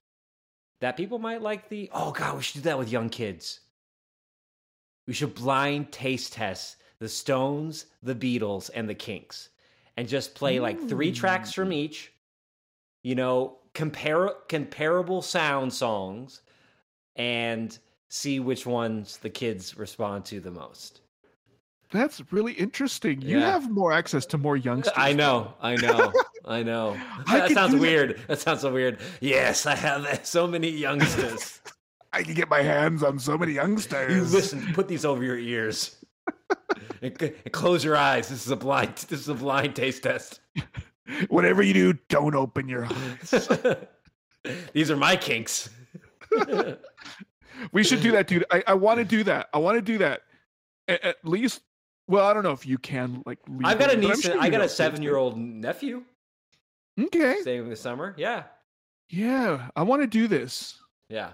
that 0.82 0.98
people 0.98 1.20
might 1.20 1.42
like 1.42 1.70
the 1.70 1.90
oh 1.94 2.12
god, 2.12 2.36
we 2.38 2.44
should 2.44 2.62
do 2.62 2.70
that 2.70 2.78
with 2.78 2.92
young 2.92 3.10
kids. 3.10 3.62
We 5.08 5.14
should 5.14 5.36
blind 5.36 5.92
taste 5.92 6.34
test 6.34 6.78
the 7.00 7.10
Stones, 7.10 7.86
the 8.02 8.16
Beatles, 8.16 8.70
and 8.74 8.88
the 8.88 8.96
Kinks, 8.96 9.50
and 9.98 10.08
just 10.08 10.36
play 10.36 10.60
like 10.60 10.90
three 10.90 11.12
tracks 11.12 11.52
from 11.54 11.70
mm. 11.70 11.76
each. 11.76 12.12
You 13.04 13.16
know, 13.16 13.58
compare 13.74 14.30
comparable 14.50 15.22
sound 15.22 15.74
songs, 15.74 16.42
and 17.16 17.78
see 18.10 18.40
which 18.40 18.66
ones 18.66 19.18
the 19.18 19.30
kids 19.30 19.78
respond 19.78 20.26
to 20.26 20.40
the 20.40 20.52
most. 20.52 21.02
that's 21.92 22.22
really 22.32 22.54
interesting 22.54 23.22
you 23.22 23.40
Yeah. 23.40 23.52
have 23.52 23.70
more 23.72 23.94
access 23.94 24.26
to 24.28 24.38
more 24.38 24.58
youngsters 24.58 24.94
I 24.98 25.14
know, 25.14 25.54
I 25.62 25.76
know, 25.76 26.12
I 26.46 26.64
know. 26.64 26.98
I 27.28 27.40
that 27.40 27.52
sounds 27.52 27.72
do 27.74 27.78
that. 27.78 27.82
weird. 27.82 28.22
That 28.28 28.40
sounds 28.40 28.62
so 28.62 28.74
weird. 28.74 29.00
Yes, 29.22 29.66
I 29.66 29.76
have 29.76 30.20
so 30.26 30.48
many 30.48 30.70
youngsters. 30.70 31.62
i 32.12 32.24
can 32.24 32.34
get 32.34 32.50
my 32.50 32.62
hands 32.62 33.04
on 33.04 33.20
so 33.20 33.38
many 33.38 33.54
youngsters 33.54 34.14
you 34.14 34.24
listen, 34.24 34.74
put 34.74 34.88
these 34.88 35.06
over 35.06 35.24
your 35.24 35.38
ears. 35.38 35.96
And, 37.02 37.22
and 37.22 37.52
close 37.52 37.84
your 37.84 37.96
eyes. 37.98 38.30
This 38.30 38.46
is 38.46 38.52
a 38.52 38.56
blind. 38.56 38.94
This 39.10 39.20
is 39.20 39.30
a 39.30 39.34
blind 39.34 39.76
taste 39.76 40.04
test. 40.04 40.40
whatever 41.30 41.62
you 41.62 41.74
do 41.74 41.94
don't 42.10 42.34
open 42.36 42.68
your 42.68 42.86
eyes 42.86 43.48
These 44.74 44.90
are 44.90 44.98
my 44.98 45.16
kinks. 45.16 45.70
we 47.72 47.84
should 47.84 48.02
do 48.02 48.12
that 48.14 48.28
dude 48.28 48.44
i, 48.52 48.64
I 48.68 48.74
want 48.74 48.98
to 49.00 49.06
do 49.06 49.24
that 49.26 49.50
i 49.54 49.60
want 49.60 49.78
to 49.78 49.82
do 49.84 50.00
that 50.00 50.22
at, 50.88 51.04
at 51.04 51.16
least 51.24 51.62
well 52.08 52.26
i 52.26 52.34
don't 52.34 52.42
know 52.44 52.52
if 52.52 52.66
you 52.66 52.78
can 52.80 53.22
like 53.26 53.38
I've 53.64 53.78
got 53.80 53.90
a 53.92 53.94
I'm 53.94 54.00
niece. 54.00 54.22
sure 54.24 54.36
I 54.40 54.50
got 54.50 54.62
a 54.62 54.70
seven-year-old 54.70 55.38
nephew 55.38 56.04
okay 57.00 57.38
staying 57.42 57.70
this 57.70 57.82
summer. 57.82 58.14
Yeah, 58.18 58.44
yeah 59.10 59.70
i 59.76 59.84
want 59.84 60.02
to 60.02 60.08
do 60.08 60.28
this 60.28 60.80
yeah. 61.10 61.30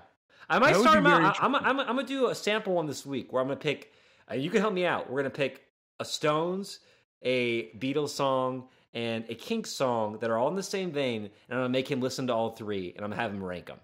I 0.49 0.59
might 0.59 0.73
That 0.73 0.81
start 0.81 0.95
them 0.95 1.07
out. 1.07 1.21
very 1.21 1.25
I- 1.27 1.45
I'm, 1.45 1.55
I'm, 1.55 1.79
I'm 1.79 1.95
gonna 1.95 2.03
do 2.03 2.27
a 2.27 2.35
sample 2.35 2.73
one 2.73 2.87
this 2.87 3.05
week 3.05 3.31
where 3.31 3.41
I'm 3.41 3.47
gonna 3.47 3.57
pick. 3.57 3.93
Uh, 4.31 4.35
you 4.35 4.49
can 4.49 4.61
help 4.61 4.73
me 4.73 4.85
out. 4.85 5.09
We're 5.09 5.19
gonna 5.19 5.29
pick 5.29 5.65
a 5.99 6.05
Stones, 6.05 6.79
a 7.21 7.69
Beatles 7.77 8.09
song, 8.09 8.67
and 8.93 9.25
a 9.29 9.35
Kinks 9.35 9.71
song 9.71 10.17
that 10.19 10.29
are 10.29 10.37
all 10.37 10.47
in 10.47 10.55
the 10.55 10.63
same 10.63 10.91
vein, 10.91 11.23
and 11.23 11.31
I'm 11.49 11.57
gonna 11.57 11.69
make 11.69 11.89
him 11.89 12.01
listen 12.01 12.27
to 12.27 12.33
all 12.33 12.51
three, 12.51 12.93
and 12.95 13.03
I'm 13.03 13.11
gonna 13.11 13.21
have 13.21 13.33
him 13.33 13.43
rank 13.43 13.67
them. 13.67 13.79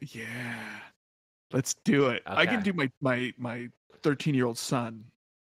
Yeah. 0.00 0.80
Let's 1.52 1.74
do 1.84 2.08
it. 2.08 2.22
I 2.26 2.44
can 2.44 2.62
do 2.62 2.72
my 2.74 2.90
my 3.00 3.32
my 3.38 3.68
13 4.02 4.34
year 4.34 4.46
old 4.46 4.58
son. 4.58 5.04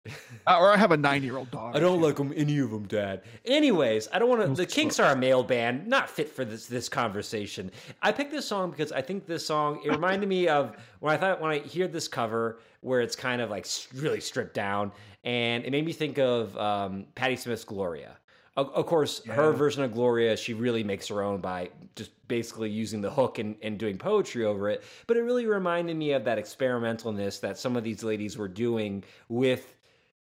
Or 0.47 0.71
I 0.71 0.77
have 0.77 0.93
a 0.93 0.97
nine 0.97 1.23
year 1.23 1.39
old 1.39 1.51
daughter. 1.51 1.75
I 1.75 1.81
don't 1.81 2.03
like 2.03 2.17
them, 2.17 2.33
any 2.37 2.59
of 2.59 2.71
them, 2.71 2.87
Dad. 2.87 3.23
Anyways, 3.47 4.09
I 4.13 4.19
don't 4.19 4.29
want 4.29 4.43
to. 4.43 4.49
The 4.49 4.67
Kinks 4.67 5.01
are 5.01 5.13
a 5.13 5.17
male 5.17 5.43
band, 5.43 5.87
not 5.87 6.11
fit 6.11 6.29
for 6.29 6.45
this 6.45 6.67
this 6.67 6.87
conversation. 6.87 7.71
I 8.03 8.13
picked 8.13 8.31
this 8.31 8.47
song 8.47 8.71
because 8.71 8.93
I 8.93 9.01
think 9.01 9.25
this 9.27 9.47
song 9.47 9.81
it 9.83 9.91
reminded 9.91 10.29
me 10.29 10.47
of 10.49 10.77
when 11.01 11.15
I 11.15 11.17
thought 11.17 11.41
when 11.41 11.51
I 11.51 11.61
hear 11.61 11.89
this 11.89 12.09
cover 12.09 12.59
where 12.83 13.01
it's 13.01 13.17
kind 13.17 13.41
of 13.41 13.49
like 13.49 13.67
really 13.95 14.21
stripped 14.21 14.53
down, 14.53 14.93
and 15.25 15.65
it 15.65 15.71
made 15.71 15.87
me 15.87 15.93
think 15.93 16.19
of 16.19 16.55
um, 16.59 17.07
Patti 17.15 17.37
Smith's 17.37 17.65
Gloria. 17.65 18.19
Of, 18.57 18.71
of 18.71 18.87
course, 18.87 19.25
her 19.25 19.51
version 19.51 19.83
of 19.83 19.93
Gloria, 19.95 20.37
she 20.37 20.55
really 20.55 20.85
makes 20.85 21.09
her 21.09 21.23
own 21.23 21.41
by 21.41 21.71
just 21.97 22.13
basically 22.29 22.71
using 22.71 23.01
the 23.01 23.11
hook 23.11 23.39
and, 23.39 23.57
and 23.63 23.79
doing 23.79 23.99
poetry 23.99 24.45
over 24.45 24.69
it. 24.69 24.85
But 25.09 25.17
it 25.17 25.23
really 25.23 25.47
reminded 25.47 25.97
me 25.97 26.13
of 26.13 26.25
that 26.25 26.39
experimentalness 26.39 27.41
that 27.41 27.59
some 27.59 27.77
of 27.77 27.83
these 27.83 28.05
ladies 28.05 28.39
were 28.39 28.47
doing 28.47 29.03
with 29.29 29.75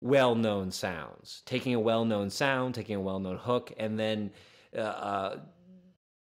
well 0.01 0.35
known 0.35 0.71
sounds, 0.71 1.41
taking 1.45 1.73
a 1.73 1.79
well 1.79 2.05
known 2.05 2.29
sound, 2.29 2.75
taking 2.75 2.95
a 2.95 3.01
well 3.01 3.19
known 3.19 3.37
hook, 3.37 3.71
and 3.77 3.97
then 3.99 4.31
uh, 4.75 4.79
uh, 4.81 5.39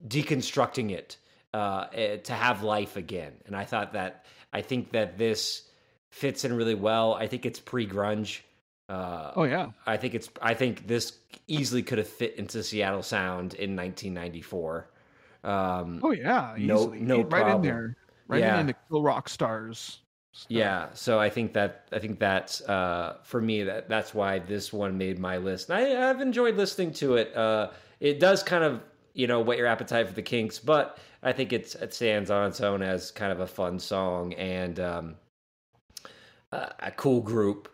deconstructing 0.07 0.91
it 0.91 1.17
uh, 1.55 1.87
eh, 1.93 2.17
to 2.19 2.33
have 2.33 2.63
life 2.63 2.97
again. 2.97 3.33
And 3.47 3.55
I 3.57 3.65
thought 3.65 3.93
that, 3.93 4.25
I 4.53 4.63
think 4.63 4.93
that 4.93 5.19
this 5.19 5.69
fits 6.11 6.45
in 6.45 6.53
really 6.55 6.75
well. 6.75 7.15
I 7.15 7.27
think 7.27 7.47
it's 7.47 7.61
pre 7.61 7.87
grunge. 7.87 8.41
Uh, 8.89 9.33
Oh 9.37 9.45
yeah. 9.45 9.69
I 9.87 9.97
think 9.97 10.15
it's. 10.15 10.29
I 10.43 10.55
think 10.55 10.87
this 10.89 11.13
easily 11.47 11.83
could 11.83 11.99
have 11.99 12.09
fit 12.09 12.35
into 12.37 12.63
Seattle 12.65 13.03
Sound 13.05 13.55
in 13.55 13.77
1994. 13.77 14.91
Um, 15.45 16.01
Oh 16.03 16.11
yeah. 16.11 16.55
No- 16.59 16.75
Easily. 16.81 17.01
no 17.01 17.17
right 17.19 17.23
in 17.25 17.29
problem. 17.31 17.63
there. 17.63 17.97
Right 18.27 18.41
Yeah. 18.41 18.61
in 18.61 18.67
the 18.67 18.75
Kill 18.89 19.03
Rock 19.03 19.29
Stars. 19.29 20.01
Stuff. 20.33 20.51
Yeah, 20.51 20.89
so 20.95 21.19
I 21.19 21.31
think 21.31 21.53
that 21.55 21.89
I 21.93 21.99
think 21.99 22.19
that's 22.19 22.61
uh, 22.63 23.17
for 23.23 23.41
me 23.41 23.65
that 23.65 23.89
that's 23.89 24.15
why 24.15 24.39
this 24.39 24.73
one 24.73 24.99
made 24.99 25.19
my 25.19 25.37
list. 25.37 25.71
And 25.71 25.79
I, 25.79 26.11
I've 26.11 26.21
enjoyed 26.21 26.57
listening 26.57 26.93
to 26.95 27.17
it. 27.17 27.37
Uh, 27.37 27.71
it 28.01 28.21
does 28.21 28.43
kind 28.43 28.65
of 28.65 28.81
you 29.15 29.27
know 29.27 29.41
whet 29.41 29.59
your 29.59 29.67
appetite 29.67 30.07
for 30.07 30.15
the 30.15 30.23
Kinks, 30.23 30.59
but 30.59 30.99
I 31.23 31.33
think 31.33 31.53
it's 31.53 31.75
it 31.75 31.93
stands 31.95 32.31
on 32.31 32.49
its 32.49 32.61
own 32.61 32.83
as 32.83 33.11
kind 33.11 33.33
of 33.33 33.41
a 33.41 33.47
fun 33.47 33.79
song 33.79 34.33
and 34.35 34.81
um, 34.81 35.17
a, 36.53 36.73
a 36.81 36.91
cool 36.93 37.21
group. 37.21 37.69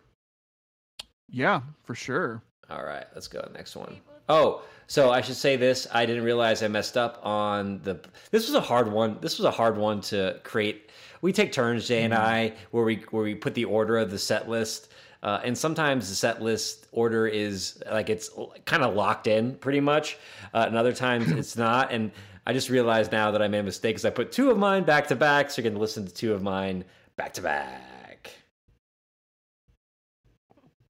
Yeah, 1.29 1.61
for 1.83 1.95
sure. 1.95 2.41
All 2.69 2.83
right, 2.83 3.05
let's 3.13 3.27
go 3.27 3.41
to 3.41 3.47
the 3.47 3.53
next 3.53 3.75
one. 3.75 3.97
Oh, 4.29 4.63
so 4.87 5.11
I 5.11 5.21
should 5.21 5.35
say 5.35 5.55
this. 5.55 5.87
I 5.93 6.05
didn't 6.05 6.23
realize 6.23 6.63
I 6.63 6.67
messed 6.67 6.97
up 6.97 7.19
on 7.23 7.81
the. 7.83 7.99
This 8.31 8.47
was 8.47 8.55
a 8.55 8.61
hard 8.61 8.91
one. 8.91 9.17
This 9.21 9.37
was 9.37 9.45
a 9.45 9.51
hard 9.51 9.77
one 9.77 10.01
to 10.01 10.39
create. 10.43 10.91
We 11.21 11.33
take 11.33 11.51
turns, 11.51 11.87
Jay 11.87 12.03
and 12.03 12.13
I, 12.13 12.53
where 12.71 12.83
we 12.83 12.97
where 13.11 13.23
we 13.23 13.35
put 13.35 13.53
the 13.53 13.65
order 13.65 13.97
of 13.97 14.11
the 14.11 14.19
set 14.19 14.49
list. 14.49 14.91
Uh, 15.23 15.41
and 15.43 15.57
sometimes 15.57 16.09
the 16.09 16.15
set 16.15 16.41
list 16.41 16.87
order 16.91 17.27
is 17.27 17.81
like 17.91 18.09
it's 18.09 18.29
kind 18.65 18.83
of 18.83 18.93
locked 18.93 19.27
in 19.27 19.55
pretty 19.55 19.79
much, 19.79 20.17
uh, 20.53 20.65
and 20.67 20.77
other 20.77 20.93
times 20.93 21.31
it's 21.31 21.57
not. 21.67 21.91
And 21.91 22.11
I 22.45 22.53
just 22.53 22.69
realized 22.69 23.11
now 23.11 23.31
that 23.31 23.41
I 23.41 23.47
made 23.47 23.59
a 23.59 23.63
mistake 23.63 23.95
because 23.95 24.05
I 24.05 24.09
put 24.09 24.31
two 24.31 24.51
of 24.51 24.57
mine 24.57 24.83
back 24.83 25.07
to 25.07 25.15
back. 25.15 25.49
So 25.49 25.61
you're 25.61 25.69
going 25.69 25.73
to 25.73 25.81
listen 25.81 26.05
to 26.05 26.13
two 26.13 26.33
of 26.33 26.43
mine 26.43 26.85
back 27.15 27.33
to 27.33 27.41
back. 27.41 28.31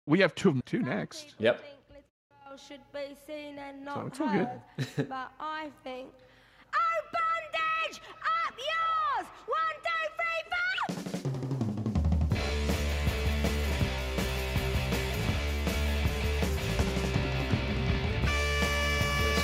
We 0.05 0.19
have 0.19 0.35
two 0.35 0.49
of 0.49 0.55
them 0.55 0.63
too 0.65 0.79
next. 0.79 1.35
Yep. 1.39 1.63
Should 2.67 2.79
be 2.91 3.15
seen 3.27 3.59
and 3.59 3.85
So 3.85 4.07
it's 4.07 4.19
all 4.19 4.29
good. 4.29 4.49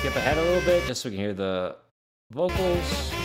Skip 0.04 0.16
ahead 0.16 0.36
a 0.36 0.42
little 0.42 0.60
bit 0.66 0.86
just 0.86 1.00
so 1.00 1.08
we 1.08 1.14
can 1.14 1.24
hear 1.24 1.32
the 1.32 1.76
vocals. 2.30 3.10
Tie 3.10 3.16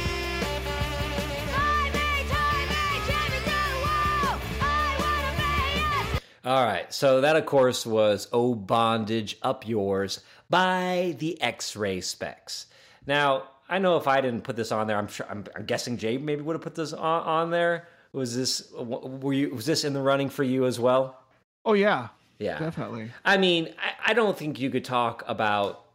me, 1.92 2.24
tie 2.30 2.66
me, 2.70 3.02
chain 3.06 3.32
me 3.32 3.38
to 3.38 3.44
the 3.44 3.60
wall! 3.84 4.40
I 4.62 4.96
wanna 4.98 5.36
be 5.36 6.14
yours! 6.14 6.24
All 6.46 6.64
right, 6.64 6.94
so 6.94 7.20
that 7.20 7.36
of 7.36 7.46
course 7.46 7.86
was 7.86 8.30
"Oh 8.32 8.56
Bondage 8.56 9.36
Up 9.42 9.68
Yours" 9.68 10.22
by 10.50 11.18
the 11.20 11.42
X-Ray 11.42 11.98
Spex. 11.98 12.68
Now, 13.06 13.50
I 13.68 13.80
know 13.80 13.98
if 13.98 14.08
I 14.08 14.22
didn't 14.22 14.46
put 14.46 14.56
this 14.56 14.72
on 14.72 14.88
there, 14.88 14.98
I'm 14.98 15.10
sure 15.10 15.26
I'm, 15.30 15.44
I'm 15.58 15.66
guessing 15.66 15.98
Jay 15.98 16.18
maybe 16.18 16.44
would 16.44 16.54
have 16.54 16.62
put 16.62 16.76
this 16.76 16.94
on, 16.94 17.24
on 17.24 17.52
there. 17.52 17.90
Was 18.14 18.38
this 18.38 18.72
were 18.72 19.34
you 19.34 19.54
was 19.54 19.66
this 19.66 19.84
in 19.84 19.92
the 19.92 20.02
running 20.02 20.30
for 20.30 20.44
you 20.44 20.66
as 20.66 20.80
well? 20.80 21.20
Oh 21.66 21.74
yeah, 21.74 22.08
Yeah, 22.38 22.58
definitely. 22.58 23.12
I 23.26 23.36
mean, 23.36 23.68
I, 23.78 24.12
I 24.12 24.14
don't 24.14 24.38
think 24.38 24.62
you 24.62 24.70
could 24.70 24.86
talk 24.86 25.26
about 25.28 25.88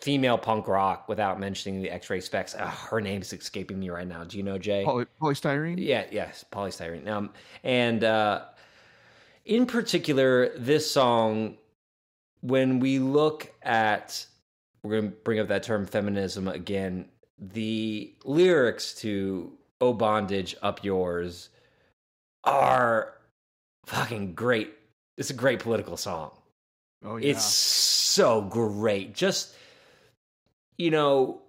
female 0.00 0.38
punk 0.38 0.68
rock 0.68 1.08
without 1.08 1.40
mentioning 1.40 1.82
the 1.82 1.90
X-Ray 1.90 2.20
Spex. 2.20 2.54
Ugh, 2.58 2.72
her 2.90 3.00
name's 3.00 3.32
escaping 3.32 3.78
me 3.78 3.90
right 3.90 4.06
now. 4.06 4.24
Do 4.24 4.36
you 4.36 4.42
know 4.42 4.58
Jay? 4.58 4.84
Poly- 4.84 5.06
polystyrene. 5.20 5.76
Yeah, 5.78 6.04
yes, 6.10 6.44
Poly 6.50 6.70
Styrene. 6.70 7.08
Um, 7.08 7.30
and 7.64 8.04
uh, 8.04 8.44
in 9.44 9.66
particular, 9.66 10.56
this 10.56 10.90
song, 10.90 11.56
when 12.40 12.78
we 12.80 12.98
look 12.98 13.52
at, 13.62 14.24
we're 14.82 15.00
going 15.00 15.10
to 15.10 15.16
bring 15.18 15.40
up 15.40 15.48
that 15.48 15.64
term 15.64 15.86
feminism 15.86 16.48
again. 16.48 17.08
The 17.40 18.14
lyrics 18.24 18.94
to 19.00 19.52
"Oh 19.80 19.92
Bondage, 19.92 20.56
Up 20.62 20.84
Yours" 20.84 21.48
are 22.44 23.14
fucking 23.86 24.34
great. 24.34 24.72
It's 25.16 25.30
a 25.30 25.34
great 25.34 25.60
political 25.60 25.96
song. 25.96 26.30
Oh 27.04 27.16
yeah. 27.16 27.30
It's 27.30 27.44
so 27.44 28.42
great. 28.42 29.14
Just 29.14 29.54
you 30.78 30.90
know 30.90 31.42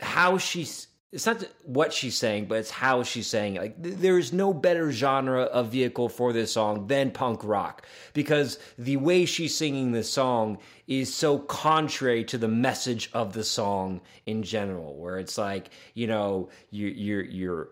how 0.00 0.38
she's 0.38 0.88
it's 1.12 1.26
not 1.26 1.44
what 1.64 1.92
she's 1.92 2.16
saying, 2.16 2.46
but 2.46 2.56
it's 2.56 2.70
how 2.70 3.02
she's 3.02 3.26
saying 3.26 3.56
it. 3.56 3.60
Like 3.60 3.82
th- 3.82 3.96
there 3.96 4.18
is 4.18 4.32
no 4.32 4.54
better 4.54 4.90
genre 4.90 5.42
of 5.42 5.68
vehicle 5.68 6.08
for 6.08 6.32
this 6.32 6.52
song 6.52 6.86
than 6.86 7.10
punk 7.10 7.44
rock 7.44 7.86
because 8.14 8.58
the 8.78 8.96
way 8.96 9.26
she's 9.26 9.54
singing 9.54 9.92
this 9.92 10.08
song 10.08 10.56
is 10.86 11.12
so 11.12 11.38
contrary 11.38 12.24
to 12.24 12.38
the 12.38 12.48
message 12.48 13.10
of 13.12 13.34
the 13.34 13.44
song 13.44 14.00
in 14.24 14.42
general. 14.42 14.96
Where 14.96 15.18
it's 15.18 15.36
like 15.36 15.68
you 15.92 16.06
know 16.06 16.48
you 16.70 16.86
you're 16.86 17.24
you're 17.24 17.70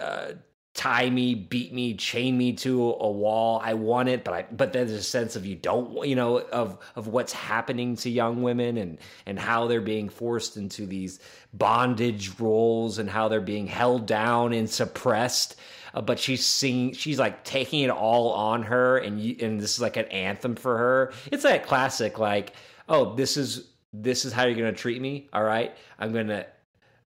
uh, 0.00 0.32
tie 0.78 1.10
me, 1.10 1.34
beat 1.34 1.72
me, 1.72 1.92
chain 1.94 2.38
me 2.38 2.52
to 2.52 2.92
a 3.00 3.10
wall. 3.10 3.60
I 3.64 3.74
want 3.74 4.08
it, 4.08 4.22
but 4.22 4.32
I 4.32 4.46
but 4.52 4.72
there's 4.72 4.92
a 4.92 5.02
sense 5.02 5.34
of 5.34 5.44
you 5.44 5.56
don't 5.56 6.06
you 6.06 6.14
know 6.14 6.38
of 6.38 6.78
of 6.94 7.08
what's 7.08 7.32
happening 7.32 7.96
to 7.96 8.08
young 8.08 8.42
women 8.42 8.76
and 8.78 8.98
and 9.26 9.40
how 9.40 9.66
they're 9.66 9.80
being 9.80 10.08
forced 10.08 10.56
into 10.56 10.86
these 10.86 11.18
bondage 11.52 12.38
roles 12.38 12.98
and 12.98 13.10
how 13.10 13.26
they're 13.26 13.40
being 13.40 13.66
held 13.66 14.06
down 14.06 14.52
and 14.52 14.70
suppressed. 14.70 15.56
Uh, 15.94 16.00
but 16.00 16.18
she's 16.18 16.46
singing, 16.46 16.92
she's 16.92 17.18
like 17.18 17.42
taking 17.42 17.80
it 17.80 17.90
all 17.90 18.30
on 18.30 18.62
her, 18.62 18.98
and 18.98 19.20
you, 19.20 19.34
and 19.40 19.60
this 19.60 19.74
is 19.74 19.80
like 19.80 19.96
an 19.96 20.04
anthem 20.06 20.54
for 20.54 20.78
her. 20.78 21.12
It's 21.32 21.42
that 21.42 21.66
classic, 21.66 22.20
like, 22.20 22.52
oh, 22.88 23.16
this 23.16 23.36
is 23.36 23.72
this 23.92 24.24
is 24.24 24.32
how 24.32 24.44
you're 24.44 24.54
gonna 24.54 24.72
treat 24.72 25.02
me. 25.02 25.28
All 25.32 25.42
right, 25.42 25.74
I'm 25.98 26.12
gonna 26.12 26.46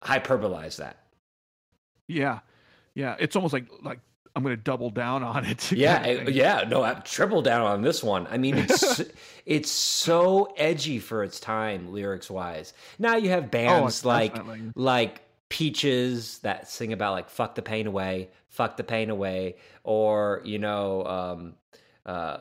hyperbolize 0.04 0.76
that. 0.76 0.98
yeah, 2.06 2.38
yeah. 2.98 3.14
It's 3.18 3.36
almost 3.36 3.52
like 3.52 3.66
like 3.82 4.00
I'm 4.36 4.42
going 4.42 4.54
to 4.56 4.62
double 4.62 4.90
down 4.90 5.22
on 5.22 5.44
it. 5.46 5.72
Yeah, 5.72 6.02
kind 6.02 6.28
of 6.28 6.34
yeah, 6.34 6.64
no, 6.68 6.82
I 6.82 6.94
triple 6.94 7.42
down 7.42 7.62
on 7.62 7.82
this 7.82 8.02
one. 8.04 8.26
I 8.28 8.36
mean, 8.38 8.56
it's 8.58 9.00
it's 9.46 9.70
so 9.70 10.52
edgy 10.56 10.98
for 10.98 11.24
its 11.24 11.40
time, 11.40 11.92
lyrics 11.92 12.30
wise. 12.30 12.72
Now 12.98 13.16
you 13.16 13.30
have 13.30 13.50
bands 13.50 14.04
like 14.04 14.32
Oh, 14.34 14.36
definitely. 14.36 14.72
like 14.74 15.22
Peaches 15.50 16.40
that 16.40 16.68
sing 16.68 16.92
about 16.92 17.12
like 17.12 17.30
"fuck 17.30 17.54
the 17.54 17.62
pain 17.62 17.86
away," 17.86 18.28
"fuck 18.48 18.76
the 18.76 18.84
pain 18.84 19.08
away," 19.08 19.56
or 19.82 20.42
you 20.44 20.58
know, 20.58 21.04
um, 21.06 21.54
uh, 22.04 22.40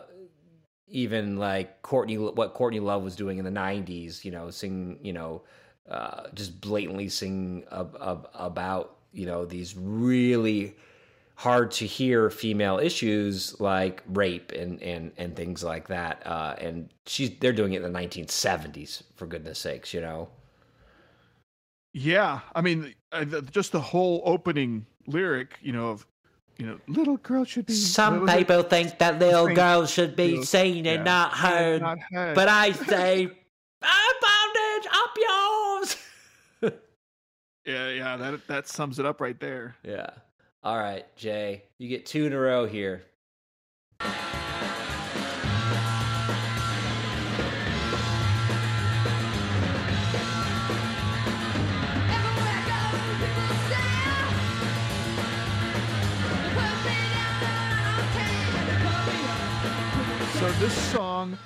even 0.90 1.38
like 1.38 1.82
Courtney, 1.82 2.18
what 2.18 2.54
Courtney 2.54 2.82
Love 2.82 3.04
was 3.04 3.16
doing 3.16 3.38
in 3.38 3.46
the 3.46 3.52
'90s. 3.52 4.26
You 4.26 4.32
know, 4.32 4.50
sing, 4.50 5.00
you 5.02 5.14
know, 5.14 5.44
uh, 5.90 6.24
just 6.34 6.60
blatantly 6.60 7.08
sing 7.08 7.64
ab- 7.72 7.98
ab- 8.02 8.28
about 8.34 8.97
you 9.14 9.26
know 9.26 9.46
these 9.46 9.76
really 9.78 10.76
hard 11.36 11.70
to 11.70 11.86
hear 11.86 12.30
female 12.32 12.80
issues 12.80 13.60
like 13.60 14.02
rape 14.08 14.52
and 14.54 14.82
and 14.82 15.12
and 15.18 15.36
things 15.36 15.64
like 15.64 15.88
that. 15.88 16.22
Uh, 16.26 16.56
and 16.60 16.90
she's 17.06 17.32
they're 17.40 17.54
doing 17.54 17.74
it 17.74 17.82
in 17.84 17.92
the 17.94 18.00
1970s 18.00 19.04
for 19.16 19.26
goodness 19.28 19.60
sakes, 19.60 19.94
you 19.94 20.02
know. 20.02 20.30
Yeah, 21.94 22.42
I 22.56 22.62
mean, 22.62 22.94
the, 23.12 23.42
just 23.52 23.72
the 23.72 23.80
whole 23.82 24.22
opening 24.26 24.86
lyric, 25.08 25.58
you 25.62 25.72
know, 25.72 25.90
of 25.90 26.06
you 26.58 26.66
know, 26.66 26.80
little 26.88 27.18
girl 27.18 27.44
should 27.44 27.66
be. 27.68 27.74
Some 27.74 28.22
was 28.22 28.34
it? 28.34 28.38
people 28.40 28.64
think 28.64 28.98
that 29.00 29.20
little 29.20 29.46
Think- 29.46 29.58
girls 29.58 29.92
should 29.92 30.16
be 30.16 30.44
seen 30.44 30.86
and 30.88 30.98
Yeah. 31.00 31.04
not 31.04 31.34
heard, 31.34 31.82
Not 31.82 31.98
heard. 32.12 32.36
but 32.36 32.48
I 32.48 32.72
say, 32.72 33.26
"I'm 33.82 34.16
bondage 34.22 34.92
up 34.92 35.18
yours." 36.72 36.74
Yeah, 37.68 37.90
yeah, 37.90 38.18
that 38.18 38.48
that 38.48 38.68
sums 38.68 39.00
it 39.00 39.06
up 39.06 39.22
right 39.22 39.40
there. 39.40 39.76
yeah. 39.84 40.10
All 40.64 40.78
right, 40.78 41.06
Jay, 41.16 41.64
you 41.78 41.88
get 41.88 42.06
two 42.06 42.26
in 42.26 42.34
a 42.34 42.40
row 42.40 42.66
here. 42.66 43.04
Everywhere 52.10 52.48
I 52.48 52.64
go, 52.68 52.80
people 53.22 53.58
stare. 53.68 54.34
They 56.34 56.56
put 56.56 56.68
me 56.68 57.08
down, 57.08 58.04
okay. 58.04 60.40
So 60.40 60.52
this 60.60 60.74
song 60.92 61.38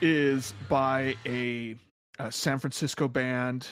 is 0.00 0.54
by 0.68 1.14
a, 1.26 1.76
a 2.18 2.32
San 2.32 2.58
Francisco 2.58 3.08
band, 3.08 3.66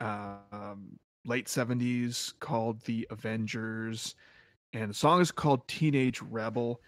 um, 0.00 0.98
late 1.24 1.48
'70s, 1.48 2.32
called 2.40 2.82
the 2.82 3.06
Avengers, 3.10 4.14
and 4.72 4.90
the 4.90 4.94
song 4.94 5.20
is 5.20 5.32
called 5.32 5.68
"Teenage 5.68 6.22
Rebel." 6.22 6.82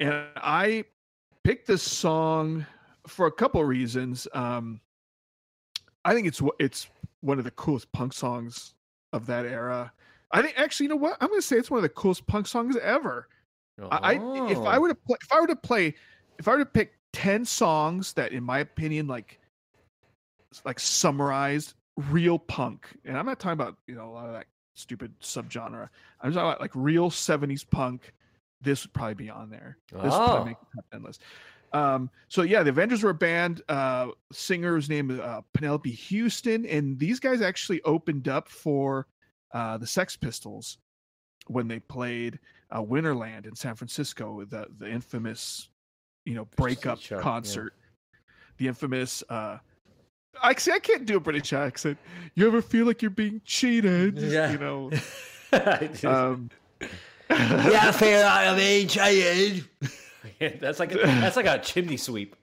And 0.00 0.14
I 0.36 0.84
picked 1.44 1.66
this 1.68 1.82
song 1.82 2.66
for 3.06 3.26
a 3.26 3.32
couple 3.32 3.64
reasons. 3.64 4.28
Um, 4.34 4.80
I 6.04 6.14
think 6.14 6.26
it's 6.26 6.42
it's 6.58 6.88
one 7.20 7.38
of 7.38 7.44
the 7.44 7.50
coolest 7.50 7.92
punk 7.92 8.12
songs 8.12 8.74
of 9.12 9.26
that 9.26 9.46
era. 9.46 9.92
I 10.32 10.42
think 10.42 10.58
actually, 10.58 10.84
you 10.84 10.90
know 10.90 10.96
what? 10.96 11.16
I'm 11.20 11.28
going 11.28 11.40
to 11.40 11.46
say 11.46 11.56
it's 11.56 11.70
one 11.70 11.78
of 11.78 11.82
the 11.82 11.88
coolest 11.88 12.26
punk 12.26 12.46
songs 12.46 12.76
ever. 12.76 13.28
I, 13.90 14.00
I 14.04 14.20
if 14.34 14.64
I 14.66 14.78
Oh. 14.78 14.80
were 14.80 14.88
to 14.88 14.94
play, 14.94 15.16
if 15.22 15.32
I 15.32 15.40
were 15.40 15.46
to 15.48 15.56
play, 15.56 15.94
if 16.38 16.48
I 16.48 16.52
were 16.52 16.60
to 16.60 16.66
pick 16.66 16.94
ten 17.12 17.44
songs 17.44 18.14
that, 18.14 18.32
in 18.32 18.44
my 18.44 18.58
opinion, 18.60 19.06
like 19.08 19.40
like 20.64 20.78
summarized 20.80 21.74
real 21.96 22.38
punk, 22.38 22.86
and 23.04 23.16
I'm 23.16 23.26
not 23.26 23.38
talking 23.40 23.52
about 23.60 23.76
you 23.86 23.94
know 23.94 24.08
a 24.08 24.12
lot 24.12 24.26
of 24.26 24.32
that 24.32 24.46
stupid 24.74 25.12
subgenre. 25.20 25.88
I'm 26.20 26.32
talking 26.32 26.48
about 26.48 26.60
like 26.60 26.72
real 26.74 27.10
'70s 27.10 27.68
punk. 27.68 28.12
This 28.60 28.84
would 28.84 28.92
probably 28.92 29.14
be 29.14 29.30
on 29.30 29.50
there. 29.50 29.78
This 29.92 30.02
would 30.02 30.12
Oh. 30.12 30.26
probably 30.26 30.50
make 30.50 30.60
the 30.60 30.66
top 30.76 30.84
ten 30.92 31.02
list. 31.02 31.22
Um, 31.72 32.10
so 32.28 32.42
yeah, 32.42 32.62
the 32.62 32.70
Avengers 32.70 33.02
were 33.02 33.10
a 33.10 33.14
band. 33.14 33.62
Uh, 33.68 34.08
singer's 34.30 34.88
name 34.90 35.10
is 35.10 35.20
uh, 35.20 35.40
Penelope 35.54 35.90
Houston, 35.90 36.66
and 36.66 36.98
these 36.98 37.18
guys 37.18 37.40
actually 37.40 37.80
opened 37.82 38.28
up 38.28 38.48
for 38.48 39.06
uh, 39.52 39.78
the 39.78 39.86
Sex 39.86 40.16
Pistols 40.16 40.78
when 41.48 41.66
they 41.68 41.80
played 41.80 42.38
uh, 42.70 42.82
Winterland 42.82 43.46
in 43.46 43.54
San 43.56 43.74
Francisco, 43.74 44.44
the 44.44 44.66
the 44.78 44.88
infamous, 44.88 45.68
you 46.24 46.34
know, 46.34 46.46
breakup 46.56 47.00
show, 47.00 47.16
yeah. 47.16 47.22
concert, 47.22 47.74
the 48.58 48.68
infamous. 48.68 49.22
Uh, 49.28 49.58
I 50.40 50.54
see. 50.54 50.72
I 50.72 50.78
can't 50.78 51.04
do 51.06 51.16
a 51.16 51.20
British 51.20 51.52
accent. 51.52 51.98
You 52.34 52.46
ever 52.46 52.62
feel 52.62 52.86
like 52.86 53.02
you're 53.02 53.10
being 53.10 53.40
cheated? 53.44 54.18
Yeah. 54.18 54.52
You 54.52 54.58
know. 54.58 54.90
yeah, 55.52 55.88
Um, 56.04 56.50
I 57.28 57.92
feel 57.92 58.20
like 58.22 58.48
I'm 58.48 58.56
being 58.56 58.88
cheated. 58.88 59.64
that's 60.60 60.78
like 60.80 60.92
a, 60.92 60.98
that's 60.98 61.36
like 61.36 61.46
a 61.46 61.58
chimney 61.58 61.96
sweep. 61.98 62.36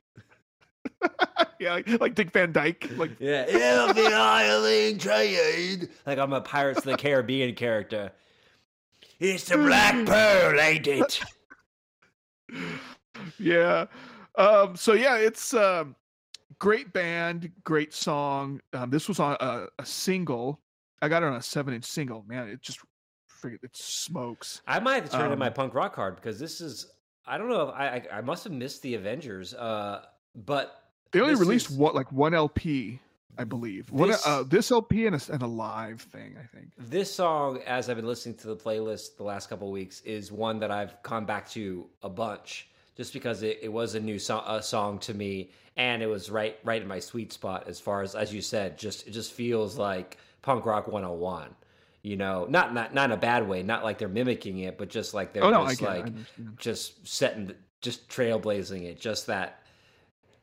yeah, 1.59 1.73
like, 1.73 1.99
like 1.99 2.15
Dick 2.15 2.31
Van 2.31 2.51
Dyke. 2.51 2.89
Like 2.95 3.11
Yeah, 3.19 3.45
yeah, 3.49 3.87
I 3.89 3.93
feel 3.93 4.03
like 4.05 4.13
I'm 4.13 4.63
being 4.63 4.97
cheated. 4.99 5.89
Like 6.05 6.19
I'm 6.19 6.33
a 6.33 6.41
Pirates 6.41 6.79
of 6.79 6.85
the 6.85 6.97
Caribbean 6.97 7.55
character. 7.55 8.11
It's 9.19 9.45
the 9.45 9.57
Black 9.57 10.05
Pearl, 10.05 10.59
ain't 10.59 10.87
it? 10.87 11.21
yeah. 13.39 13.85
Um, 14.35 14.75
so 14.75 14.93
yeah, 14.93 15.17
it's 15.17 15.53
um, 15.53 15.95
great 16.60 16.93
band, 16.93 17.51
great 17.64 17.93
song. 17.93 18.62
Um, 18.74 18.89
this 18.89 19.07
was 19.07 19.20
on 19.20 19.38
a, 19.39 19.68
a 19.80 19.86
single. 19.86 20.60
I 21.01 21.07
got 21.10 21.24
it 21.24 21.28
on 21.28 21.36
a 21.36 21.41
seven-inch 21.41 21.86
single. 21.86 22.24
Man, 22.28 22.49
it 22.49 22.62
just 22.62 22.80
it 23.43 23.72
smokes. 23.74 24.62
I 24.68 24.80
might 24.80 24.95
have 24.95 25.05
to 25.05 25.12
turn 25.12 25.28
in 25.28 25.34
Um, 25.34 25.39
my 25.39 25.49
punk 25.49 25.74
rock 25.74 25.93
card 25.93 26.16
because 26.16 26.39
this 26.39 26.62
is. 26.62 26.86
I 27.26 27.38
don't 27.38 27.49
know 27.49 27.70
if 27.70 27.76
I 27.76 27.88
I, 28.12 28.18
I 28.18 28.22
must 28.22 28.43
have 28.43 28.53
missed 28.53 28.82
the 28.82 28.95
Avengers. 28.95 29.53
Uh, 29.53 30.03
but 30.36 30.76
They 31.12 31.22
only 31.22 31.36
released 31.36 31.70
is- 31.72 31.78
what 31.78 31.95
like 31.95 32.12
one 32.12 32.34
LP, 32.34 32.99
I 33.38 33.43
believe. 33.45 33.91
One 33.91 34.10
This- 34.10 34.26
uh, 34.28 34.43
this 34.43 34.72
LP 34.72 35.05
and 35.07 35.16
a, 35.16 35.22
and 35.32 35.41
a 35.41 35.47
live 35.47 36.01
thing, 36.01 36.36
I 36.41 36.45
think. 36.47 36.72
this 36.78 37.14
song, 37.14 37.60
as 37.66 37.89
I've 37.89 37.95
been 37.95 38.05
listening 38.07 38.36
to 38.39 38.47
the 38.47 38.57
playlist 38.57 39.16
the 39.18 39.24
last 39.24 39.47
couple 39.49 39.68
of 39.68 39.74
weeks, 39.74 40.01
is 40.01 40.32
one 40.32 40.60
that 40.60 40.72
I've 40.72 41.01
come 41.03 41.26
back 41.26 41.49
to 41.51 41.89
a 42.01 42.10
bunch 42.10 42.68
just 43.00 43.14
because 43.14 43.43
it, 43.43 43.60
it 43.62 43.70
was 43.72 43.95
a 43.95 44.00
new 44.00 44.20
so- 44.20 44.43
a 44.45 44.62
song 44.62 45.00
to 45.00 45.14
me, 45.14 45.52
and 45.78 46.04
it 46.04 46.08
was 46.08 46.30
right 46.30 46.58
right 46.66 46.82
in 46.82 46.88
my 46.88 47.00
sweet 47.00 47.32
spot 47.32 47.64
as 47.70 47.80
far 47.80 48.02
as 48.04 48.14
as 48.14 48.34
you 48.34 48.41
said. 48.41 48.78
Just 48.78 49.08
it 49.08 49.12
just 49.12 49.32
feels 49.32 49.78
like 49.78 50.18
punk 50.41 50.66
rock 50.66 50.86
101. 50.88 51.56
You 52.02 52.18
know, 52.18 52.45
not 52.50 52.74
not 52.74 52.93
not 52.93 53.06
in 53.06 53.12
a 53.14 53.18
bad 53.18 53.47
way, 53.47 53.64
not 53.64 53.86
like 53.86 53.97
they're 54.00 54.10
mimicking 54.10 54.60
it, 54.60 54.78
but 54.78 54.89
just 54.89 55.14
like 55.14 55.32
they're 55.32 55.45
Oh, 55.45 55.50
no, 55.50 55.66
just 55.68 55.82
like 55.82 56.08
just 56.58 57.08
setting, 57.08 57.54
just 57.82 58.10
trailblazing 58.10 58.84
it. 58.84 59.00
Just 59.00 59.28
that, 59.28 59.64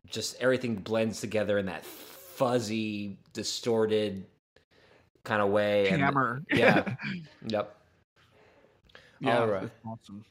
just 0.08 0.40
everything 0.40 0.76
blends 0.76 1.20
together 1.20 1.58
in 1.58 1.66
that 1.66 1.84
fuzzy, 1.84 3.18
distorted 3.34 4.24
kind 5.24 5.42
of 5.42 5.50
way. 5.50 5.88
and- 5.88 6.02
Hammer. 6.02 6.42
yeah. 6.50 6.94
Yep. 7.48 7.76
yeah. 9.20 9.38
All 9.40 9.46
right. 9.46 9.70
Awesome. 9.86 10.24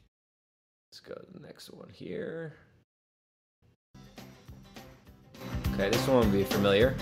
Let's 0.96 1.08
go 1.08 1.14
to 1.14 1.38
the 1.38 1.46
next 1.46 1.68
one 1.74 1.90
here. 1.92 2.54
Okay, 5.74 5.90
this 5.90 6.08
one 6.08 6.20
will 6.20 6.38
be 6.38 6.44
familiar. 6.44 6.96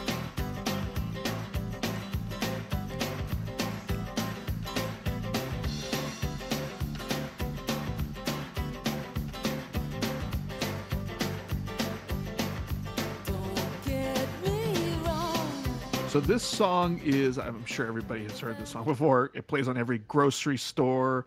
So 16.09 16.19
this 16.19 16.43
song 16.43 17.01
is, 17.05 17.39
I'm 17.39 17.65
sure 17.65 17.87
everybody 17.87 18.25
has 18.25 18.41
heard 18.41 18.59
this 18.59 18.71
song 18.71 18.85
before. 18.87 19.31
It 19.35 19.47
plays 19.47 19.69
on 19.69 19.77
every 19.77 19.99
grocery 19.99 20.59
store, 20.59 21.27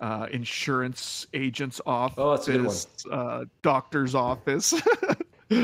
uh, 0.00 0.26
insurance 0.30 1.26
agent's 1.34 1.80
office, 1.86 2.14
Oh, 2.18 2.30
that's 2.30 2.48
a 2.48 2.52
good 2.52 2.66
one. 2.66 2.76
uh, 3.10 3.44
doctor's 3.62 4.14
office. 4.14 4.74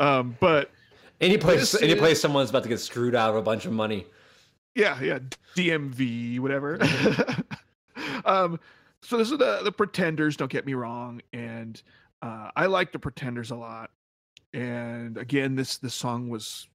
um, 0.00 0.36
but 0.40 0.70
Any 1.20 1.38
place, 1.38 1.74
any 1.80 1.92
is- 1.92 1.98
place 1.98 2.20
someone's 2.20 2.50
about 2.50 2.62
to 2.64 2.68
get 2.68 2.80
screwed 2.80 3.14
out 3.14 3.30
of 3.30 3.36
a 3.36 3.42
bunch 3.42 3.66
of 3.66 3.72
money. 3.72 4.06
yeah, 4.74 5.00
yeah, 5.00 5.18
DMV, 5.56 6.38
whatever. 6.40 6.78
um, 8.24 8.60
so 9.02 9.16
this 9.16 9.30
is 9.30 9.38
the 9.38 9.60
the 9.64 9.72
Pretenders. 9.72 10.36
Don't 10.36 10.50
get 10.50 10.66
me 10.66 10.74
wrong, 10.74 11.20
and 11.32 11.80
uh, 12.22 12.50
I 12.56 12.66
like 12.66 12.92
the 12.92 12.98
Pretenders 12.98 13.50
a 13.50 13.56
lot. 13.56 13.90
And 14.52 15.16
again, 15.16 15.54
this 15.54 15.78
this 15.78 15.94
song 15.94 16.28
was 16.28 16.68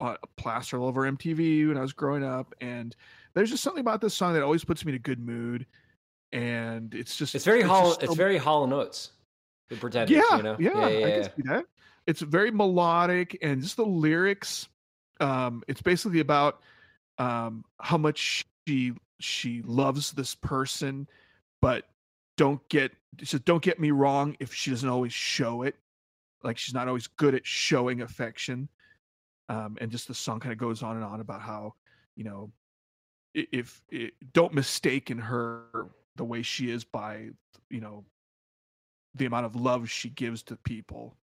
uh, 0.00 0.16
plastered 0.36 0.80
all 0.80 0.86
over 0.88 1.02
MTV 1.10 1.68
when 1.68 1.76
I 1.76 1.80
was 1.80 1.92
growing 1.92 2.24
up, 2.24 2.54
and 2.60 2.94
there's 3.34 3.50
just 3.50 3.62
something 3.62 3.80
about 3.80 4.00
this 4.00 4.14
song 4.14 4.34
that 4.34 4.42
always 4.42 4.64
puts 4.64 4.84
me 4.84 4.92
in 4.92 4.96
a 4.96 5.00
good 5.00 5.20
mood. 5.20 5.66
And 6.32 6.94
it's 6.94 7.16
just 7.16 7.34
It's 7.34 7.44
very 7.44 7.62
hollow. 7.62 7.90
just 7.90 8.02
It's 8.02 8.12
so- 8.12 8.16
very 8.16 8.36
hollow 8.38 8.66
notes. 8.66 9.12
The 9.68 9.76
pretenders, 9.76 10.16
yeah, 10.16 10.36
you 10.38 10.42
know. 10.42 10.56
yeah, 10.58 10.70
yeah, 10.78 10.84
I 10.86 10.88
yeah. 10.90 11.20
can 11.22 11.36
see 11.36 11.42
that. 11.48 11.64
It's 12.06 12.20
very 12.22 12.50
melodic, 12.50 13.36
and 13.42 13.60
just 13.60 13.76
the 13.76 13.84
lyrics. 13.84 14.66
Um, 15.20 15.62
it's 15.68 15.82
basically 15.82 16.20
about 16.20 16.60
um 17.18 17.64
how 17.80 17.98
much 17.98 18.46
she 18.66 18.94
she 19.20 19.60
loves 19.66 20.12
this 20.12 20.34
person, 20.34 21.06
but 21.60 21.84
don't 22.38 22.66
get 22.70 22.92
just 23.16 23.44
don't 23.44 23.62
get 23.62 23.78
me 23.78 23.90
wrong. 23.90 24.36
If 24.40 24.54
she 24.54 24.70
doesn't 24.70 24.88
always 24.88 25.12
show 25.12 25.62
it, 25.62 25.76
like 26.42 26.56
she's 26.56 26.72
not 26.74 26.88
always 26.88 27.06
good 27.06 27.34
at 27.34 27.44
showing 27.46 28.00
affection. 28.00 28.68
Um, 29.50 29.76
and 29.82 29.90
just 29.90 30.08
the 30.08 30.14
song 30.14 30.40
kind 30.40 30.52
of 30.52 30.58
goes 30.58 30.82
on 30.82 30.96
and 30.96 31.04
on 31.04 31.20
about 31.20 31.42
how 31.42 31.74
you 32.16 32.24
know 32.24 32.52
i- 33.36 33.46
if, 33.52 33.82
don't 34.32 34.54
mistake 34.54 35.10
in 35.10 35.18
her 35.18 35.88
the 36.18 36.24
way 36.24 36.42
she 36.42 36.70
is 36.70 36.84
by 36.84 37.30
you 37.70 37.80
know 37.80 38.04
the 39.14 39.24
amount 39.24 39.46
of 39.46 39.56
love 39.56 39.88
she 39.90 40.10
gives 40.10 40.42
to 40.42 40.56
people 40.56 41.14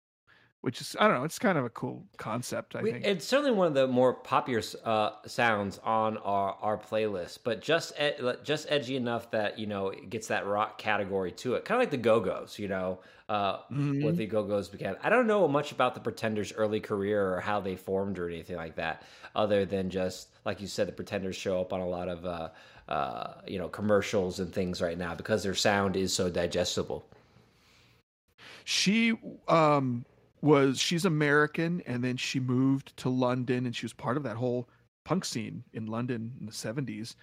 which 0.62 0.80
is 0.80 0.96
i 0.98 1.06
don't 1.06 1.18
know 1.18 1.24
it's 1.24 1.38
kind 1.38 1.58
of 1.58 1.64
a 1.66 1.70
cool 1.70 2.06
concept 2.16 2.74
i 2.74 2.82
We- 2.82 2.92
think 2.92 3.04
It's 3.04 3.26
certainly 3.26 3.50
one 3.52 3.66
of 3.66 3.74
the 3.74 3.86
more 3.86 4.14
popular 4.14 4.62
uh, 4.84 5.10
sounds 5.26 5.78
on 5.84 6.16
our, 6.18 6.56
our 6.62 6.78
playlist, 6.78 7.40
but 7.44 7.60
just 7.60 7.92
ed- 7.98 8.38
just 8.44 8.66
edgy 8.70 8.96
enough 8.96 9.30
that 9.32 9.58
you 9.58 9.66
know 9.66 9.88
it 9.90 10.08
gets 10.08 10.28
that 10.28 10.46
rock 10.46 10.78
category 10.78 11.32
to 11.32 11.54
it, 11.54 11.66
kind 11.66 11.76
of 11.78 11.82
like 11.82 11.90
the 11.90 11.98
Go 11.98 12.18
Go's. 12.20 12.58
You 12.58 12.68
know, 12.68 13.00
uh, 13.28 13.58
Mm-hmm. 13.70 14.04
what 14.04 14.16
the 14.16 14.24
Go 14.26 14.42
Go's 14.44 14.68
began. 14.70 14.96
I 15.02 15.10
don't 15.10 15.26
know 15.26 15.46
much 15.48 15.70
about 15.72 15.94
the 15.94 16.00
Pretenders' 16.00 16.52
early 16.54 16.80
career 16.80 17.34
or 17.34 17.40
how 17.40 17.60
they 17.60 17.76
formed 17.76 18.18
or 18.18 18.28
anything 18.30 18.56
like 18.56 18.76
that, 18.76 19.02
other 19.34 19.66
than 19.66 19.90
just 19.90 20.28
like 20.46 20.62
you 20.62 20.66
said, 20.66 20.88
the 20.88 20.92
Pretenders 20.92 21.36
show 21.36 21.60
up 21.60 21.74
on 21.74 21.80
a 21.80 21.86
lot 21.88 22.08
of 22.08 22.24
uh, 22.24 22.48
uh, 22.88 23.34
you 23.46 23.58
know 23.58 23.68
commercials 23.68 24.40
and 24.40 24.52
things 24.52 24.80
right 24.80 24.98
now 24.98 25.14
because 25.14 25.42
their 25.42 25.54
sound 25.54 25.96
is 25.96 26.12
so 26.12 26.28
digestible. 26.30 27.04
she 28.64 29.14
um 29.48 30.04
was 30.42 30.78
she's 30.78 31.06
american 31.06 31.82
and 31.86 32.04
then 32.04 32.16
she 32.16 32.38
moved 32.38 32.94
to 32.98 33.08
london 33.08 33.64
and 33.64 33.74
she 33.74 33.86
was 33.86 33.94
part 33.94 34.18
of 34.18 34.22
that 34.22 34.36
whole 34.36 34.68
punk 35.04 35.24
scene 35.24 35.64
in 35.72 35.86
london 35.86 36.32
in 36.38 36.44
the 36.44 36.52
70s 36.52 37.14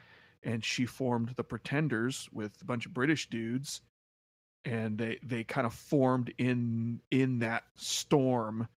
and 0.44 0.64
she 0.64 0.86
formed 0.86 1.30
the 1.36 1.44
pretenders 1.44 2.28
with 2.32 2.52
a 2.62 2.66
bunch 2.66 2.86
of 2.86 2.94
british 2.94 3.30
dudes. 3.30 3.82
And 4.66 4.98
they 4.98 5.18
they 5.24 5.44
kind 5.44 5.66
of 5.66 5.74
formed 5.74 6.34
in 6.38 7.02
in 7.10 7.40
that 7.40 7.64
storm. 7.76 8.68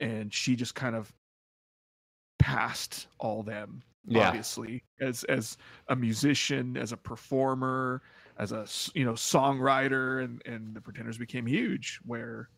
And 0.00 0.32
she 0.32 0.56
just 0.56 0.74
kind 0.74 0.96
of 0.96 1.12
passed 2.38 3.08
all 3.18 3.42
them 3.42 3.82
Yeah. 4.06 4.28
obviously 4.28 4.84
as 5.00 5.24
as 5.24 5.58
a 5.88 5.96
musician 5.96 6.76
as 6.76 6.92
a 6.92 6.96
performer 6.96 8.00
as 8.38 8.52
a 8.52 8.66
you 8.94 9.04
know 9.04 9.12
songwriter 9.12 10.24
and 10.24 10.40
and 10.46 10.74
the 10.74 10.80
pretenders 10.80 11.18
became 11.18 11.46
huge 11.46 12.00
where 12.06 12.48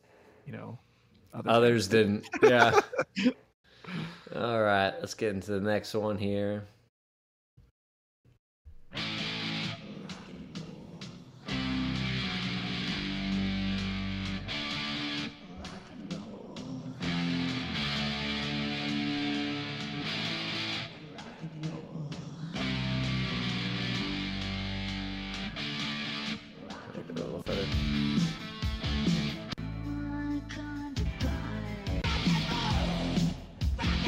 you 0.47 0.53
know 0.53 0.79
Others 1.33 1.89
didn't. 1.89 2.29
Yeah. 2.43 2.79
All 4.35 4.63
right, 4.63 4.93
let's 5.01 5.15
get 5.15 5.31
into 5.31 5.53
the 5.53 5.61
next 5.61 5.95
one 5.95 6.19
here. 6.19 6.65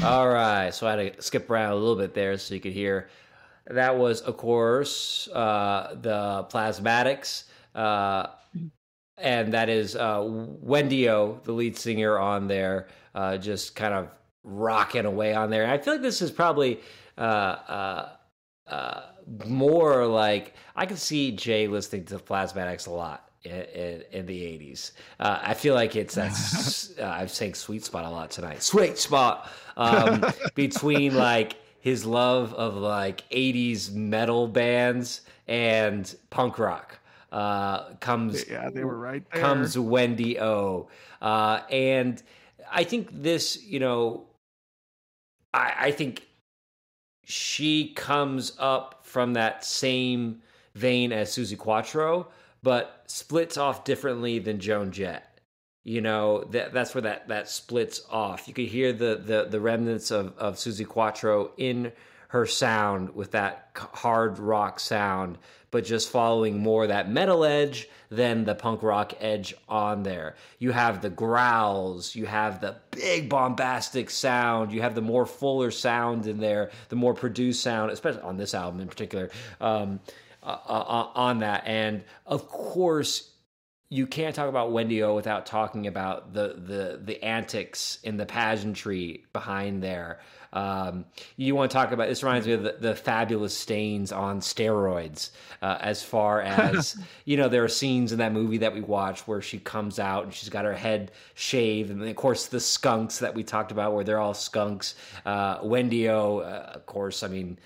All 0.05 0.29
right, 0.29 0.75
so 0.75 0.89
I 0.89 0.97
had 0.97 1.17
to 1.17 1.23
skip 1.23 1.49
around 1.49 1.73
a 1.73 1.77
little 1.77 1.95
bit 1.95 2.13
there 2.13 2.37
so 2.37 2.55
you 2.55 2.61
could 2.61 2.73
hear. 2.73 3.09
That 3.69 3.97
was, 3.97 4.21
of 4.23 4.37
course, 4.37 5.29
uh, 5.29 5.95
the 6.01 6.45
Plasmatics, 6.51 7.45
uh, 7.77 8.27
and 9.17 9.55
that 9.55 9.69
is 9.69 9.95
uh, 9.95 10.25
Wendy 10.27 11.09
O, 11.09 11.39
the 11.45 11.53
lead 11.53 11.77
singer 11.77 12.19
on 12.19 12.49
there, 12.49 12.89
uh, 13.15 13.37
just 13.37 13.77
kind 13.77 13.95
of 13.95 14.09
rocking 14.43 15.05
away 15.05 15.35
on 15.35 15.51
there. 15.51 15.71
I 15.71 15.79
feel 15.79 15.95
like 15.95 16.03
this 16.03 16.21
is 16.21 16.33
probably 16.33 16.81
uh, 17.17 17.21
uh, 17.21 18.09
uh, 18.67 19.03
more 19.47 20.05
like 20.05 20.55
I 20.75 20.85
can 20.87 20.97
see 20.97 21.31
Jay 21.31 21.69
listening 21.69 22.07
to 22.07 22.19
Plasmatics 22.19 22.89
a 22.89 22.91
lot 22.91 23.32
in, 23.45 23.53
in, 23.53 24.03
in 24.13 24.27
the 24.27 24.41
80s. 24.41 24.93
Uh, 25.19 25.39
I 25.43 25.55
feel 25.55 25.75
like 25.75 25.97
it's 25.97 26.15
that, 26.15 26.33
uh, 27.01 27.05
I'm 27.05 27.29
saying 27.29 27.55
sweet 27.55 27.85
spot 27.85 28.05
a 28.05 28.11
lot 28.11 28.31
tonight. 28.31 28.63
Sweet 28.63 28.99
spot 28.99 29.51
um, 29.77 30.25
between 30.55 31.15
like 31.15 31.57
his 31.81 32.05
love 32.05 32.55
of 32.55 32.77
like 32.77 33.29
80s 33.31 33.93
metal 33.93 34.47
bands 34.49 35.23
and 35.49 36.15
punk 36.31 36.59
rock. 36.59 36.99
Uh, 37.31 37.95
comes 37.95 38.47
yeah 38.47 38.69
they 38.69 38.85
were 38.85 38.99
right 38.99 39.25
there 39.31 39.41
comes 39.41 39.79
Wendy 39.79 40.39
O. 40.39 40.89
Uh, 41.23 41.61
and 41.71 42.23
I 42.71 42.85
think 42.85 43.09
this, 43.11 43.63
you 43.65 43.81
know, 43.81 44.27
I, 45.55 45.75
I 45.79 45.91
think 45.93 46.27
she 47.25 47.93
comes 47.95 48.53
up 48.59 49.01
from 49.05 49.35
that 49.35 49.65
same 49.65 50.43
vein 50.75 51.13
as 51.13 51.31
Suzi 51.31 51.57
Quatro, 51.57 52.29
but 52.63 53.05
splits 53.07 53.57
off 53.57 53.85
differently 53.85 54.39
than 54.39 54.61
Joan 54.61 54.93
Jett. 54.93 55.41
You 55.85 56.01
know, 56.01 56.45
that 56.53 56.73
that's 56.73 56.95
where 56.95 57.03
that, 57.03 57.29
that 57.29 57.49
splits 57.49 58.03
off. 58.11 58.47
You 58.47 58.55
could 58.55 58.69
hear 58.69 58.93
the, 58.93 59.21
the, 59.25 59.47
the 59.51 59.61
remnants 59.61 60.11
of, 60.11 60.37
of 60.39 60.55
Suzi 60.55 60.87
Quatro 60.87 61.51
in 61.57 61.93
her 62.29 62.47
sound 62.47 63.15
with 63.15 63.33
that 63.33 63.69
hard 63.75 64.39
rock 64.39 64.81
sound, 64.81 65.37
but 65.71 65.85
just 65.85 66.09
following 66.09 66.59
more 66.59 66.87
that 66.87 67.11
metal 67.11 67.45
edge 67.45 67.89
than 68.11 68.45
the 68.45 68.55
punk 68.55 68.83
rock 68.83 69.13
edge 69.21 69.55
on 69.69 70.03
there. 70.03 70.37
You 70.59 70.71
have 70.71 71.03
the 71.03 71.11
growls, 71.11 72.15
you 72.15 72.25
have 72.25 72.61
the 72.61 72.77
big 72.91 73.29
bombastic 73.29 74.09
sound, 74.09 74.73
you 74.73 74.81
have 74.81 74.95
the 74.95 75.03
more 75.03 75.27
fuller 75.27 75.71
sound 75.71 76.27
in 76.27 76.39
there, 76.39 76.71
the 76.89 76.97
more 76.97 77.13
produced 77.13 77.63
sound, 77.63 77.91
especially 77.91 78.23
on 78.23 78.39
this 78.39 78.55
album 78.55 78.81
in 78.81 78.89
particular, 78.89 79.29
um, 79.61 80.01
uh, 80.43 80.59
uh, 80.67 81.09
on 81.15 81.39
that. 81.39 81.65
And 81.67 82.05
of 82.27 82.49
course, 82.49 83.31
you 83.93 84.07
can't 84.07 84.35
talk 84.35 84.49
about 84.49 84.73
Wendy 84.73 85.03
O 85.03 85.15
without 85.15 85.45
talking 85.45 85.87
about 85.87 86.33
the 86.33 86.55
the 86.57 87.01
the 87.05 87.23
antics 87.23 87.99
in 88.03 88.17
the 88.17 88.25
pageantry 88.25 89.27
behind 89.35 89.83
there. 89.83 90.21
Um, 90.55 91.05
you 91.37 91.55
want 91.55 91.71
to 91.71 91.75
talk 91.75 91.93
about 91.93 92.09
this 92.09 92.23
reminds 92.23 92.47
me 92.47 92.55
of 92.55 92.63
the, 92.63 92.77
the 92.79 92.95
fabulous 92.95 93.57
stains 93.57 94.11
on 94.11 94.41
steroids. 94.41 95.31
Uh, 95.61 95.77
as 95.81 96.03
far 96.03 96.41
as 96.43 96.97
you 97.27 97.37
know, 97.37 97.51
there 97.51 97.65
are 97.65 97.69
scenes 97.69 98.13
in 98.13 98.19
that 98.19 98.33
movie 98.33 98.59
that 98.59 98.73
we 98.73 98.81
watch 98.81 99.29
where 99.29 99.43
she 99.43 99.59
comes 99.59 99.99
out 99.99 100.25
and 100.25 100.33
she's 100.33 100.49
got 100.49 100.65
her 100.65 100.75
head 100.75 101.13
shaved, 101.35 101.91
and 101.91 102.01
then, 102.01 102.09
of 102.09 102.17
course 102.17 102.47
the 102.47 102.61
skunks 102.61 103.19
that 103.19 103.35
we 103.35 103.45
talked 103.45 103.73
about, 103.73 103.95
where 103.95 104.05
they're 104.05 104.19
all 104.19 104.35
skunks. 104.35 104.95
Uh, 105.27 105.59
Wendy 105.63 106.09
O, 106.09 106.39
uh, 106.39 106.73
of 106.75 106.87
course, 106.87 107.23
I 107.23 107.29
mean 107.29 107.59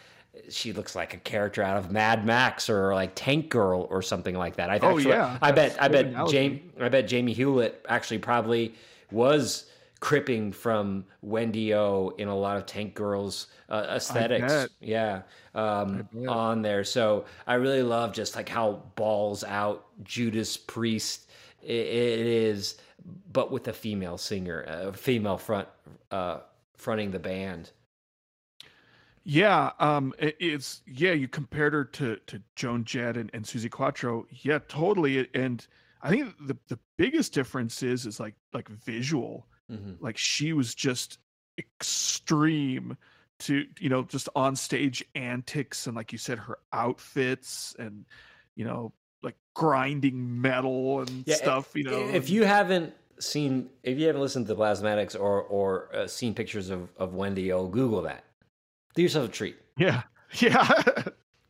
she 0.51 0.72
looks 0.72 0.94
like 0.94 1.14
a 1.14 1.18
character 1.18 1.62
out 1.62 1.76
of 1.76 1.90
Mad 1.90 2.24
Max 2.24 2.68
or 2.68 2.94
like 2.94 3.12
Tank 3.14 3.49
Girl 3.49 3.86
or 3.90 4.03
something 4.03 4.34
like 4.34 4.57
that. 4.57 4.70
I 4.70 4.78
Oh, 4.78 4.97
actually, 4.97 5.11
yeah. 5.11 5.38
I 5.42 5.53
bet, 5.53 5.76
I 5.80 5.88
bet. 5.88 6.28
Jamie, 6.28 6.62
I 6.80 6.88
bet 6.88 7.09
Jamie 7.09 7.32
Hewlett 7.32 7.84
actually 7.88 8.18
probably 8.18 8.74
was 9.11 9.70
cripping 10.01 10.53
from 10.53 11.05
Wendy 11.22 11.74
O 11.74 12.12
in 12.18 12.28
a 12.28 12.36
lot 12.36 12.57
of 12.57 12.66
Tank 12.66 12.94
Girl's 12.94 13.49
uh, 13.68 13.86
aesthetics. 13.90 14.68
Yeah, 14.80 15.22
um, 15.55 16.09
on 16.28 16.62
there. 16.62 16.84
So 16.84 17.24
I 17.47 17.55
really 17.55 17.82
love 17.82 18.12
just 18.12 18.36
like 18.36 18.49
how 18.49 18.82
balls 18.94 19.42
out 19.44 19.86
Judas 20.05 20.57
Priest 20.57 21.30
it 21.62 22.26
is, 22.26 22.76
but 23.32 23.51
with 23.51 23.66
a 23.68 23.72
female 23.72 24.18
singer, 24.18 24.62
a 24.62 24.92
female 24.92 25.38
front 25.38 25.68
uh, 26.11 26.38
fronting 26.76 27.11
the 27.11 27.18
band. 27.18 27.70
Yeah, 29.29 29.72
um, 29.81 30.14
it, 30.20 30.37
it's 30.39 30.83
yeah. 30.87 31.11
You 31.11 31.27
compared 31.27 31.72
her 31.72 31.85
to 31.85 32.16
to 32.29 32.43
Joan 32.55 32.85
Jett 32.85 33.16
and, 33.16 33.29
and 33.35 33.45
Suzi 33.45 33.68
Quatro. 33.68 34.24
Yeah, 34.31 34.61
totally. 34.68 35.29
And 35.35 35.66
I 36.01 36.11
think 36.11 36.33
the 36.47 36.57
the 36.68 36.79
biggest 36.97 37.33
difference 37.33 37.83
is 37.83 38.07
is 38.07 38.20
like 38.20 38.35
like 38.53 38.68
visual. 38.68 39.49
hmm 39.68 39.95
Like 39.99 40.16
she 40.16 40.53
was 40.53 40.77
just 40.77 41.18
extreme 41.59 42.97
to 43.41 43.66
you 43.81 43.89
know 43.89 44.05
just 44.05 44.29
on 44.37 44.55
stage 44.55 45.05
antics 45.16 45.89
and 45.89 45.97
like 45.97 46.12
you 46.12 46.18
said 46.18 46.39
her 46.39 46.59
outfits 46.72 47.74
and 47.81 48.05
you 48.55 48.64
know 48.64 48.93
like 49.24 49.35
grinding 49.55 50.41
metal 50.41 51.01
and 51.01 51.27
Yeah, 51.27 51.35
stuff. 51.35 51.74
You 51.74 51.83
know, 51.83 52.11
if 52.14 52.31
you 52.31 52.45
haven't 52.45 52.95
seen, 53.18 53.70
if 53.83 53.99
you 53.99 54.07
haven't 54.07 54.22
listened 54.22 54.47
to 54.47 54.55
the 54.55 54.61
Plasmatics 54.62 55.18
or 55.18 55.43
or 55.43 55.89
uh, 55.93 56.07
seen 56.07 56.33
pictures 56.33 56.70
of 56.70 56.91
of 56.97 57.14
Wendy 57.14 57.51
O, 57.51 57.66
Google 57.66 58.03
that. 58.03 58.22
Do 58.97 59.03
yourself 59.03 59.28
a 59.28 59.32
treat. 59.32 59.57
yeah, 59.76 60.03
yeah. 60.40 60.82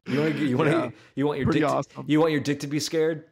You 0.07 0.21
want 0.21 0.37
you 0.37 0.57
want 0.57 0.71
Yeah, 0.71 0.91
you 1.15 1.27
want 1.27 1.39
your 1.39 1.47
pretty 1.47 1.61
dick 1.61 1.69
to, 1.69 2.05
you 2.07 2.21
want 2.21 2.33
your 2.33 2.41
dick 2.41 2.61
to 2.61 2.67
be 2.67 2.81
scared. 2.81 3.25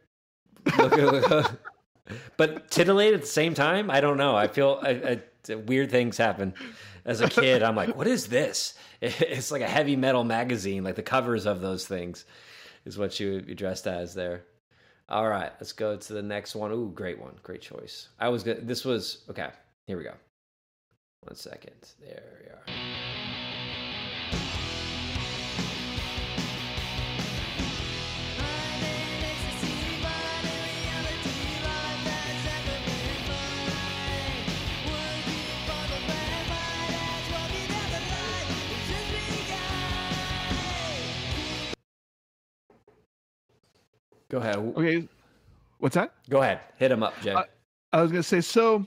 Look 0.77 0.95
look 0.95 1.51
but 2.37 2.71
titillate 2.71 3.13
at 3.13 3.21
the 3.21 3.27
same 3.27 3.53
time. 3.53 3.91
I 3.91 4.01
don't 4.01 4.17
know. 4.17 4.35
I 4.35 4.47
feel 4.47 4.79
I, 4.81 5.19
I, 5.49 5.55
weird 5.55 5.91
things 5.91 6.17
happen 6.17 6.53
as 7.05 7.21
a 7.21 7.29
kid. 7.29 7.61
I'm 7.61 7.75
like, 7.75 7.95
what 7.95 8.07
is 8.07 8.27
this? 8.27 8.73
It's 9.01 9.51
like 9.51 9.61
a 9.61 9.67
heavy 9.67 9.95
metal 9.95 10.23
magazine. 10.23 10.83
Like 10.83 10.95
the 10.95 11.03
covers 11.03 11.45
of 11.45 11.61
those 11.61 11.85
things 11.85 12.25
is 12.85 12.97
what 12.97 13.19
you 13.19 13.33
would 13.33 13.45
be 13.45 13.53
dressed 13.53 13.85
as 13.85 14.15
there. 14.15 14.45
All 15.09 15.27
right, 15.27 15.51
let's 15.59 15.73
go 15.73 15.95
to 15.95 16.13
the 16.13 16.23
next 16.23 16.55
one. 16.55 16.71
Ooh, 16.71 16.91
great 16.95 17.19
one, 17.19 17.35
great 17.43 17.61
choice. 17.61 18.09
I 18.19 18.29
was 18.29 18.41
good. 18.41 18.67
This 18.67 18.83
was 18.83 19.23
okay. 19.29 19.49
Here 19.85 19.97
we 19.97 20.03
go. 20.03 20.13
One 21.21 21.35
second. 21.35 21.75
There 21.99 22.23
we 22.41 22.73
are. 22.73 23.24
Go 44.29 44.39
ahead. 44.39 44.55
okay, 44.57 45.07
what's 45.79 45.95
that? 45.95 46.13
Go 46.29 46.41
ahead. 46.41 46.59
Hit 46.77 46.91
him 46.91 47.03
up, 47.03 47.13
Jay. 47.21 47.31
Uh, 47.31 47.43
I 47.93 48.01
was 48.01 48.11
gonna 48.11 48.23
say 48.23 48.41
so. 48.41 48.85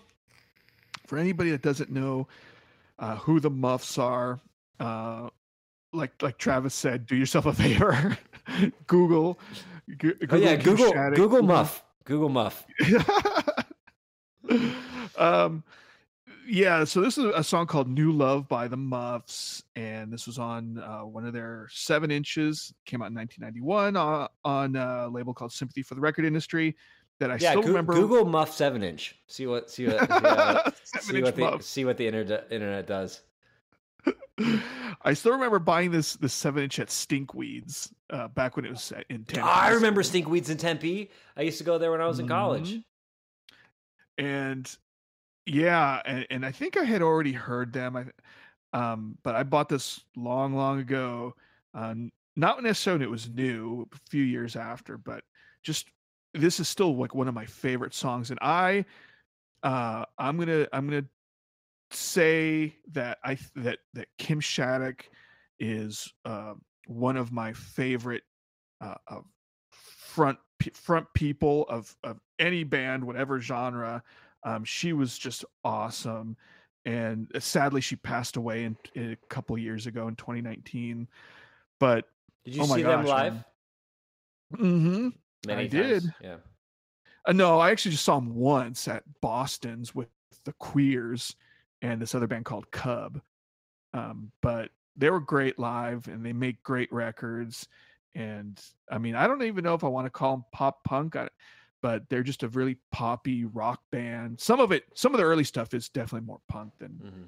For 1.06 1.16
anybody 1.16 1.50
that 1.52 1.62
doesn't 1.62 1.90
know 1.90 2.28
uh, 2.98 3.16
who 3.16 3.40
the 3.40 3.48
Muffs 3.50 3.96
are, 3.98 4.40
uh, 4.80 5.28
like 5.92 6.20
like 6.22 6.38
Travis 6.38 6.74
said, 6.74 7.06
do 7.06 7.16
yourself 7.16 7.46
a 7.46 7.52
favor. 7.54 8.18
Google. 8.86 9.38
Go- 9.96 10.12
oh 10.30 10.36
yeah, 10.36 10.56
Google 10.56 10.92
Google 11.14 11.42
Muff. 11.42 11.82
Google 12.04 12.28
Muff. 12.28 12.66
um, 15.16 15.62
yeah. 16.48 16.84
So 16.84 17.00
this 17.00 17.18
is 17.18 17.24
a 17.34 17.44
song 17.44 17.66
called 17.66 17.88
"New 17.88 18.12
Love" 18.12 18.48
by 18.48 18.68
the 18.68 18.76
Muffs, 18.76 19.62
and 19.76 20.12
this 20.12 20.26
was 20.26 20.38
on 20.38 20.78
uh, 20.78 21.00
one 21.00 21.26
of 21.26 21.32
their 21.32 21.68
seven 21.70 22.10
inches. 22.10 22.72
Came 22.86 23.02
out 23.02 23.08
in 23.10 23.14
1991 23.14 23.96
on, 23.96 24.28
on 24.44 24.76
a 24.76 25.08
label 25.08 25.34
called 25.34 25.52
Sympathy 25.52 25.82
for 25.82 25.94
the 25.94 26.00
Record 26.00 26.24
Industry. 26.24 26.76
That 27.20 27.30
I 27.30 27.34
yeah, 27.40 27.50
still 27.50 27.62
Goo- 27.62 27.68
remember. 27.68 27.94
Google 27.94 28.24
Muff 28.24 28.54
seven 28.54 28.82
inch. 28.82 29.16
See 29.26 29.46
what 29.46 29.70
see 29.70 29.86
what 29.86 30.00
see, 30.08 30.14
uh, 30.14 30.70
see 31.00 31.22
what 31.22 31.36
the 31.36 31.58
see 31.60 31.84
what 31.84 31.96
the 31.96 32.06
internet 32.06 32.46
internet 32.50 32.86
does. 32.86 33.20
I 35.02 35.14
still 35.14 35.32
remember 35.32 35.58
buying 35.58 35.90
this 35.90 36.14
this 36.14 36.32
seven 36.32 36.62
inch 36.62 36.78
at 36.78 36.88
Stinkweeds 36.88 37.92
uh, 38.10 38.28
back 38.28 38.54
when 38.56 38.64
it 38.64 38.70
was 38.70 38.92
in 39.10 39.24
Tempe. 39.24 39.40
I 39.40 39.70
remember 39.70 40.02
Stinkweeds 40.02 40.48
in 40.48 40.58
Tempe. 40.58 41.10
I 41.36 41.42
used 41.42 41.58
to 41.58 41.64
go 41.64 41.78
there 41.78 41.90
when 41.90 42.00
I 42.00 42.06
was 42.06 42.20
in 42.20 42.28
college. 42.28 42.74
Mhm. 42.74 42.84
and 44.18 44.76
yeah, 45.48 46.02
and, 46.04 46.26
and 46.30 46.46
I 46.46 46.52
think 46.52 46.76
I 46.76 46.84
had 46.84 47.02
already 47.02 47.32
heard 47.32 47.72
them. 47.72 47.96
I, 47.96 48.04
um, 48.72 49.16
but 49.22 49.34
I 49.34 49.42
bought 49.42 49.68
this 49.68 50.00
long, 50.14 50.54
long 50.54 50.78
ago. 50.78 51.34
Um, 51.74 52.12
not 52.36 52.62
necessarily 52.62 53.04
it 53.04 53.10
was 53.10 53.30
new, 53.30 53.88
a 53.92 53.98
few 54.10 54.22
years 54.22 54.56
after, 54.56 54.98
but 54.98 55.24
just 55.62 55.88
this 56.34 56.60
is 56.60 56.68
still 56.68 56.94
like 56.96 57.14
one 57.14 57.28
of 57.28 57.34
my 57.34 57.46
favorite 57.46 57.94
songs. 57.94 58.30
And 58.30 58.38
I, 58.42 58.84
uh, 59.62 60.04
I'm 60.18 60.38
gonna 60.38 60.66
I'm 60.72 60.86
gonna 60.86 61.06
say 61.90 62.74
that 62.92 63.18
I 63.24 63.38
that 63.56 63.78
that 63.94 64.08
Kim 64.18 64.40
Shattuck 64.40 65.08
is 65.58 66.12
uh, 66.26 66.54
one 66.86 67.16
of 67.16 67.32
my 67.32 67.54
favorite 67.54 68.22
uh, 68.82 68.94
front 69.70 70.38
front 70.74 71.06
people 71.14 71.64
of 71.70 71.96
of 72.04 72.20
any 72.38 72.64
band, 72.64 73.02
whatever 73.02 73.40
genre. 73.40 74.02
Um, 74.44 74.64
she 74.64 74.92
was 74.92 75.18
just 75.18 75.44
awesome, 75.64 76.36
and 76.84 77.30
uh, 77.34 77.40
sadly, 77.40 77.80
she 77.80 77.96
passed 77.96 78.36
away 78.36 78.64
in, 78.64 78.76
in 78.94 79.12
a 79.12 79.16
couple 79.28 79.56
years 79.58 79.86
ago 79.86 80.08
in 80.08 80.16
2019. 80.16 81.08
But 81.80 82.06
Did 82.44 82.56
you 82.56 82.62
Oh 82.62 82.66
see 82.66 82.82
them 82.82 83.04
live? 83.04 83.34
man. 83.34 83.44
mhm, 84.54 85.12
Many 85.46 85.64
I 85.64 85.68
times. 85.68 86.02
did. 86.02 86.14
Yeah. 86.20 86.36
Uh, 87.24 87.32
no, 87.32 87.58
I 87.58 87.70
actually 87.70 87.92
just 87.92 88.04
saw 88.04 88.16
them 88.16 88.34
once 88.34 88.88
at 88.88 89.04
Boston's 89.20 89.94
with 89.94 90.08
the 90.44 90.52
Queers 90.54 91.34
and 91.82 92.00
this 92.00 92.14
other 92.14 92.26
band 92.26 92.44
called 92.44 92.70
Cub. 92.70 93.20
Um, 93.92 94.32
but 94.42 94.70
they 94.96 95.10
were 95.10 95.20
great 95.20 95.58
live 95.58 96.08
and 96.08 96.24
they 96.24 96.32
make 96.32 96.62
great 96.62 96.92
records. 96.92 97.68
And 98.14 98.60
I 98.90 98.98
mean, 98.98 99.14
I 99.14 99.26
don't 99.26 99.42
even 99.42 99.64
know 99.64 99.74
if 99.74 99.84
I 99.84 99.88
want 99.88 100.06
to 100.06 100.10
call 100.10 100.36
them 100.36 100.44
pop 100.52 100.82
punk, 100.84 101.16
I, 101.16 101.28
but 101.82 102.08
they're 102.08 102.22
just 102.22 102.42
a 102.42 102.48
really 102.48 102.78
poppy 102.92 103.44
rock 103.44 103.80
band. 103.92 104.40
Some 104.40 104.60
of 104.60 104.72
it, 104.72 104.84
some 104.94 105.14
of 105.14 105.18
the 105.18 105.24
early 105.24 105.44
stuff 105.44 105.74
is 105.74 105.88
definitely 105.88 106.26
more 106.26 106.40
punk 106.48 106.72
than 106.78 106.90
hmm 107.02 107.24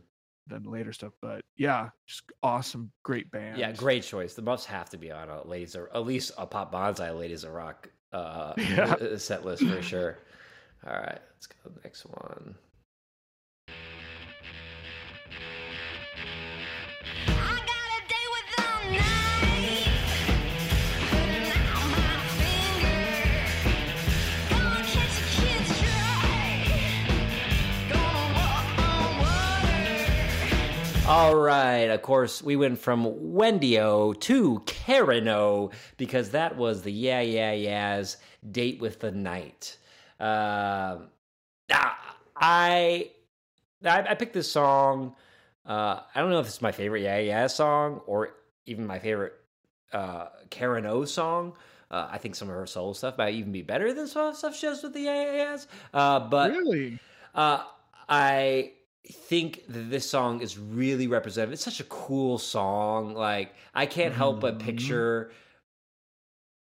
than 0.47 0.65
later 0.65 0.93
stuff. 0.93 1.13
But 1.23 1.45
yeah, 1.57 1.91
just 2.09 2.25
awesome, 2.43 2.91
great 3.05 3.31
band. 3.31 3.57
Yeah, 3.59 3.71
great 3.71 4.03
choice. 4.03 4.35
The 4.35 4.43
Muffs 4.43 4.65
have 4.67 4.91
to 4.91 4.99
be 4.99 5.13
on 5.13 5.29
a 5.29 5.47
ladies 5.47 5.77
or 5.77 5.89
at 5.95 6.05
least 6.05 6.33
a 6.37 6.45
pop 6.47 6.73
Banzai 6.73 7.13
ladies 7.13 7.45
of 7.45 7.53
rock 7.53 7.89
uh, 8.13 8.55
Yeah. 8.59 9.17
set 9.19 9.45
list 9.45 9.63
for 9.63 9.81
sure. 9.81 10.19
All 10.85 10.95
right, 10.95 11.21
let's 11.35 11.47
go 11.47 11.55
to 11.65 11.69
the 11.75 11.81
next 11.85 12.05
one. 12.05 12.57
All 31.11 31.35
right, 31.35 31.91
of 31.91 32.03
course, 32.03 32.41
we 32.41 32.55
went 32.55 32.79
from 32.79 33.33
Wendy 33.35 33.81
O 33.81 34.13
to 34.13 34.63
Karen 34.65 35.27
O 35.27 35.73
because 35.97 36.31
that 36.31 36.57
was 36.57 36.83
the 36.83 36.93
Yeah 36.93 37.21
Yeah 37.21 37.51
Yeahs 37.51 38.17
date 38.49 38.81
with 38.81 39.01
the 39.01 39.11
night. 39.11 39.77
Um 40.21 41.09
ah, 41.73 42.17
I, 42.37 43.11
I 43.85 44.15
picked 44.15 44.35
this 44.35 44.53
song. 44.53 45.17
Uh, 45.67 45.99
I 46.15 46.21
don't 46.21 46.31
know 46.31 46.39
if 46.39 46.47
it's 46.47 46.63
my 46.63 46.71
favorite 46.71 47.03
Yeah 47.03 47.19
Yeah 47.19 47.49
song 47.49 48.03
or 48.07 48.37
even 48.67 48.87
my 48.87 49.01
favorite 49.01 49.33
uh, 49.93 50.27
Karen 50.51 50.87
O 50.87 51.05
song, 51.05 51.55
Uh, 51.91 52.07
I 52.09 52.19
think 52.19 52.37
some 52.37 52.49
of 52.49 52.55
her 52.55 52.67
solo 52.67 52.93
stuff 52.93 53.19
might 53.19 53.35
even 53.35 53.51
be 53.51 53.63
better 53.63 53.93
than 53.93 54.07
some 54.07 54.27
of 54.29 54.35
the 54.35 54.39
stuff 54.39 54.57
she 54.57 54.69
does 54.69 54.81
with 54.81 54.95
the 54.95 55.07
AAS. 55.07 55.67
Uh, 55.93 56.21
but 56.21 56.53
really? 56.53 57.01
uh, 57.35 57.65
I 58.09 58.75
think 59.09 59.65
that 59.69 59.91
this 59.91 60.09
song 60.09 60.41
is 60.41 60.59
really 60.59 61.07
representative. 61.07 61.53
It's 61.53 61.65
such 61.65 61.81
a 61.81 61.85
cool 61.85 62.39
song. 62.39 63.15
Like 63.15 63.55
I 63.75 63.87
can't 63.87 64.15
help 64.15 64.41
but 64.41 64.59
Mhm. 64.59 64.63
picture 64.63 65.33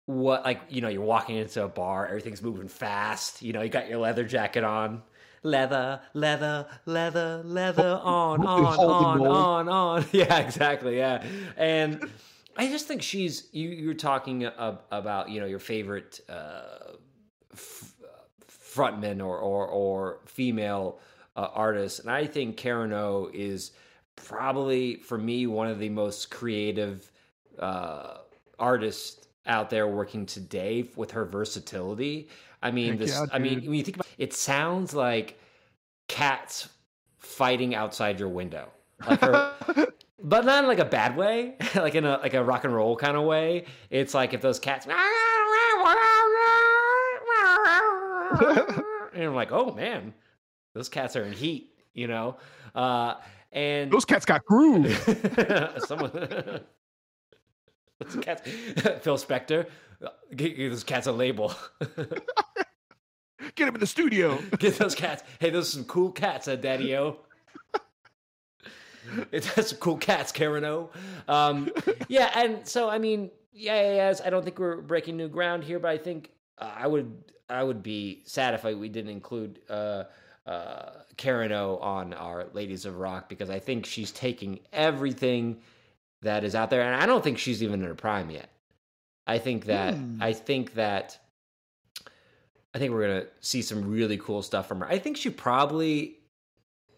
what 0.07 0.45
like 0.45 0.61
you 0.69 0.81
know 0.81 0.89
you're 0.89 1.03
walking 1.03 1.37
into 1.37 1.65
a 1.65 1.69
bar, 1.69 2.07
everything's 2.07 2.43
moving 2.43 2.69
fast. 2.69 3.43
You 3.43 3.53
know 3.53 3.63
you 3.63 3.69
got 3.71 3.89
your 3.89 3.99
leather 3.99 4.25
jacket 4.25 4.65
on. 4.65 5.03
Leather, 5.43 6.01
leather, 6.15 6.67
leather, 6.87 7.43
leather, 7.45 8.01
on, 8.03 8.47
on, 8.47 8.79
on, 8.81 9.27
on, 9.27 9.69
on. 9.69 10.07
Yeah, 10.13 10.39
exactly. 10.39 10.97
Yeah, 10.97 11.23
and 11.59 12.11
I 12.57 12.69
just 12.69 12.87
think 12.89 13.03
she's. 13.03 13.49
You, 13.53 13.69
you 13.69 13.89
were 13.89 13.93
talking 13.95 14.49
about 14.91 15.29
you 15.29 15.41
know 15.41 15.47
your 15.47 15.59
favorite 15.59 16.21
uh, 16.31 16.95
f- 17.53 17.93
frontman 18.49 19.19
or 19.21 19.37
or, 19.39 19.67
or 19.69 20.21
female 20.25 20.99
uh, 21.37 21.49
artist, 21.53 22.01
and 22.01 22.11
I 22.11 22.27
think 22.27 22.57
Karen 22.57 22.93
O 22.93 23.31
is 23.33 23.73
probably 24.17 24.97
for 24.97 25.19
me 25.19 25.47
one 25.47 25.69
of 25.69 25.79
the 25.79 25.89
most 25.89 26.31
creative 26.31 27.11
uh, 27.59 28.19
artists 28.59 29.27
out 29.47 29.71
there 29.71 29.87
working 29.87 30.27
today 30.27 30.89
with 30.97 31.11
her 31.13 31.25
versatility. 31.25 32.29
I 32.63 32.71
mean, 32.71 32.91
Heck 32.91 32.99
this. 32.99 33.11
yeah, 33.11 33.27
I 33.33 33.39
mean, 33.39 33.61
when 33.63 33.75
you 33.75 33.83
think 33.83 33.97
about 33.97 34.07
it, 34.17 34.33
sounds 34.33 34.95
like 34.95 35.39
cats 36.09 36.69
fighting 37.19 37.75
outside 37.75 38.19
your 38.19 38.29
window, 38.29 38.69
like 39.07 39.21
her. 39.21 39.53
but 40.23 40.45
not 40.47 40.65
in 40.65 40.69
like 40.69 40.79
a 40.79 40.85
bad 40.85 41.17
way, 41.17 41.57
like 41.75 41.95
in 41.95 42.05
a 42.05 42.19
like 42.19 42.35
a 42.35 42.43
rock 42.43 42.65
and 42.65 42.75
roll 42.75 42.97
kind 42.97 43.17
of 43.17 43.25
way. 43.25 43.67
It's 43.91 44.15
like 44.15 44.33
if 44.33 44.41
those 44.41 44.59
cats, 44.59 44.87
and 49.15 49.23
I'm 49.23 49.35
like, 49.35 49.53
oh 49.53 49.73
man, 49.73 50.15
those 50.75 50.89
cats 50.89 51.17
are 51.17 51.25
in 51.25 51.33
heat, 51.33 51.73
you 51.95 52.07
know. 52.07 52.37
Uh, 52.75 53.15
and 53.53 53.91
Those 53.91 54.05
cats 54.05 54.25
got 54.25 54.45
groove. 54.45 54.93
someone, 55.87 56.11
those 58.01 58.17
cats, 58.21 58.43
Phil 59.01 59.17
Spector, 59.17 59.67
give, 60.35 60.57
give 60.57 60.71
those 60.73 60.85
cats 60.85 61.07
a 61.07 61.13
label. 61.13 61.55
Get 63.55 63.69
him 63.69 63.75
in 63.75 63.81
the 63.81 63.87
studio. 63.87 64.39
Get 64.59 64.79
those 64.79 64.95
cats. 64.95 65.23
Hey, 65.39 65.51
those 65.51 65.69
are 65.69 65.73
some 65.73 65.85
cool 65.85 66.11
cats, 66.11 66.49
uh, 66.49 66.57
Daddy 66.57 66.97
O. 66.97 67.19
It's 69.31 69.55
that's 69.55 69.71
some 69.71 69.79
cool 69.79 69.99
cats, 69.99 70.33
Karen 70.33 70.65
O. 70.65 70.91
Um, 71.29 71.71
yeah, 72.09 72.31
and 72.35 72.67
so 72.67 72.89
I 72.89 72.99
mean, 72.99 73.31
yeah, 73.53 73.81
yeah, 73.83 73.95
yes, 73.95 74.23
I 74.25 74.31
don't 74.31 74.43
think 74.43 74.59
we're 74.59 74.81
breaking 74.81 75.17
new 75.17 75.29
ground 75.29 75.63
here, 75.63 75.79
but 75.79 75.91
I 75.91 75.99
think 75.99 76.31
uh, 76.59 76.73
I 76.75 76.87
would 76.87 77.13
I 77.49 77.63
would 77.63 77.83
be 77.83 78.23
sad 78.25 78.55
if 78.55 78.65
I, 78.65 78.75
we 78.75 78.89
didn't 78.89 79.11
include 79.11 79.61
uh, 79.69 80.05
uh, 80.47 80.91
Karen 81.17 81.53
O 81.53 81.79
on 81.79 82.13
our 82.13 82.47
Ladies 82.53 82.85
of 82.85 82.99
Rock 82.99 83.29
because 83.29 83.51
I 83.51 83.59
think 83.59 83.87
she's 83.87 84.11
taking 84.13 84.61
everything 84.73 85.59
that 86.23 86.45
is 86.45 86.55
out 86.55 86.71
there, 86.71 86.83
and 86.83 87.01
I 87.03 87.07
don't 87.07 87.23
think 87.23 87.39
she's 87.39 87.63
even 87.63 87.81
in 87.83 87.87
her 87.87 87.95
prime 87.95 88.31
yet. 88.31 88.51
I 89.27 89.39
think 89.39 89.67
that 89.67 89.95
Hmm. 89.95 90.23
I 90.23 90.33
think 90.33 90.75
that 90.75 91.19
I 92.75 92.79
think 92.79 92.93
we're 92.93 93.07
gonna 93.07 93.27
see 93.41 93.63
some 93.63 93.91
really 93.91 94.19
cool 94.19 94.43
stuff 94.43 94.67
from 94.67 94.81
her. 94.81 94.87
I 94.89 94.99
think 94.99 95.17
she 95.17 95.31
probably 95.31 96.17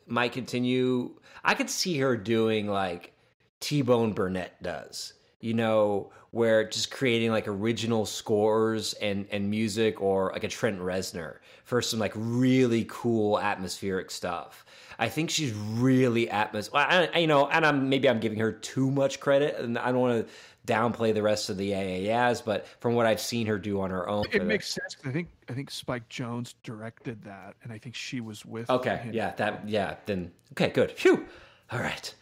might 0.07 0.33
continue. 0.33 1.15
I 1.45 1.55
could 1.55 1.71
see 1.71 1.99
her 1.99 2.17
doing 2.17 2.67
like 2.69 3.13
T 3.61 3.83
Bone 3.83 4.13
Burnett 4.13 4.63
does, 4.63 5.13
you 5.47 5.55
know, 5.55 6.11
where 6.33 6.69
just 6.69 6.91
creating 6.91 7.31
like 7.31 7.47
original 7.47 8.05
scores 8.05 8.95
and 8.95 9.27
and 9.31 9.49
music, 9.49 10.03
or 10.03 10.31
like 10.33 10.43
a 10.45 10.49
Trent 10.49 10.81
Reznor 10.81 11.37
for 11.65 11.81
some 11.81 12.01
like 12.01 12.13
really 12.17 12.85
cool 12.89 13.39
atmospheric 13.39 14.11
stuff. 14.11 14.65
I 14.99 15.09
think 15.09 15.31
she's 15.31 15.53
really 15.53 16.27
atmos. 16.27 16.73
Well, 16.73 16.85
I, 16.89 17.09
I- 17.15 17.19
you 17.19 17.27
know, 17.29 17.47
and 17.49 17.65
I'm 17.65 17.89
maybe 17.89 18.09
I'm 18.09 18.19
giving 18.21 18.41
her 18.41 18.51
too 18.53 18.91
much 18.91 19.21
credit, 19.21 19.57
and 19.61 19.79
I 19.79 19.93
don't 19.93 20.01
want 20.01 20.27
to 20.27 20.33
downplay 20.67 21.15
the 21.15 21.23
rest 21.23 21.49
of 21.49 21.57
the 21.57 21.71
AAS, 21.71 22.45
but 22.45 22.67
from 22.81 22.95
what 22.95 23.07
I've 23.07 23.21
seen 23.21 23.47
her 23.47 23.57
do 23.57 23.81
on 23.81 23.91
her 23.91 24.09
own, 24.09 24.25
It 24.33 24.41
the- 24.41 24.45
makes 24.45 24.69
sense. 24.69 24.97
I 25.05 25.11
think 25.13 25.29
I 25.49 25.53
think 25.53 25.71
Spike 25.71 26.09
Jonze 26.09 26.55
directed 26.65 27.23
that, 27.23 27.55
and 27.63 27.73
I 27.73 27.79
think 27.79 27.95
she 27.95 28.21
was 28.21 28.45
with. 28.45 28.69
Okay, 28.69 28.97
him. 28.97 29.15
yeah, 29.15 29.33
that 29.37 29.69
yeah, 29.69 29.95
then 30.07 30.33
okay, 30.53 30.71
good. 30.71 30.91
Phew. 30.91 31.25
All 31.71 31.79
right. 31.79 32.13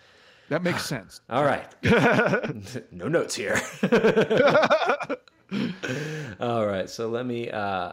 That 0.55 0.63
makes 0.63 0.87
sense. 0.87 1.21
All 1.29 1.43
right. 1.43 1.67
no 2.93 3.09
notes 3.09 3.35
here. 3.35 3.61
All 6.39 6.65
right. 6.65 6.89
So 6.89 7.09
let 7.09 7.27
me 7.27 7.51
uh 7.51 7.93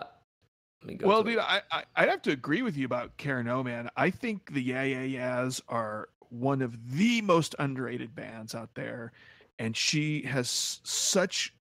let 0.83 0.87
me 0.87 0.93
go 0.93 1.07
well, 1.07 1.23
dude, 1.23 1.39
I, 1.39 1.61
I 1.71 1.85
I'd 1.95 2.09
have 2.09 2.21
to 2.21 2.31
agree 2.31 2.61
with 2.61 2.77
you 2.77 2.85
about 2.85 3.17
Karen 3.17 3.47
O, 3.47 3.63
man. 3.63 3.89
I 3.97 4.11
think 4.11 4.53
the 4.53 4.61
Yeah 4.61 4.83
Yeah 4.83 5.01
Yeahs 5.01 5.59
are 5.69 6.09
one 6.29 6.61
of 6.61 6.77
the 6.95 7.23
most 7.23 7.55
underrated 7.57 8.13
bands 8.13 8.53
out 8.53 8.69
there, 8.75 9.11
and 9.57 9.75
she 9.75 10.21
has 10.21 10.81
such 10.83 11.55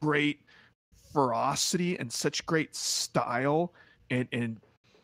great 0.00 0.42
ferocity 1.12 1.98
and 1.98 2.12
such 2.12 2.46
great 2.46 2.76
style, 2.76 3.72
and 4.10 4.28
and 4.30 4.60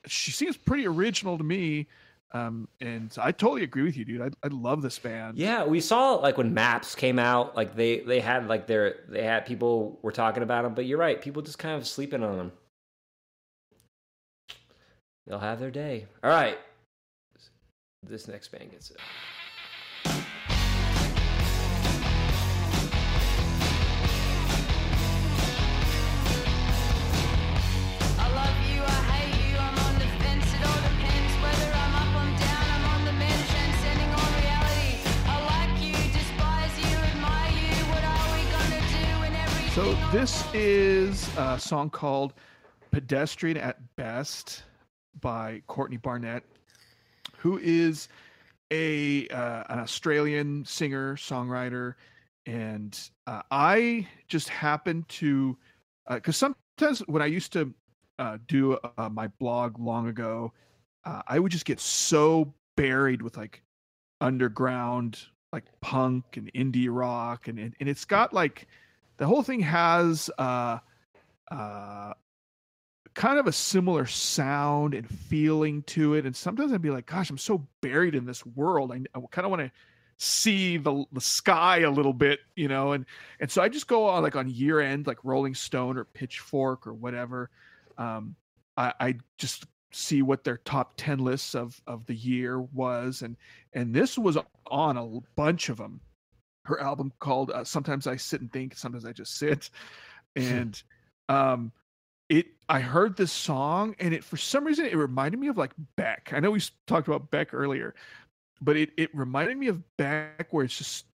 she 0.06 0.30
seems 0.30 0.56
pretty 0.56 0.86
original 0.86 1.36
to 1.36 1.42
me. 1.42 1.88
Um, 2.36 2.68
and 2.80 3.14
I 3.18 3.32
totally 3.32 3.62
agree 3.62 3.82
with 3.82 3.96
you, 3.96 4.04
dude. 4.04 4.22
I, 4.22 4.30
I 4.42 4.48
love 4.48 4.82
this 4.82 4.98
band. 4.98 5.38
Yeah, 5.38 5.64
we 5.64 5.80
saw 5.80 6.14
like 6.14 6.38
when 6.38 6.52
Maps 6.54 6.94
came 6.94 7.18
out, 7.18 7.56
like 7.56 7.74
they 7.74 8.00
they 8.00 8.20
had 8.20 8.48
like 8.48 8.66
their 8.66 9.00
they 9.08 9.22
had 9.22 9.46
people 9.46 9.98
were 10.02 10.12
talking 10.12 10.42
about 10.42 10.62
them, 10.62 10.74
but 10.74 10.86
you're 10.86 10.98
right, 10.98 11.20
people 11.20 11.42
just 11.42 11.58
kind 11.58 11.76
of 11.76 11.86
sleeping 11.86 12.22
on 12.22 12.36
them. 12.36 12.52
They'll 15.26 15.38
have 15.38 15.58
their 15.58 15.70
day. 15.70 16.06
All 16.22 16.30
right. 16.30 16.58
This 18.02 18.28
next 18.28 18.48
band 18.48 18.70
gets 18.70 18.90
it. 18.90 18.98
So 39.76 39.92
this 40.10 40.42
is 40.54 41.28
a 41.36 41.60
song 41.60 41.90
called 41.90 42.32
"Pedestrian 42.92 43.58
at 43.58 43.76
Best" 43.94 44.62
by 45.20 45.60
Courtney 45.66 45.98
Barnett, 45.98 46.44
who 47.36 47.58
is 47.58 48.08
a 48.72 49.28
uh, 49.28 49.64
an 49.68 49.78
Australian 49.80 50.64
singer 50.64 51.14
songwriter, 51.16 51.92
and 52.46 52.98
uh, 53.26 53.42
I 53.50 54.08
just 54.28 54.48
happened 54.48 55.10
to 55.10 55.58
because 56.08 56.38
sometimes 56.38 57.00
when 57.00 57.20
I 57.20 57.26
used 57.26 57.52
to 57.52 57.74
uh, 58.18 58.38
do 58.48 58.78
uh, 58.96 59.10
my 59.10 59.28
blog 59.38 59.78
long 59.78 60.08
ago, 60.08 60.54
uh, 61.04 61.20
I 61.28 61.38
would 61.38 61.52
just 61.52 61.66
get 61.66 61.80
so 61.80 62.54
buried 62.78 63.20
with 63.20 63.36
like 63.36 63.62
underground 64.22 65.18
like 65.52 65.64
punk 65.82 66.38
and 66.38 66.50
indie 66.54 66.88
rock 66.90 67.46
and 67.46 67.58
and, 67.58 67.74
and 67.78 67.90
it's 67.90 68.06
got 68.06 68.32
like 68.32 68.66
the 69.16 69.26
whole 69.26 69.42
thing 69.42 69.60
has 69.60 70.30
uh 70.38 70.78
uh 71.50 72.12
kind 73.14 73.38
of 73.38 73.46
a 73.46 73.52
similar 73.52 74.04
sound 74.04 74.92
and 74.92 75.08
feeling 75.08 75.82
to 75.84 76.14
it. 76.14 76.26
And 76.26 76.36
sometimes 76.36 76.72
i'd 76.72 76.82
be 76.82 76.90
like 76.90 77.06
gosh 77.06 77.30
i'm 77.30 77.38
so 77.38 77.66
buried 77.80 78.14
in 78.14 78.26
this 78.26 78.44
world. 78.44 78.92
I, 78.92 79.00
I 79.14 79.20
kind 79.30 79.44
of 79.44 79.50
want 79.50 79.62
to 79.62 79.72
see 80.18 80.76
the 80.78 81.04
the 81.12 81.20
sky 81.20 81.80
a 81.80 81.90
little 81.90 82.12
bit 82.12 82.40
you 82.54 82.68
know? 82.68 82.92
And 82.92 83.06
and 83.40 83.50
so 83.50 83.62
i 83.62 83.68
just 83.68 83.86
go 83.86 84.06
on 84.06 84.22
like 84.22 84.36
on 84.36 84.48
year 84.48 84.80
end 84.80 85.06
like 85.06 85.18
rolling 85.24 85.54
stone 85.54 85.96
or 85.96 86.04
pitchfork 86.04 86.86
or 86.86 86.94
whatever. 86.94 87.50
Um 87.98 88.36
i 88.76 88.92
i 89.00 89.14
just 89.38 89.66
see 89.92 90.20
what 90.20 90.44
their 90.44 90.58
top 90.58 90.92
10 90.98 91.20
lists 91.20 91.54
of 91.54 91.80
of 91.86 92.04
the 92.06 92.14
year 92.14 92.60
was. 92.60 93.22
And 93.22 93.36
and 93.72 93.94
this 93.94 94.18
was 94.18 94.36
on 94.66 94.96
a 94.96 95.20
bunch 95.36 95.68
of 95.68 95.78
them 95.78 96.00
her 96.66 96.80
album 96.80 97.12
called 97.18 97.50
uh, 97.50 97.64
sometimes 97.64 98.06
i 98.06 98.16
sit 98.16 98.40
and 98.40 98.52
think 98.52 98.76
sometimes 98.76 99.04
i 99.04 99.12
just 99.12 99.36
sit 99.36 99.70
and 100.36 100.82
um 101.28 101.72
it 102.28 102.46
i 102.68 102.80
heard 102.80 103.16
this 103.16 103.32
song 103.32 103.94
and 103.98 104.12
it 104.12 104.24
for 104.24 104.36
some 104.36 104.64
reason 104.64 104.84
it 104.84 104.96
reminded 104.96 105.38
me 105.38 105.48
of 105.48 105.56
like 105.56 105.72
beck 105.96 106.30
i 106.32 106.40
know 106.40 106.50
we 106.50 106.60
talked 106.86 107.08
about 107.08 107.30
beck 107.30 107.54
earlier 107.54 107.94
but 108.60 108.76
it 108.76 108.90
it 108.96 109.14
reminded 109.14 109.56
me 109.56 109.68
of 109.68 109.82
beck 109.96 110.46
where 110.50 110.64
it's 110.64 110.76
just 110.76 111.06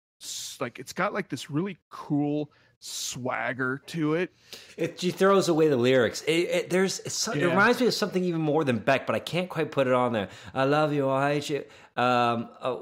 like 0.59 0.79
it's 0.79 0.93
got 0.93 1.13
like 1.13 1.29
this 1.29 1.49
really 1.49 1.77
cool 1.89 2.51
swagger 2.79 3.81
to 3.85 4.15
it 4.15 4.31
It, 4.75 4.99
she 4.99 5.11
throws 5.11 5.49
away 5.49 5.67
the 5.67 5.77
lyrics. 5.77 6.23
It, 6.23 6.31
it, 6.31 6.69
there's 6.71 6.99
it's 7.01 7.13
so, 7.13 7.31
it 7.31 7.43
reminds 7.45 7.79
me 7.79 7.85
of 7.85 7.93
something 7.93 8.23
even 8.23 8.41
more 8.41 8.63
than 8.63 8.79
Beck, 8.79 9.05
but 9.05 9.15
I 9.15 9.19
can't 9.19 9.49
quite 9.49 9.69
put 9.69 9.85
it 9.85 9.93
on 9.93 10.13
there. 10.13 10.29
I 10.53 10.63
love 10.63 10.91
you. 10.91 11.07
I 11.07 11.33
hate 11.33 11.49
you. 11.49 11.63
Um, 11.95 12.49
I, 12.59 12.77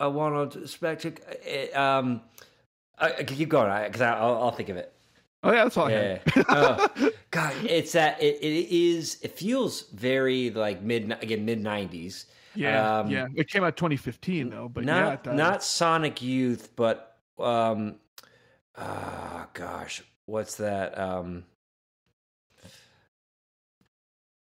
I 0.00 0.06
want 0.08 0.52
to 0.52 0.62
expect 0.62 1.04
you. 1.04 1.14
it, 1.44 1.76
Um, 1.76 2.22
I, 2.98 3.06
I 3.12 3.22
can 3.22 3.36
keep 3.36 3.48
going 3.48 3.84
because 3.84 4.00
I'll, 4.00 4.42
I'll 4.42 4.50
think 4.50 4.68
of 4.70 4.76
it. 4.76 4.92
Oh 5.42 5.52
yeah, 5.52 5.64
that's 5.64 5.76
all 5.76 5.90
Yeah. 5.90 6.18
Oh, 6.48 6.88
God, 7.30 7.54
it's 7.64 7.92
that 7.92 8.20
it, 8.22 8.36
it 8.42 8.68
is 8.74 9.18
it 9.22 9.32
feels 9.38 9.88
very 9.90 10.50
like 10.50 10.82
mid 10.82 11.10
again 11.22 11.44
mid 11.44 11.60
nineties. 11.60 12.26
Yeah, 12.54 12.98
Um, 13.00 13.10
yeah. 13.10 13.28
It 13.34 13.48
came 13.48 13.62
out 13.64 13.76
2015 13.76 14.50
though, 14.50 14.68
but 14.68 14.84
yeah, 14.84 14.90
not 15.00 15.24
does. 15.24 15.34
not 15.36 15.62
Sonic 15.64 16.20
Youth, 16.20 16.70
but 16.76 17.16
um 17.38 17.96
ah 18.76 19.48
gosh, 19.54 20.02
what's 20.26 20.56
that? 20.56 20.98
Um 20.98 21.44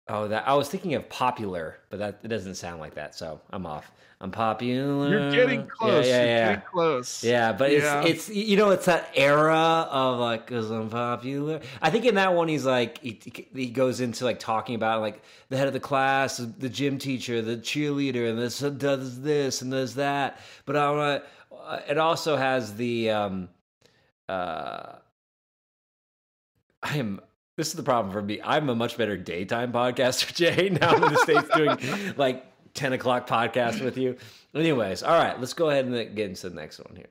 Oh, 0.08 0.28
that 0.28 0.48
I 0.48 0.54
was 0.54 0.70
thinking 0.70 0.94
of 0.94 1.10
popular, 1.10 1.80
but 1.90 1.98
that 1.98 2.20
it 2.24 2.28
doesn't 2.28 2.56
sound 2.56 2.80
like 2.80 2.94
that, 2.94 3.16
so 3.16 3.42
I'm 3.50 3.66
off. 3.66 3.92
I'm 4.22 4.30
popular. 4.32 5.10
You're 5.10 5.22
getting 5.32 5.68
close. 5.68 6.06
Yeah, 6.06 6.24
yeah, 6.24 6.24
You're 6.24 6.28
yeah. 6.28 6.56
getting 6.56 6.62
close. 6.72 7.24
Yeah, 7.24 7.54
but 7.54 7.72
Yeah. 7.72 8.02
it's 8.04 8.30
it's 8.30 8.30
you 8.30 8.56
know 8.56 8.70
it's 8.70 8.86
that 8.86 9.10
era 9.16 9.88
of 9.90 10.20
like 10.20 10.46
because 10.46 10.70
I'm 10.70 10.90
popular. 10.92 11.60
I 11.82 11.90
think 11.90 12.06
in 12.06 12.16
that 12.16 12.34
one 12.36 12.48
he's 12.48 12.66
like 12.66 13.00
he, 13.00 13.20
he 13.54 13.70
goes 13.72 14.00
into 14.00 14.26
like 14.26 14.40
talking 14.40 14.76
about 14.76 15.02
like 15.02 15.24
the 15.50 15.58
head 15.58 15.68
of 15.68 15.74
the 15.74 15.80
class, 15.80 16.38
the 16.38 16.70
gym 16.70 17.00
teacher, 17.00 17.42
the 17.42 17.58
cheerleader, 17.58 18.30
and 18.30 18.38
this 18.38 18.60
does 18.60 19.22
this 19.22 19.62
and 19.64 19.72
does 19.72 19.96
that. 19.96 20.40
But 20.66 20.76
I 20.76 20.92
want 20.92 21.24
to. 21.24 21.92
It 21.92 21.98
also 21.98 22.38
has 22.38 22.76
the 22.76 23.10
um 23.10 23.50
uh. 24.30 24.98
I 26.84 26.98
am. 26.98 27.20
This 27.56 27.68
is 27.68 27.74
the 27.74 27.84
problem 27.84 28.12
for 28.12 28.22
me. 28.22 28.42
I'm 28.44 28.70
a 28.70 28.76
much 28.76 28.98
better 28.98 29.16
daytime 29.18 29.72
podcaster, 29.72 30.34
Jay. 30.36 30.70
Now 30.70 30.90
I'm 30.90 31.04
in 31.04 31.14
the 31.14 31.20
states 31.20 31.48
doing 31.56 32.14
like 32.18 32.46
10 32.74 32.94
o'clock 32.94 33.28
podcast 33.28 33.82
with 33.84 33.98
you. 33.98 34.18
Anyways, 34.54 35.04
all 35.04 35.18
right, 35.18 35.40
let's 35.40 35.54
go 35.54 35.70
ahead 35.70 35.86
and 35.86 36.16
get 36.16 36.30
into 36.30 36.50
the 36.50 36.56
next 36.56 36.80
one 36.80 36.96
here. 36.96 37.08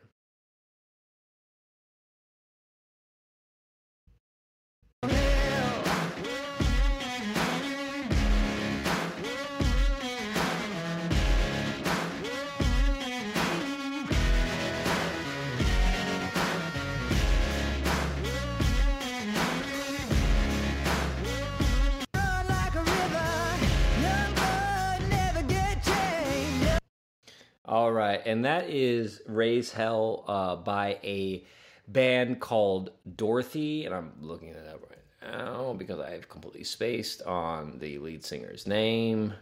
All 27.67 27.91
right, 27.91 28.21
and 28.27 28.45
that 28.45 28.69
is 28.69 29.23
Raise 29.27 29.73
Hell 29.73 30.25
uh, 30.29 30.57
by 30.57 30.99
a 31.03 31.47
band 31.89 32.39
called 32.39 32.91
Dorothy, 33.17 33.87
and 33.87 33.95
I'm 33.95 34.13
looking 34.21 34.49
it 34.49 34.67
up 34.69 34.83
right 34.91 35.33
now 35.33 35.73
because 35.73 35.99
I've 35.99 36.29
completely 36.29 36.65
spaced 36.65 37.23
on 37.23 37.79
the 37.79 37.99
lead 37.99 38.23
singer's 38.23 38.67
name. 38.67 39.33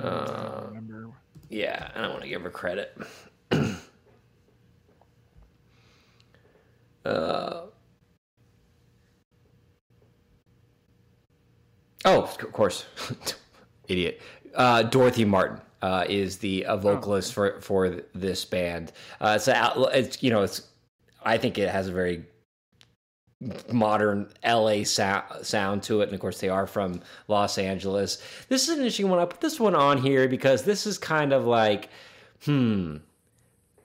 Uh, 0.00 0.66
Remember. 0.68 1.08
yeah, 1.48 1.90
and 1.96 2.04
I 2.04 2.08
want 2.08 2.22
to 2.22 2.28
give 2.28 2.42
her 2.42 2.50
credit. 2.50 2.96
uh, 3.50 3.66
oh, 7.04 7.68
of 12.04 12.38
course, 12.52 12.84
idiot. 13.88 14.20
Uh, 14.54 14.84
Dorothy 14.84 15.24
Martin 15.24 15.60
uh, 15.82 16.04
is 16.08 16.38
the 16.38 16.64
a 16.68 16.76
vocalist 16.76 17.32
for 17.32 17.60
for 17.60 18.02
this 18.14 18.44
band. 18.44 18.92
Uh, 19.20 19.38
it's, 19.40 19.48
it's 19.48 20.22
you 20.22 20.30
know 20.30 20.42
it's 20.42 20.62
I 21.24 21.38
think 21.38 21.58
it 21.58 21.68
has 21.68 21.88
a 21.88 21.92
very 21.92 22.24
modern 23.72 24.28
LA 24.44 24.84
sound, 24.84 25.24
sound 25.42 25.82
to 25.84 26.00
it. 26.00 26.04
And 26.04 26.14
of 26.14 26.20
course, 26.20 26.40
they 26.40 26.48
are 26.48 26.66
from 26.66 27.00
Los 27.28 27.58
Angeles. 27.58 28.22
This 28.48 28.64
is 28.64 28.70
an 28.70 28.76
interesting 28.76 29.08
one. 29.08 29.18
I 29.18 29.24
put 29.24 29.40
this 29.40 29.58
one 29.58 29.74
on 29.74 29.98
here 29.98 30.28
because 30.28 30.62
this 30.62 30.86
is 30.86 30.98
kind 30.98 31.32
of 31.32 31.46
like, 31.46 31.88
hmm, 32.44 32.96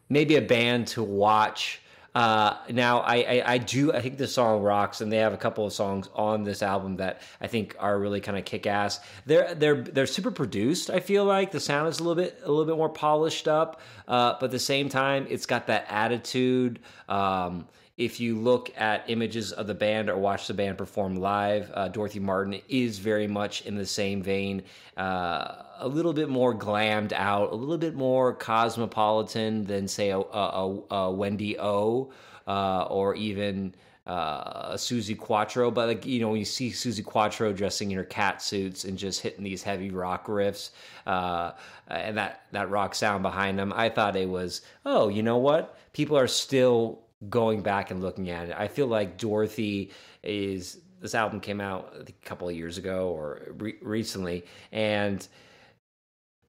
maybe 0.10 0.36
a 0.36 0.42
band 0.42 0.88
to 0.88 1.04
watch. 1.04 1.82
Uh, 2.16 2.56
now, 2.70 3.00
I, 3.00 3.16
I, 3.16 3.44
I 3.46 3.58
do, 3.58 3.92
I 3.92 4.00
think 4.00 4.18
the 4.18 4.28
song 4.28 4.62
rocks, 4.62 5.02
and 5.02 5.12
they 5.12 5.18
have 5.18 5.34
a 5.34 5.38
couple 5.38 5.66
of 5.66 5.74
songs 5.74 6.10
on 6.16 6.46
this 6.46 6.64
album 6.64 6.96
that 6.96 7.22
I 7.42 7.48
think 7.48 7.76
are 7.78 8.00
really 8.00 8.22
kind 8.22 8.38
of 8.38 8.46
kick 8.46 8.66
ass. 8.66 9.02
They're, 9.26 9.54
they're, 9.54 9.82
they're 9.82 10.08
super 10.08 10.32
produced. 10.32 10.90
I 10.90 11.02
feel 11.02 11.26
like 11.26 11.52
the 11.52 11.60
sound 11.60 11.90
is 11.90 12.00
a 12.00 12.04
little 12.04 12.24
bit, 12.24 12.40
a 12.46 12.50
little 12.50 12.66
bit 12.66 12.78
more 12.78 12.88
polished 12.90 13.50
up, 13.50 13.82
uh, 14.08 14.36
but 14.40 14.46
at 14.46 14.52
the 14.52 14.60
same 14.60 14.88
time, 14.88 15.28
it's 15.30 15.46
got 15.46 15.68
that 15.68 15.88
attitude. 15.90 16.80
Um, 17.10 17.68
if 17.98 18.20
you 18.20 18.36
look 18.38 18.72
at 18.76 19.10
images 19.10 19.54
of 19.54 19.68
the 19.68 19.74
band 19.74 20.10
or 20.10 20.18
watch 20.18 20.48
the 20.48 20.54
band 20.54 20.78
perform 20.78 21.16
live, 21.16 21.72
uh, 21.74 21.88
Dorothy 21.88 22.20
Martin 22.20 22.60
is 22.68 23.00
very 23.00 23.28
much 23.28 23.66
in 23.66 23.76
the 23.76 23.86
same 23.86 24.22
vein. 24.22 24.64
Uh, 24.98 25.64
a 25.78 25.88
little 25.88 26.12
bit 26.12 26.28
more 26.28 26.54
glammed 26.54 27.14
out, 27.14 27.54
a 27.54 27.56
little 27.56 27.78
bit 27.78 27.96
more 27.96 28.34
cosmopolitan 28.34 29.64
than, 29.64 29.88
say, 29.88 30.10
a, 30.10 30.20
a, 30.20 30.82
a 30.92 31.12
Wendy 31.12 31.58
O 31.58 32.12
uh, 32.48 32.84
or 32.84 33.16
even 33.16 33.74
uh, 34.06 34.74
Suzi 34.74 35.18
Quatro. 35.18 35.72
But, 35.72 35.88
like, 35.88 36.06
you 36.06 36.20
know, 36.20 36.30
when 36.30 36.40
you 36.40 36.46
see 36.46 36.72
Suzi 36.72 37.04
Quatro 37.04 37.54
dressing 37.54 37.92
in 37.92 37.98
her 37.98 38.04
cat 38.04 38.42
suits 38.42 38.84
and 38.84 38.98
just 38.98 39.22
hitting 39.22 39.44
these 39.46 39.64
heavy 39.64 39.90
rock 39.90 40.28
riffs 40.28 40.72
uh, 41.08 41.52
and 41.88 42.18
that, 42.18 42.42
that 42.52 42.70
rock 42.70 42.94
sound 42.94 43.24
behind 43.24 43.58
them, 43.58 43.72
I 43.74 43.88
thought 43.88 44.18
it 44.18 44.28
was, 44.28 44.62
oh, 44.86 45.08
you 45.08 45.24
know 45.24 45.38
what? 45.38 45.78
People 45.94 46.18
are 46.18 46.28
still 46.28 47.00
going 47.30 47.62
back 47.62 47.92
and 47.92 48.02
looking 48.02 48.30
at 48.30 48.50
it. 48.50 48.56
I 48.58 48.68
feel 48.68 48.88
like 48.88 49.18
Dorothy 49.18 49.92
is 50.24 50.80
this 51.02 51.16
album 51.16 51.40
came 51.40 51.62
out 51.62 51.94
a 52.08 52.12
couple 52.26 52.50
of 52.50 52.56
years 52.56 52.78
ago 52.78 53.10
or 53.10 53.54
re- 53.58 53.78
recently, 53.82 54.46
and 54.72 55.28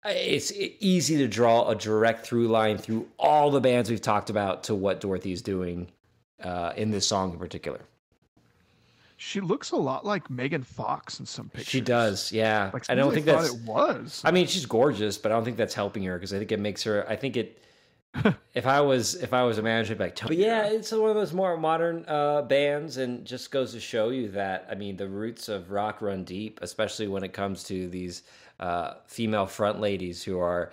it's 0.05 0.53
easy 0.81 1.17
to 1.19 1.29
draw 1.29 1.69
a 1.69 1.75
direct 1.75 2.27
through 2.27 2.49
line 2.49 2.79
through 2.79 3.09
all 3.19 3.51
the 3.51 3.61
bands 3.61 3.91
we've 3.91 4.01
talked 4.01 4.31
about 4.31 4.65
to 4.65 4.75
what 4.75 5.01
Dorothy's 5.01 5.43
doing 5.43 5.89
uh, 6.43 6.73
in 6.77 6.91
this 6.91 7.07
song 7.07 7.33
in 7.33 7.39
particular. 7.39 7.81
She 9.19 9.41
looks 9.41 9.71
a 9.71 9.77
lot 9.77 10.05
like 10.05 10.29
Megan 10.29 10.63
Fox 10.63 11.21
in 11.21 11.27
some 11.27 11.49
pictures. 11.49 11.69
She 11.69 11.81
does, 11.81 12.33
yeah. 12.33 12.71
Like 12.73 12.85
I 12.91 12.95
don't 12.95 13.15
think 13.15 13.25
that's. 13.25 13.55
it 13.55 13.61
was. 13.63 14.21
I 14.25 14.31
mean, 14.31 14.47
she's 14.47 14.67
gorgeous, 14.67 15.17
but 15.17 15.33
I 15.33 15.35
don't 15.35 15.45
think 15.45 15.57
that's 15.57 15.75
helping 15.75 16.03
her 16.05 16.17
because 16.17 16.35
I 16.35 16.39
think 16.39 16.53
it 16.53 16.61
makes 16.61 16.83
her. 16.83 17.09
I 17.09 17.17
think 17.17 17.37
it. 17.37 17.63
if 18.55 18.67
I 18.67 18.81
was 18.81 19.15
if 19.15 19.33
I 19.33 19.43
was 19.43 19.59
a 19.59 19.63
manager, 19.63 19.93
I'd 19.93 19.99
be 19.99 20.05
like, 20.05 20.21
but 20.21 20.37
yeah, 20.37 20.67
it's 20.67 20.93
one 20.93 21.11
of 21.11 21.17
those 21.17 21.33
more 21.33 21.57
modern 21.57 22.05
uh, 22.09 22.43
bands, 22.43 22.97
and 22.97 23.25
just 23.25 23.51
goes 23.51 23.73
to 23.73 23.81
show 23.81 24.11
you 24.11 24.29
that 24.31 24.67
I 24.71 24.75
mean, 24.75 24.97
the 24.97 25.09
roots 25.09 25.49
of 25.49 25.71
rock 25.71 26.01
run 26.03 26.25
deep, 26.25 26.61
especially 26.63 27.09
when 27.09 27.25
it 27.25 27.33
comes 27.33 27.65
to 27.65 27.89
these 27.89 28.23
uh, 28.61 28.95
female 29.07 29.47
front 29.47 29.81
ladies 29.81 30.23
who 30.23 30.39
are, 30.39 30.73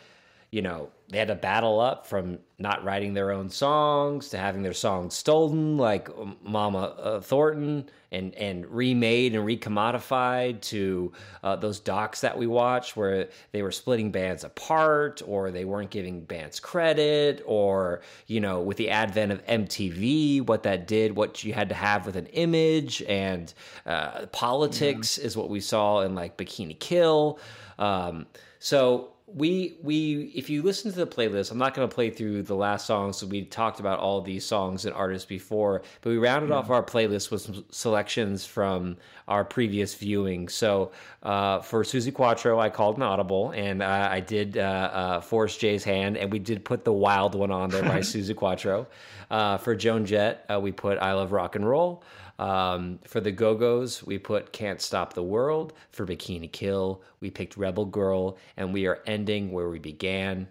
you 0.51 0.61
know, 0.61 0.89
they 1.13 1.19
had 1.19 1.27
to 1.27 1.35
battle 1.35 1.79
up 1.79 2.07
from 2.07 2.39
not 2.57 2.83
writing 2.83 3.13
their 3.13 3.31
own 3.31 3.49
songs 3.49 4.29
to 4.29 4.37
having 4.37 4.63
their 4.63 4.73
songs 4.73 5.13
stolen, 5.13 5.77
like 5.77 6.09
Mama 6.43 6.79
uh, 6.79 7.21
Thornton, 7.21 7.89
and 8.11 8.33
and 8.35 8.65
remade 8.65 9.35
and 9.35 9.45
recommodified 9.45 10.61
to 10.61 11.11
uh, 11.43 11.55
those 11.55 11.79
docs 11.79 12.21
that 12.21 12.37
we 12.37 12.47
watched 12.47 12.97
where 12.97 13.29
they 13.51 13.61
were 13.61 13.71
splitting 13.71 14.11
bands 14.11 14.43
apart, 14.43 15.21
or 15.27 15.51
they 15.51 15.65
weren't 15.65 15.91
giving 15.91 16.21
bands 16.23 16.59
credit, 16.59 17.43
or 17.45 18.01
you 18.25 18.39
know, 18.39 18.61
with 18.61 18.77
the 18.77 18.89
advent 18.89 19.31
of 19.31 19.45
MTV, 19.45 20.41
what 20.47 20.63
that 20.63 20.87
did, 20.87 21.15
what 21.15 21.43
you 21.43 21.53
had 21.53 21.69
to 21.69 21.75
have 21.75 22.07
with 22.07 22.15
an 22.15 22.25
image, 22.27 23.03
and 23.03 23.53
uh, 23.85 24.25
politics 24.27 25.17
is 25.19 25.37
what 25.37 25.49
we 25.49 25.59
saw 25.59 26.01
in 26.01 26.15
like 26.15 26.37
Bikini 26.37 26.79
Kill. 26.79 27.39
Um, 27.77 28.25
so 28.59 29.12
we 29.35 29.77
we 29.81 30.31
if 30.35 30.49
you 30.49 30.61
listen 30.61 30.91
to 30.91 30.97
the 30.97 31.07
playlist 31.07 31.51
i'm 31.51 31.57
not 31.57 31.73
going 31.73 31.87
to 31.87 31.93
play 31.93 32.09
through 32.09 32.43
the 32.43 32.55
last 32.55 32.85
songs 32.85 33.17
so 33.17 33.25
we 33.25 33.43
talked 33.43 33.79
about 33.79 33.99
all 33.99 34.21
these 34.21 34.45
songs 34.45 34.85
and 34.85 34.93
artists 34.93 35.25
before 35.25 35.81
but 36.01 36.09
we 36.11 36.17
rounded 36.17 36.51
off 36.51 36.69
our 36.69 36.83
playlist 36.83 37.31
with 37.31 37.41
some 37.41 37.65
selections 37.71 38.45
from 38.45 38.97
our 39.27 39.45
previous 39.45 39.95
viewing. 39.95 40.49
So 40.49 40.91
uh, 41.21 41.59
for 41.59 41.83
suzi 41.83 42.13
quatro 42.13 42.59
i 42.59 42.69
called 42.69 42.97
an 42.97 43.03
audible 43.03 43.51
and 43.51 43.81
uh, 43.81 44.07
i 44.11 44.19
did 44.19 44.57
uh, 44.57 44.61
uh, 44.61 45.21
force 45.21 45.57
jay's 45.57 45.83
hand 45.83 46.17
and 46.17 46.31
we 46.31 46.39
did 46.39 46.65
put 46.65 46.83
the 46.83 46.93
wild 46.93 47.33
one 47.35 47.51
on 47.51 47.69
there 47.69 47.83
by 47.83 47.99
suzi 48.11 48.35
quatro. 48.35 48.87
Uh, 49.31 49.57
for 49.57 49.75
joan 49.75 50.05
jett 50.05 50.45
uh, 50.53 50.59
we 50.59 50.71
put 50.71 50.97
i 50.99 51.13
love 51.13 51.31
rock 51.31 51.55
and 51.55 51.67
roll 51.67 52.03
um, 52.43 52.99
for 53.07 53.21
the 53.21 53.31
Go 53.31 53.55
Go's, 53.55 54.03
we 54.03 54.17
put 54.17 54.51
Can't 54.51 54.81
Stop 54.81 55.13
the 55.13 55.23
World. 55.23 55.71
For 55.91 56.05
Bikini 56.05 56.51
Kill, 56.51 57.01
we 57.21 57.31
picked 57.31 57.55
Rebel 57.55 57.85
Girl. 57.85 58.37
And 58.57 58.73
we 58.73 58.85
are 58.85 58.99
ending 59.07 59.53
where 59.53 59.69
we 59.69 59.79
began 59.79 60.49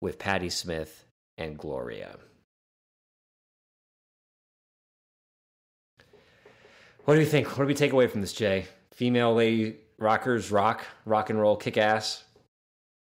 with 0.00 0.18
Patti 0.18 0.48
Smith 0.48 1.04
and 1.36 1.58
Gloria. 1.58 2.16
What 7.04 7.16
do 7.16 7.20
you 7.20 7.26
think? 7.26 7.48
What 7.58 7.64
do 7.64 7.66
we 7.66 7.74
take 7.74 7.92
away 7.92 8.06
from 8.06 8.22
this, 8.22 8.32
Jay? 8.32 8.66
Female 8.92 9.34
lady 9.34 9.76
rockers 9.98 10.50
rock, 10.50 10.86
rock 11.04 11.28
and 11.28 11.38
roll, 11.38 11.56
kick 11.56 11.76
ass. 11.76 12.24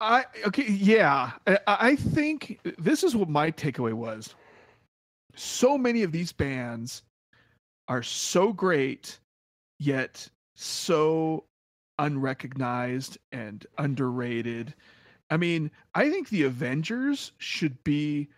I 0.00 0.24
okay, 0.46 0.70
yeah. 0.70 1.32
I, 1.46 1.58
I 1.66 1.96
think 1.96 2.60
this 2.78 3.04
is 3.04 3.14
what 3.14 3.28
my 3.28 3.50
takeaway 3.50 3.92
was. 3.92 4.34
so 5.36 5.76
many 5.76 6.02
of 6.02 6.12
these 6.12 6.32
bands 6.32 7.02
are 7.88 8.02
so 8.02 8.52
great 8.52 9.18
yet 9.78 10.28
so 10.54 11.44
unrecognized 11.98 13.18
and 13.32 13.66
underrated. 13.78 14.74
I 15.30 15.36
mean 15.36 15.70
i 15.94 16.10
think 16.10 16.28
the 16.28 16.42
avengers 16.44 17.32
should 17.38 17.82
be 17.82 18.28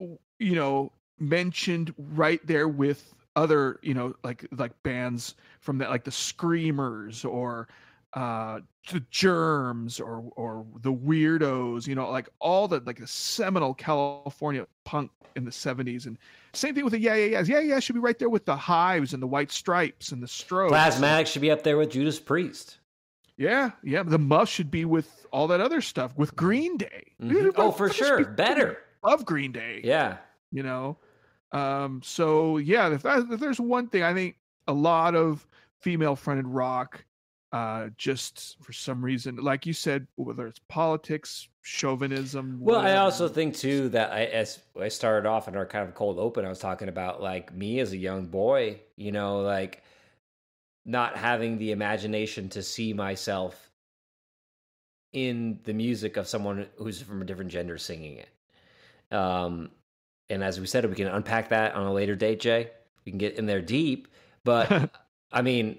you 0.00 0.54
know 0.54 0.92
mentioned 1.18 1.94
right 1.96 2.44
there 2.46 2.68
with 2.68 3.14
other 3.36 3.78
you 3.82 3.94
know 3.94 4.14
like 4.24 4.46
like 4.56 4.82
bands 4.82 5.34
from 5.60 5.78
that 5.78 5.90
like 5.90 6.04
the 6.04 6.10
screamers 6.10 7.24
or 7.24 7.68
uh 8.14 8.60
the 8.90 9.00
germs 9.10 10.00
or 10.00 10.24
or 10.34 10.64
the 10.80 10.92
weirdos 10.92 11.86
you 11.86 11.94
know 11.94 12.10
like 12.10 12.28
all 12.40 12.66
the 12.66 12.80
like 12.86 12.98
the 12.98 13.06
seminal 13.06 13.74
california 13.74 14.66
punk 14.84 15.10
in 15.36 15.44
the 15.44 15.50
70s 15.50 16.06
and 16.06 16.16
same 16.54 16.74
thing 16.74 16.84
with 16.84 16.92
the 16.94 16.98
yeah 16.98 17.14
yeah 17.14 17.26
yeahs 17.26 17.48
yeah 17.50 17.60
yeah 17.60 17.78
should 17.78 17.94
be 17.94 18.00
right 18.00 18.18
there 18.18 18.30
with 18.30 18.46
the 18.46 18.56
hives 18.56 19.12
and 19.12 19.22
the 19.22 19.26
white 19.26 19.50
stripes 19.52 20.10
and 20.10 20.22
the 20.22 20.26
strokes 20.28 20.72
Plasmatic 20.72 21.26
should 21.26 21.42
be 21.42 21.50
up 21.50 21.62
there 21.62 21.76
with 21.76 21.90
Judas 21.90 22.18
Priest. 22.18 22.78
yeah 23.36 23.72
yeah 23.82 24.02
the 24.02 24.18
muff 24.18 24.48
should 24.48 24.70
be 24.70 24.86
with 24.86 25.26
all 25.30 25.46
that 25.48 25.60
other 25.60 25.82
stuff 25.82 26.16
with 26.16 26.34
green 26.34 26.78
day 26.78 27.12
Mhm. 27.22 27.52
Oh, 27.56 27.70
for 27.72 27.90
sure. 27.90 28.24
Better. 28.24 28.78
of 29.04 29.26
green 29.26 29.52
day 29.52 29.82
Yeah. 29.84 30.16
you 30.50 30.62
know 30.62 30.96
um 31.52 32.00
so 32.02 32.56
yeah 32.56 32.90
if, 32.92 33.02
that, 33.02 33.26
if 33.30 33.38
there's 33.38 33.60
one 33.60 33.86
thing 33.88 34.02
i 34.02 34.12
think 34.14 34.36
a 34.66 34.72
lot 34.72 35.14
of 35.14 35.46
female 35.80 36.16
fronted 36.16 36.46
rock 36.48 37.04
uh 37.52 37.88
just 37.96 38.56
for 38.62 38.72
some 38.72 39.02
reason 39.02 39.36
like 39.36 39.64
you 39.64 39.72
said 39.72 40.06
whether 40.16 40.46
it's 40.46 40.60
politics 40.68 41.48
chauvinism 41.68 42.58
Well, 42.60 42.80
I 42.80 42.96
also 42.96 43.28
think 43.28 43.54
too 43.54 43.90
that 43.90 44.10
I 44.10 44.24
as 44.24 44.58
I 44.80 44.88
started 44.88 45.28
off 45.28 45.48
in 45.48 45.56
our 45.56 45.66
kind 45.66 45.86
of 45.86 45.94
cold 45.94 46.18
open, 46.18 46.44
I 46.44 46.48
was 46.48 46.58
talking 46.58 46.88
about 46.88 47.22
like 47.22 47.54
me 47.54 47.80
as 47.80 47.92
a 47.92 47.96
young 47.96 48.26
boy, 48.26 48.80
you 48.96 49.12
know, 49.12 49.40
like 49.40 49.82
not 50.86 51.16
having 51.16 51.58
the 51.58 51.72
imagination 51.72 52.48
to 52.50 52.62
see 52.62 52.94
myself 52.94 53.70
in 55.12 55.60
the 55.64 55.74
music 55.74 56.16
of 56.16 56.26
someone 56.26 56.66
who's 56.76 57.02
from 57.02 57.20
a 57.20 57.24
different 57.24 57.50
gender 57.50 57.76
singing 57.76 58.16
it. 58.18 59.14
Um, 59.14 59.70
and 60.30 60.42
as 60.42 60.58
we 60.58 60.66
said, 60.66 60.86
we 60.86 60.94
can 60.94 61.08
unpack 61.08 61.50
that 61.50 61.74
on 61.74 61.86
a 61.86 61.92
later 61.92 62.16
date, 62.16 62.40
Jay. 62.40 62.70
We 63.04 63.12
can 63.12 63.18
get 63.18 63.34
in 63.34 63.44
there 63.44 63.60
deep, 63.60 64.08
but 64.42 64.90
I 65.32 65.42
mean, 65.42 65.78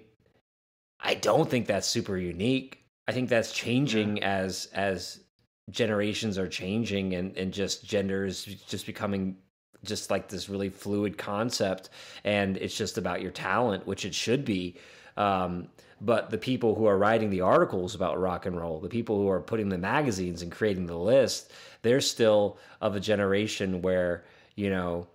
I 1.00 1.16
don't 1.16 1.50
think 1.50 1.68
that's 1.68 1.88
super 1.88 2.18
unique. 2.18 2.84
I 3.08 3.12
think 3.12 3.30
that's 3.30 3.52
changing 3.52 4.22
as 4.24 4.68
as 4.74 5.22
generations 5.70 6.38
are 6.38 6.47
changing 6.47 7.14
and 7.14 7.38
and 7.38 7.54
just 7.54 7.86
gender 7.86 8.26
is 8.26 8.43
just 8.43 8.86
becoming 8.86 9.38
just 9.84 10.12
like 10.12 10.28
this 10.28 10.50
really 10.50 10.70
fluid 10.70 11.18
concept 11.18 11.89
and 12.24 12.58
it's 12.58 12.76
just 12.76 12.97
about 12.97 13.22
your 13.22 13.32
talent 13.32 13.86
which 13.88 14.04
it 14.06 14.14
should 14.14 14.43
be 14.43 14.76
um, 15.18 15.68
but 16.02 16.30
the 16.30 16.38
people 16.38 16.76
who 16.76 16.86
are 16.86 16.97
writing 16.97 17.30
the 17.30 17.41
articles 17.41 17.93
about 17.93 18.20
rock 18.20 18.45
and 18.45 18.60
roll 18.60 18.80
the 18.80 18.89
people 18.89 19.18
who 19.18 19.30
are 19.30 19.41
putting 19.41 19.70
the 19.70 19.78
magazines 19.78 20.41
and 20.41 20.52
creating 20.52 20.86
the 20.86 20.97
list 20.97 21.52
they're 21.82 22.02
still 22.02 22.58
of 22.82 22.95
a 22.95 23.00
generation 23.00 23.82
where 23.82 24.26
you 24.56 24.70
know 24.70 25.08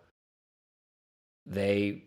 they 1.47 2.05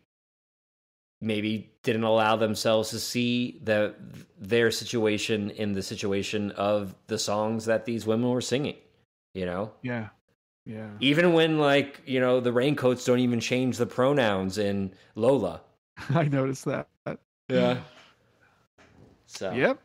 maybe 1.21 1.71
didn't 1.83 2.03
allow 2.03 2.35
themselves 2.35 2.89
to 2.89 2.99
see 2.99 3.59
the 3.63 3.93
their 4.39 4.71
situation 4.71 5.49
in 5.51 5.73
the 5.73 5.81
situation 5.81 6.51
of 6.51 6.95
the 7.07 7.17
songs 7.17 7.65
that 7.65 7.85
these 7.85 8.05
women 8.05 8.29
were 8.29 8.41
singing 8.41 8.75
you 9.33 9.45
know? 9.45 9.71
Yeah 9.81 10.09
yeah. 10.65 10.89
Even 10.99 11.31
when 11.31 11.59
like 11.59 12.01
you 12.05 12.19
know 12.19 12.41
the 12.41 12.51
raincoats 12.51 13.05
don't 13.05 13.19
even 13.19 13.39
change 13.39 13.77
the 13.77 13.85
pronouns 13.85 14.57
in 14.57 14.91
lola. 15.15 15.61
I 16.09 16.23
noticed 16.23 16.65
that. 16.65 16.87
Yeah. 17.47 17.77
So. 19.29 19.51
Yep 19.51 19.81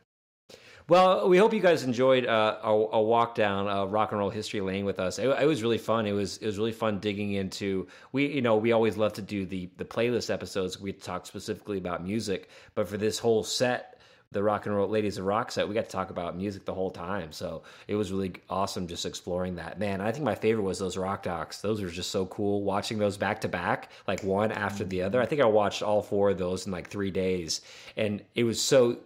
Well, 0.88 1.28
we 1.28 1.38
hope 1.38 1.54
you 1.54 1.60
guys 1.60 1.84
enjoyed 1.84 2.26
uh, 2.26 2.58
a, 2.62 2.68
a 2.68 3.02
walk 3.02 3.34
down 3.34 3.68
uh, 3.68 3.84
rock 3.84 4.10
and 4.10 4.18
roll 4.18 4.30
history 4.30 4.60
lane 4.60 4.84
with 4.84 4.98
us. 4.98 5.18
It, 5.18 5.28
it 5.28 5.46
was 5.46 5.62
really 5.62 5.78
fun. 5.78 6.06
It 6.06 6.12
was 6.12 6.38
it 6.38 6.46
was 6.46 6.58
really 6.58 6.72
fun 6.72 6.98
digging 6.98 7.32
into 7.32 7.86
we 8.10 8.26
you 8.26 8.42
know 8.42 8.56
we 8.56 8.72
always 8.72 8.96
love 8.96 9.12
to 9.14 9.22
do 9.22 9.46
the 9.46 9.68
the 9.76 9.84
playlist 9.84 10.32
episodes. 10.32 10.80
We 10.80 10.92
talk 10.92 11.26
specifically 11.26 11.78
about 11.78 12.04
music, 12.04 12.48
but 12.74 12.88
for 12.88 12.96
this 12.96 13.18
whole 13.18 13.44
set, 13.44 14.00
the 14.32 14.42
rock 14.42 14.66
and 14.66 14.74
roll 14.74 14.88
ladies 14.88 15.18
of 15.18 15.24
rock 15.24 15.52
set, 15.52 15.68
we 15.68 15.74
got 15.74 15.84
to 15.84 15.90
talk 15.90 16.10
about 16.10 16.36
music 16.36 16.64
the 16.64 16.74
whole 16.74 16.90
time. 16.90 17.30
So 17.32 17.62
it 17.86 17.94
was 17.94 18.10
really 18.10 18.32
awesome 18.50 18.88
just 18.88 19.06
exploring 19.06 19.56
that. 19.56 19.78
Man, 19.78 20.00
I 20.00 20.10
think 20.10 20.24
my 20.24 20.34
favorite 20.34 20.64
was 20.64 20.78
those 20.78 20.96
rock 20.96 21.22
docs. 21.22 21.60
Those 21.60 21.80
were 21.80 21.90
just 21.90 22.10
so 22.10 22.26
cool. 22.26 22.62
Watching 22.62 22.98
those 22.98 23.16
back 23.16 23.40
to 23.42 23.48
back, 23.48 23.90
like 24.08 24.22
one 24.24 24.50
after 24.50 24.84
the 24.84 25.02
other. 25.02 25.20
I 25.20 25.26
think 25.26 25.40
I 25.40 25.46
watched 25.46 25.82
all 25.82 26.02
four 26.02 26.30
of 26.30 26.38
those 26.38 26.66
in 26.66 26.72
like 26.72 26.88
three 26.88 27.10
days, 27.10 27.60
and 27.96 28.22
it 28.34 28.44
was 28.44 28.60
so 28.60 28.98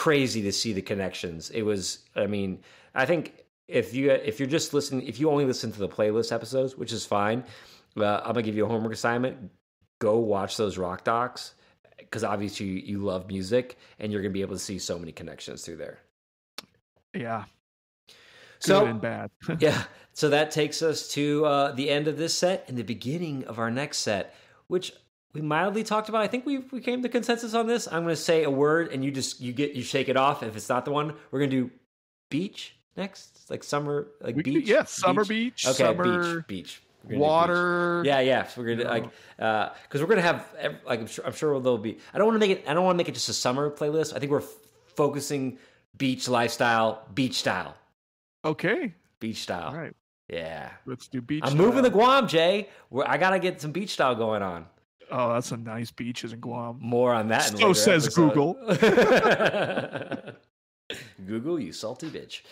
crazy 0.00 0.40
to 0.40 0.50
see 0.50 0.72
the 0.72 0.80
connections. 0.80 1.50
It 1.50 1.60
was, 1.60 1.98
I 2.16 2.26
mean, 2.26 2.60
I 2.94 3.04
think 3.04 3.44
if 3.68 3.92
you 3.92 4.10
if 4.10 4.40
you're 4.40 4.48
just 4.48 4.72
listening, 4.72 5.06
if 5.06 5.20
you 5.20 5.30
only 5.30 5.44
listen 5.44 5.70
to 5.72 5.78
the 5.78 5.90
playlist 5.90 6.32
episodes, 6.32 6.74
which 6.74 6.90
is 6.90 7.04
fine, 7.04 7.44
uh, 7.98 8.20
I'm 8.20 8.32
gonna 8.32 8.40
give 8.40 8.56
you 8.56 8.64
a 8.64 8.68
homework 8.68 8.94
assignment. 8.94 9.50
Go 9.98 10.16
watch 10.16 10.56
those 10.56 10.78
rock 10.78 11.04
docs 11.04 11.52
because 11.98 12.24
obviously 12.24 12.64
you, 12.64 12.78
you 12.78 12.98
love 13.00 13.28
music 13.28 13.76
and 13.98 14.10
you're 14.10 14.22
gonna 14.22 14.32
be 14.32 14.40
able 14.40 14.54
to 14.54 14.66
see 14.70 14.78
so 14.78 14.98
many 14.98 15.12
connections 15.12 15.66
through 15.66 15.76
there. 15.76 15.98
yeah 17.12 17.44
So 18.58 18.80
good 18.80 18.88
and 18.88 19.00
bad 19.02 19.30
yeah, 19.58 19.82
so 20.14 20.30
that 20.30 20.50
takes 20.50 20.80
us 20.80 21.08
to 21.08 21.44
uh, 21.44 21.72
the 21.72 21.90
end 21.90 22.08
of 22.08 22.16
this 22.16 22.32
set 22.34 22.64
and 22.68 22.78
the 22.78 22.84
beginning 22.84 23.44
of 23.44 23.58
our 23.58 23.70
next 23.70 23.98
set, 23.98 24.34
which 24.66 24.94
we 25.32 25.40
mildly 25.40 25.82
talked 25.84 26.08
about. 26.08 26.22
I 26.22 26.26
think 26.26 26.44
we 26.46 26.58
we 26.58 26.80
came 26.80 27.02
to 27.02 27.08
consensus 27.08 27.54
on 27.54 27.66
this. 27.66 27.86
I'm 27.86 28.02
going 28.02 28.14
to 28.14 28.20
say 28.20 28.44
a 28.44 28.50
word, 28.50 28.92
and 28.92 29.04
you 29.04 29.10
just 29.10 29.40
you 29.40 29.52
get 29.52 29.72
you 29.74 29.82
shake 29.82 30.08
it 30.08 30.16
off. 30.16 30.42
If 30.42 30.56
it's 30.56 30.68
not 30.68 30.84
the 30.84 30.90
one, 30.92 31.14
we're 31.30 31.38
going 31.40 31.50
to 31.50 31.56
do 31.68 31.70
beach 32.30 32.74
next, 32.96 33.48
like 33.50 33.62
summer, 33.64 34.08
like 34.20 34.36
We 34.36 34.42
beach. 34.42 34.68
yeah, 34.68 34.84
summer 34.84 35.24
beach, 35.24 35.66
Okay, 35.66 35.74
summer 35.74 36.38
beach, 36.38 36.46
beach. 36.46 36.82
Do 37.02 37.08
beach. 37.08 37.18
water 37.18 38.02
Yeah, 38.04 38.20
yeah. 38.20 38.46
So 38.46 38.60
we're 38.60 38.76
gonna 38.76 38.88
like 38.90 39.04
because 39.36 40.00
uh, 40.00 40.04
we're 40.04 40.06
gonna 40.06 40.20
have 40.22 40.44
like 40.84 41.00
I'm 41.00 41.06
sure 41.06 41.24
I'm 41.26 41.32
sure 41.32 41.58
there'll 41.60 41.78
be. 41.78 41.98
I 42.12 42.18
don't 42.18 42.26
want 42.26 42.36
to 42.40 42.46
make 42.46 42.58
it. 42.58 42.64
I 42.68 42.74
don't 42.74 42.84
want 42.84 42.94
to 42.96 42.98
make 42.98 43.08
it 43.08 43.14
just 43.14 43.28
a 43.28 43.32
summer 43.32 43.70
playlist. 43.70 44.14
I 44.14 44.18
think 44.18 44.30
we're 44.32 44.40
f- 44.42 44.52
focusing 44.96 45.58
beach 45.96 46.28
lifestyle, 46.28 47.06
beach 47.14 47.34
style, 47.36 47.74
okay 48.44 48.94
beach 49.18 49.42
style. 49.42 49.68
all 49.68 49.76
right 49.76 49.94
Yeah. 50.28 50.70
let's 50.86 51.08
do 51.08 51.20
beach 51.20 51.42
I'm 51.44 51.56
moving 51.56 51.72
style. 51.80 51.84
to 51.84 51.90
Guam, 51.90 52.28
Jay. 52.28 52.68
Where 52.90 53.08
I 53.08 53.16
gotta 53.18 53.38
get 53.38 53.60
some 53.60 53.72
beach 53.72 53.90
style 53.90 54.14
going 54.14 54.42
on. 54.42 54.66
Oh 55.10 55.32
that's 55.34 55.48
some 55.48 55.64
nice 55.64 55.90
beaches 55.90 56.32
in 56.32 56.40
guam 56.40 56.78
More 56.80 57.12
on 57.14 57.28
that. 57.28 57.50
in 57.52 57.58
So 57.58 57.72
says 57.72 58.06
episode. 58.06 58.34
Google. 58.34 58.54
Google, 61.26 61.60
you 61.60 61.72
salty 61.72 62.08
bitch. 62.10 62.42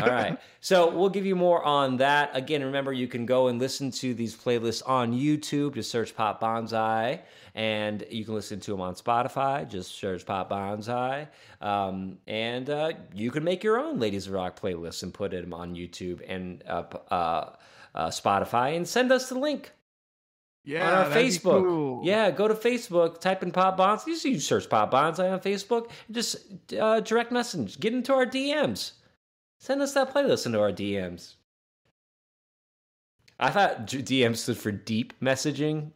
All 0.00 0.08
right. 0.08 0.38
So 0.60 0.90
we'll 0.90 1.10
give 1.10 1.26
you 1.26 1.36
more 1.36 1.62
on 1.64 1.98
that. 1.98 2.30
Again, 2.34 2.64
remember 2.64 2.92
you 2.94 3.06
can 3.06 3.26
go 3.26 3.48
and 3.48 3.58
listen 3.58 3.90
to 3.90 4.14
these 4.14 4.34
playlists 4.34 4.82
on 4.88 5.12
YouTube. 5.12 5.74
Just 5.74 5.90
search 5.90 6.16
Pop 6.16 6.40
Banzai. 6.40 7.20
And 7.54 8.02
you 8.10 8.24
can 8.24 8.34
listen 8.34 8.58
to 8.60 8.70
them 8.70 8.80
on 8.80 8.94
Spotify. 8.94 9.68
Just 9.68 9.94
search 9.94 10.24
Pop 10.24 10.48
Banzai. 10.48 11.28
Um, 11.60 12.16
and 12.26 12.70
uh, 12.70 12.92
you 13.14 13.30
can 13.30 13.44
make 13.44 13.62
your 13.62 13.78
own 13.78 13.98
Ladies 14.00 14.26
of 14.28 14.32
Rock 14.32 14.58
playlists 14.58 15.02
and 15.02 15.12
put 15.12 15.32
them 15.32 15.52
on 15.52 15.74
YouTube 15.74 16.22
and 16.26 16.64
uh, 16.66 16.84
uh, 17.10 17.50
uh, 17.94 18.08
Spotify 18.08 18.74
and 18.76 18.88
send 18.88 19.12
us 19.12 19.28
the 19.28 19.38
link 19.38 19.72
yeah 20.64 20.86
on 20.86 20.94
our 21.06 21.10
Facebook. 21.16 21.62
cool. 21.62 22.00
Yeah, 22.04 22.30
go 22.30 22.48
to 22.48 22.54
Facebook, 22.54 23.20
type 23.20 23.42
in 23.42 23.50
Pop 23.50 23.76
Bonds. 23.76 24.04
You 24.06 24.14
you 24.30 24.40
search 24.40 24.68
Pop 24.68 24.90
Banzai 24.90 25.28
on 25.28 25.40
Facebook, 25.40 25.90
just 26.10 26.36
uh, 26.78 27.00
direct 27.00 27.32
message, 27.32 27.80
get 27.80 27.92
into 27.92 28.12
our 28.12 28.26
DMs. 28.26 28.92
Send 29.58 29.80
us 29.80 29.94
that 29.94 30.12
playlist 30.12 30.46
into 30.46 30.60
our 30.60 30.72
DMs. 30.72 31.34
I 33.38 33.50
thought 33.50 33.86
DM 33.86 34.36
stood 34.36 34.56
for 34.56 34.70
deep 34.70 35.14
messaging 35.20 35.92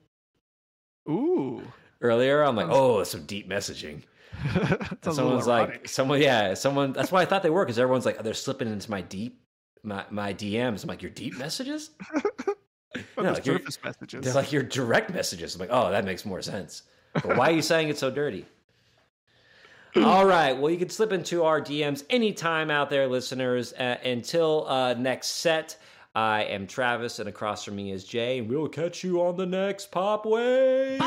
ooh 1.08 1.62
earlier. 2.00 2.42
I'm 2.42 2.56
like, 2.56 2.68
oh, 2.68 3.04
some 3.04 3.24
deep 3.24 3.48
messaging. 3.48 4.02
Sounds 4.52 4.60
And 4.60 4.78
a 4.78 5.10
little 5.10 5.14
someone's 5.14 5.46
like, 5.46 5.88
someone, 5.88 6.20
yeah, 6.20 6.54
someone. 6.54 6.92
That's 6.92 7.12
why 7.12 7.22
I 7.22 7.24
thought 7.24 7.42
they 7.42 7.50
were, 7.50 7.64
because 7.64 7.78
everyone's 7.78 8.04
like, 8.04 8.16
oh, 8.18 8.22
they're 8.22 8.34
slipping 8.34 8.68
into 8.68 8.90
my 8.90 9.00
deep, 9.00 9.40
my, 9.82 10.04
my 10.10 10.34
DMs. 10.34 10.82
I'm 10.82 10.88
like, 10.88 11.02
your 11.02 11.10
deep 11.10 11.38
messages? 11.38 11.90
But 13.16 13.22
no, 13.24 13.32
the 13.34 13.42
you're- 13.42 13.58
surface 13.58 13.78
messages 13.82 14.24
They're 14.24 14.34
like 14.34 14.52
your 14.52 14.62
direct 14.62 15.12
messages. 15.12 15.54
I'm 15.54 15.60
like, 15.60 15.70
oh, 15.72 15.90
that 15.90 16.04
makes 16.04 16.24
more 16.24 16.42
sense. 16.42 16.82
But 17.14 17.36
why 17.36 17.48
are 17.50 17.54
you 17.54 17.62
saying 17.62 17.88
it 17.88 17.98
so 17.98 18.10
dirty? 18.10 18.44
All 19.96 20.26
right. 20.26 20.52
Well, 20.52 20.70
you 20.70 20.76
can 20.76 20.90
slip 20.90 21.10
into 21.12 21.42
our 21.44 21.58
DMs 21.60 22.04
anytime 22.10 22.70
out 22.70 22.90
there, 22.90 23.06
listeners. 23.06 23.72
Uh, 23.72 23.96
until 24.04 24.66
uh, 24.68 24.92
next 24.92 25.28
set, 25.28 25.78
I 26.14 26.44
am 26.44 26.66
Travis, 26.66 27.18
and 27.18 27.28
across 27.28 27.64
from 27.64 27.76
me 27.76 27.90
is 27.92 28.04
Jay, 28.04 28.38
and 28.38 28.48
we'll 28.48 28.68
catch 28.68 29.02
you 29.02 29.22
on 29.22 29.36
the 29.36 29.46
next 29.46 29.90
Pop 29.90 30.26
Wave. 30.26 31.00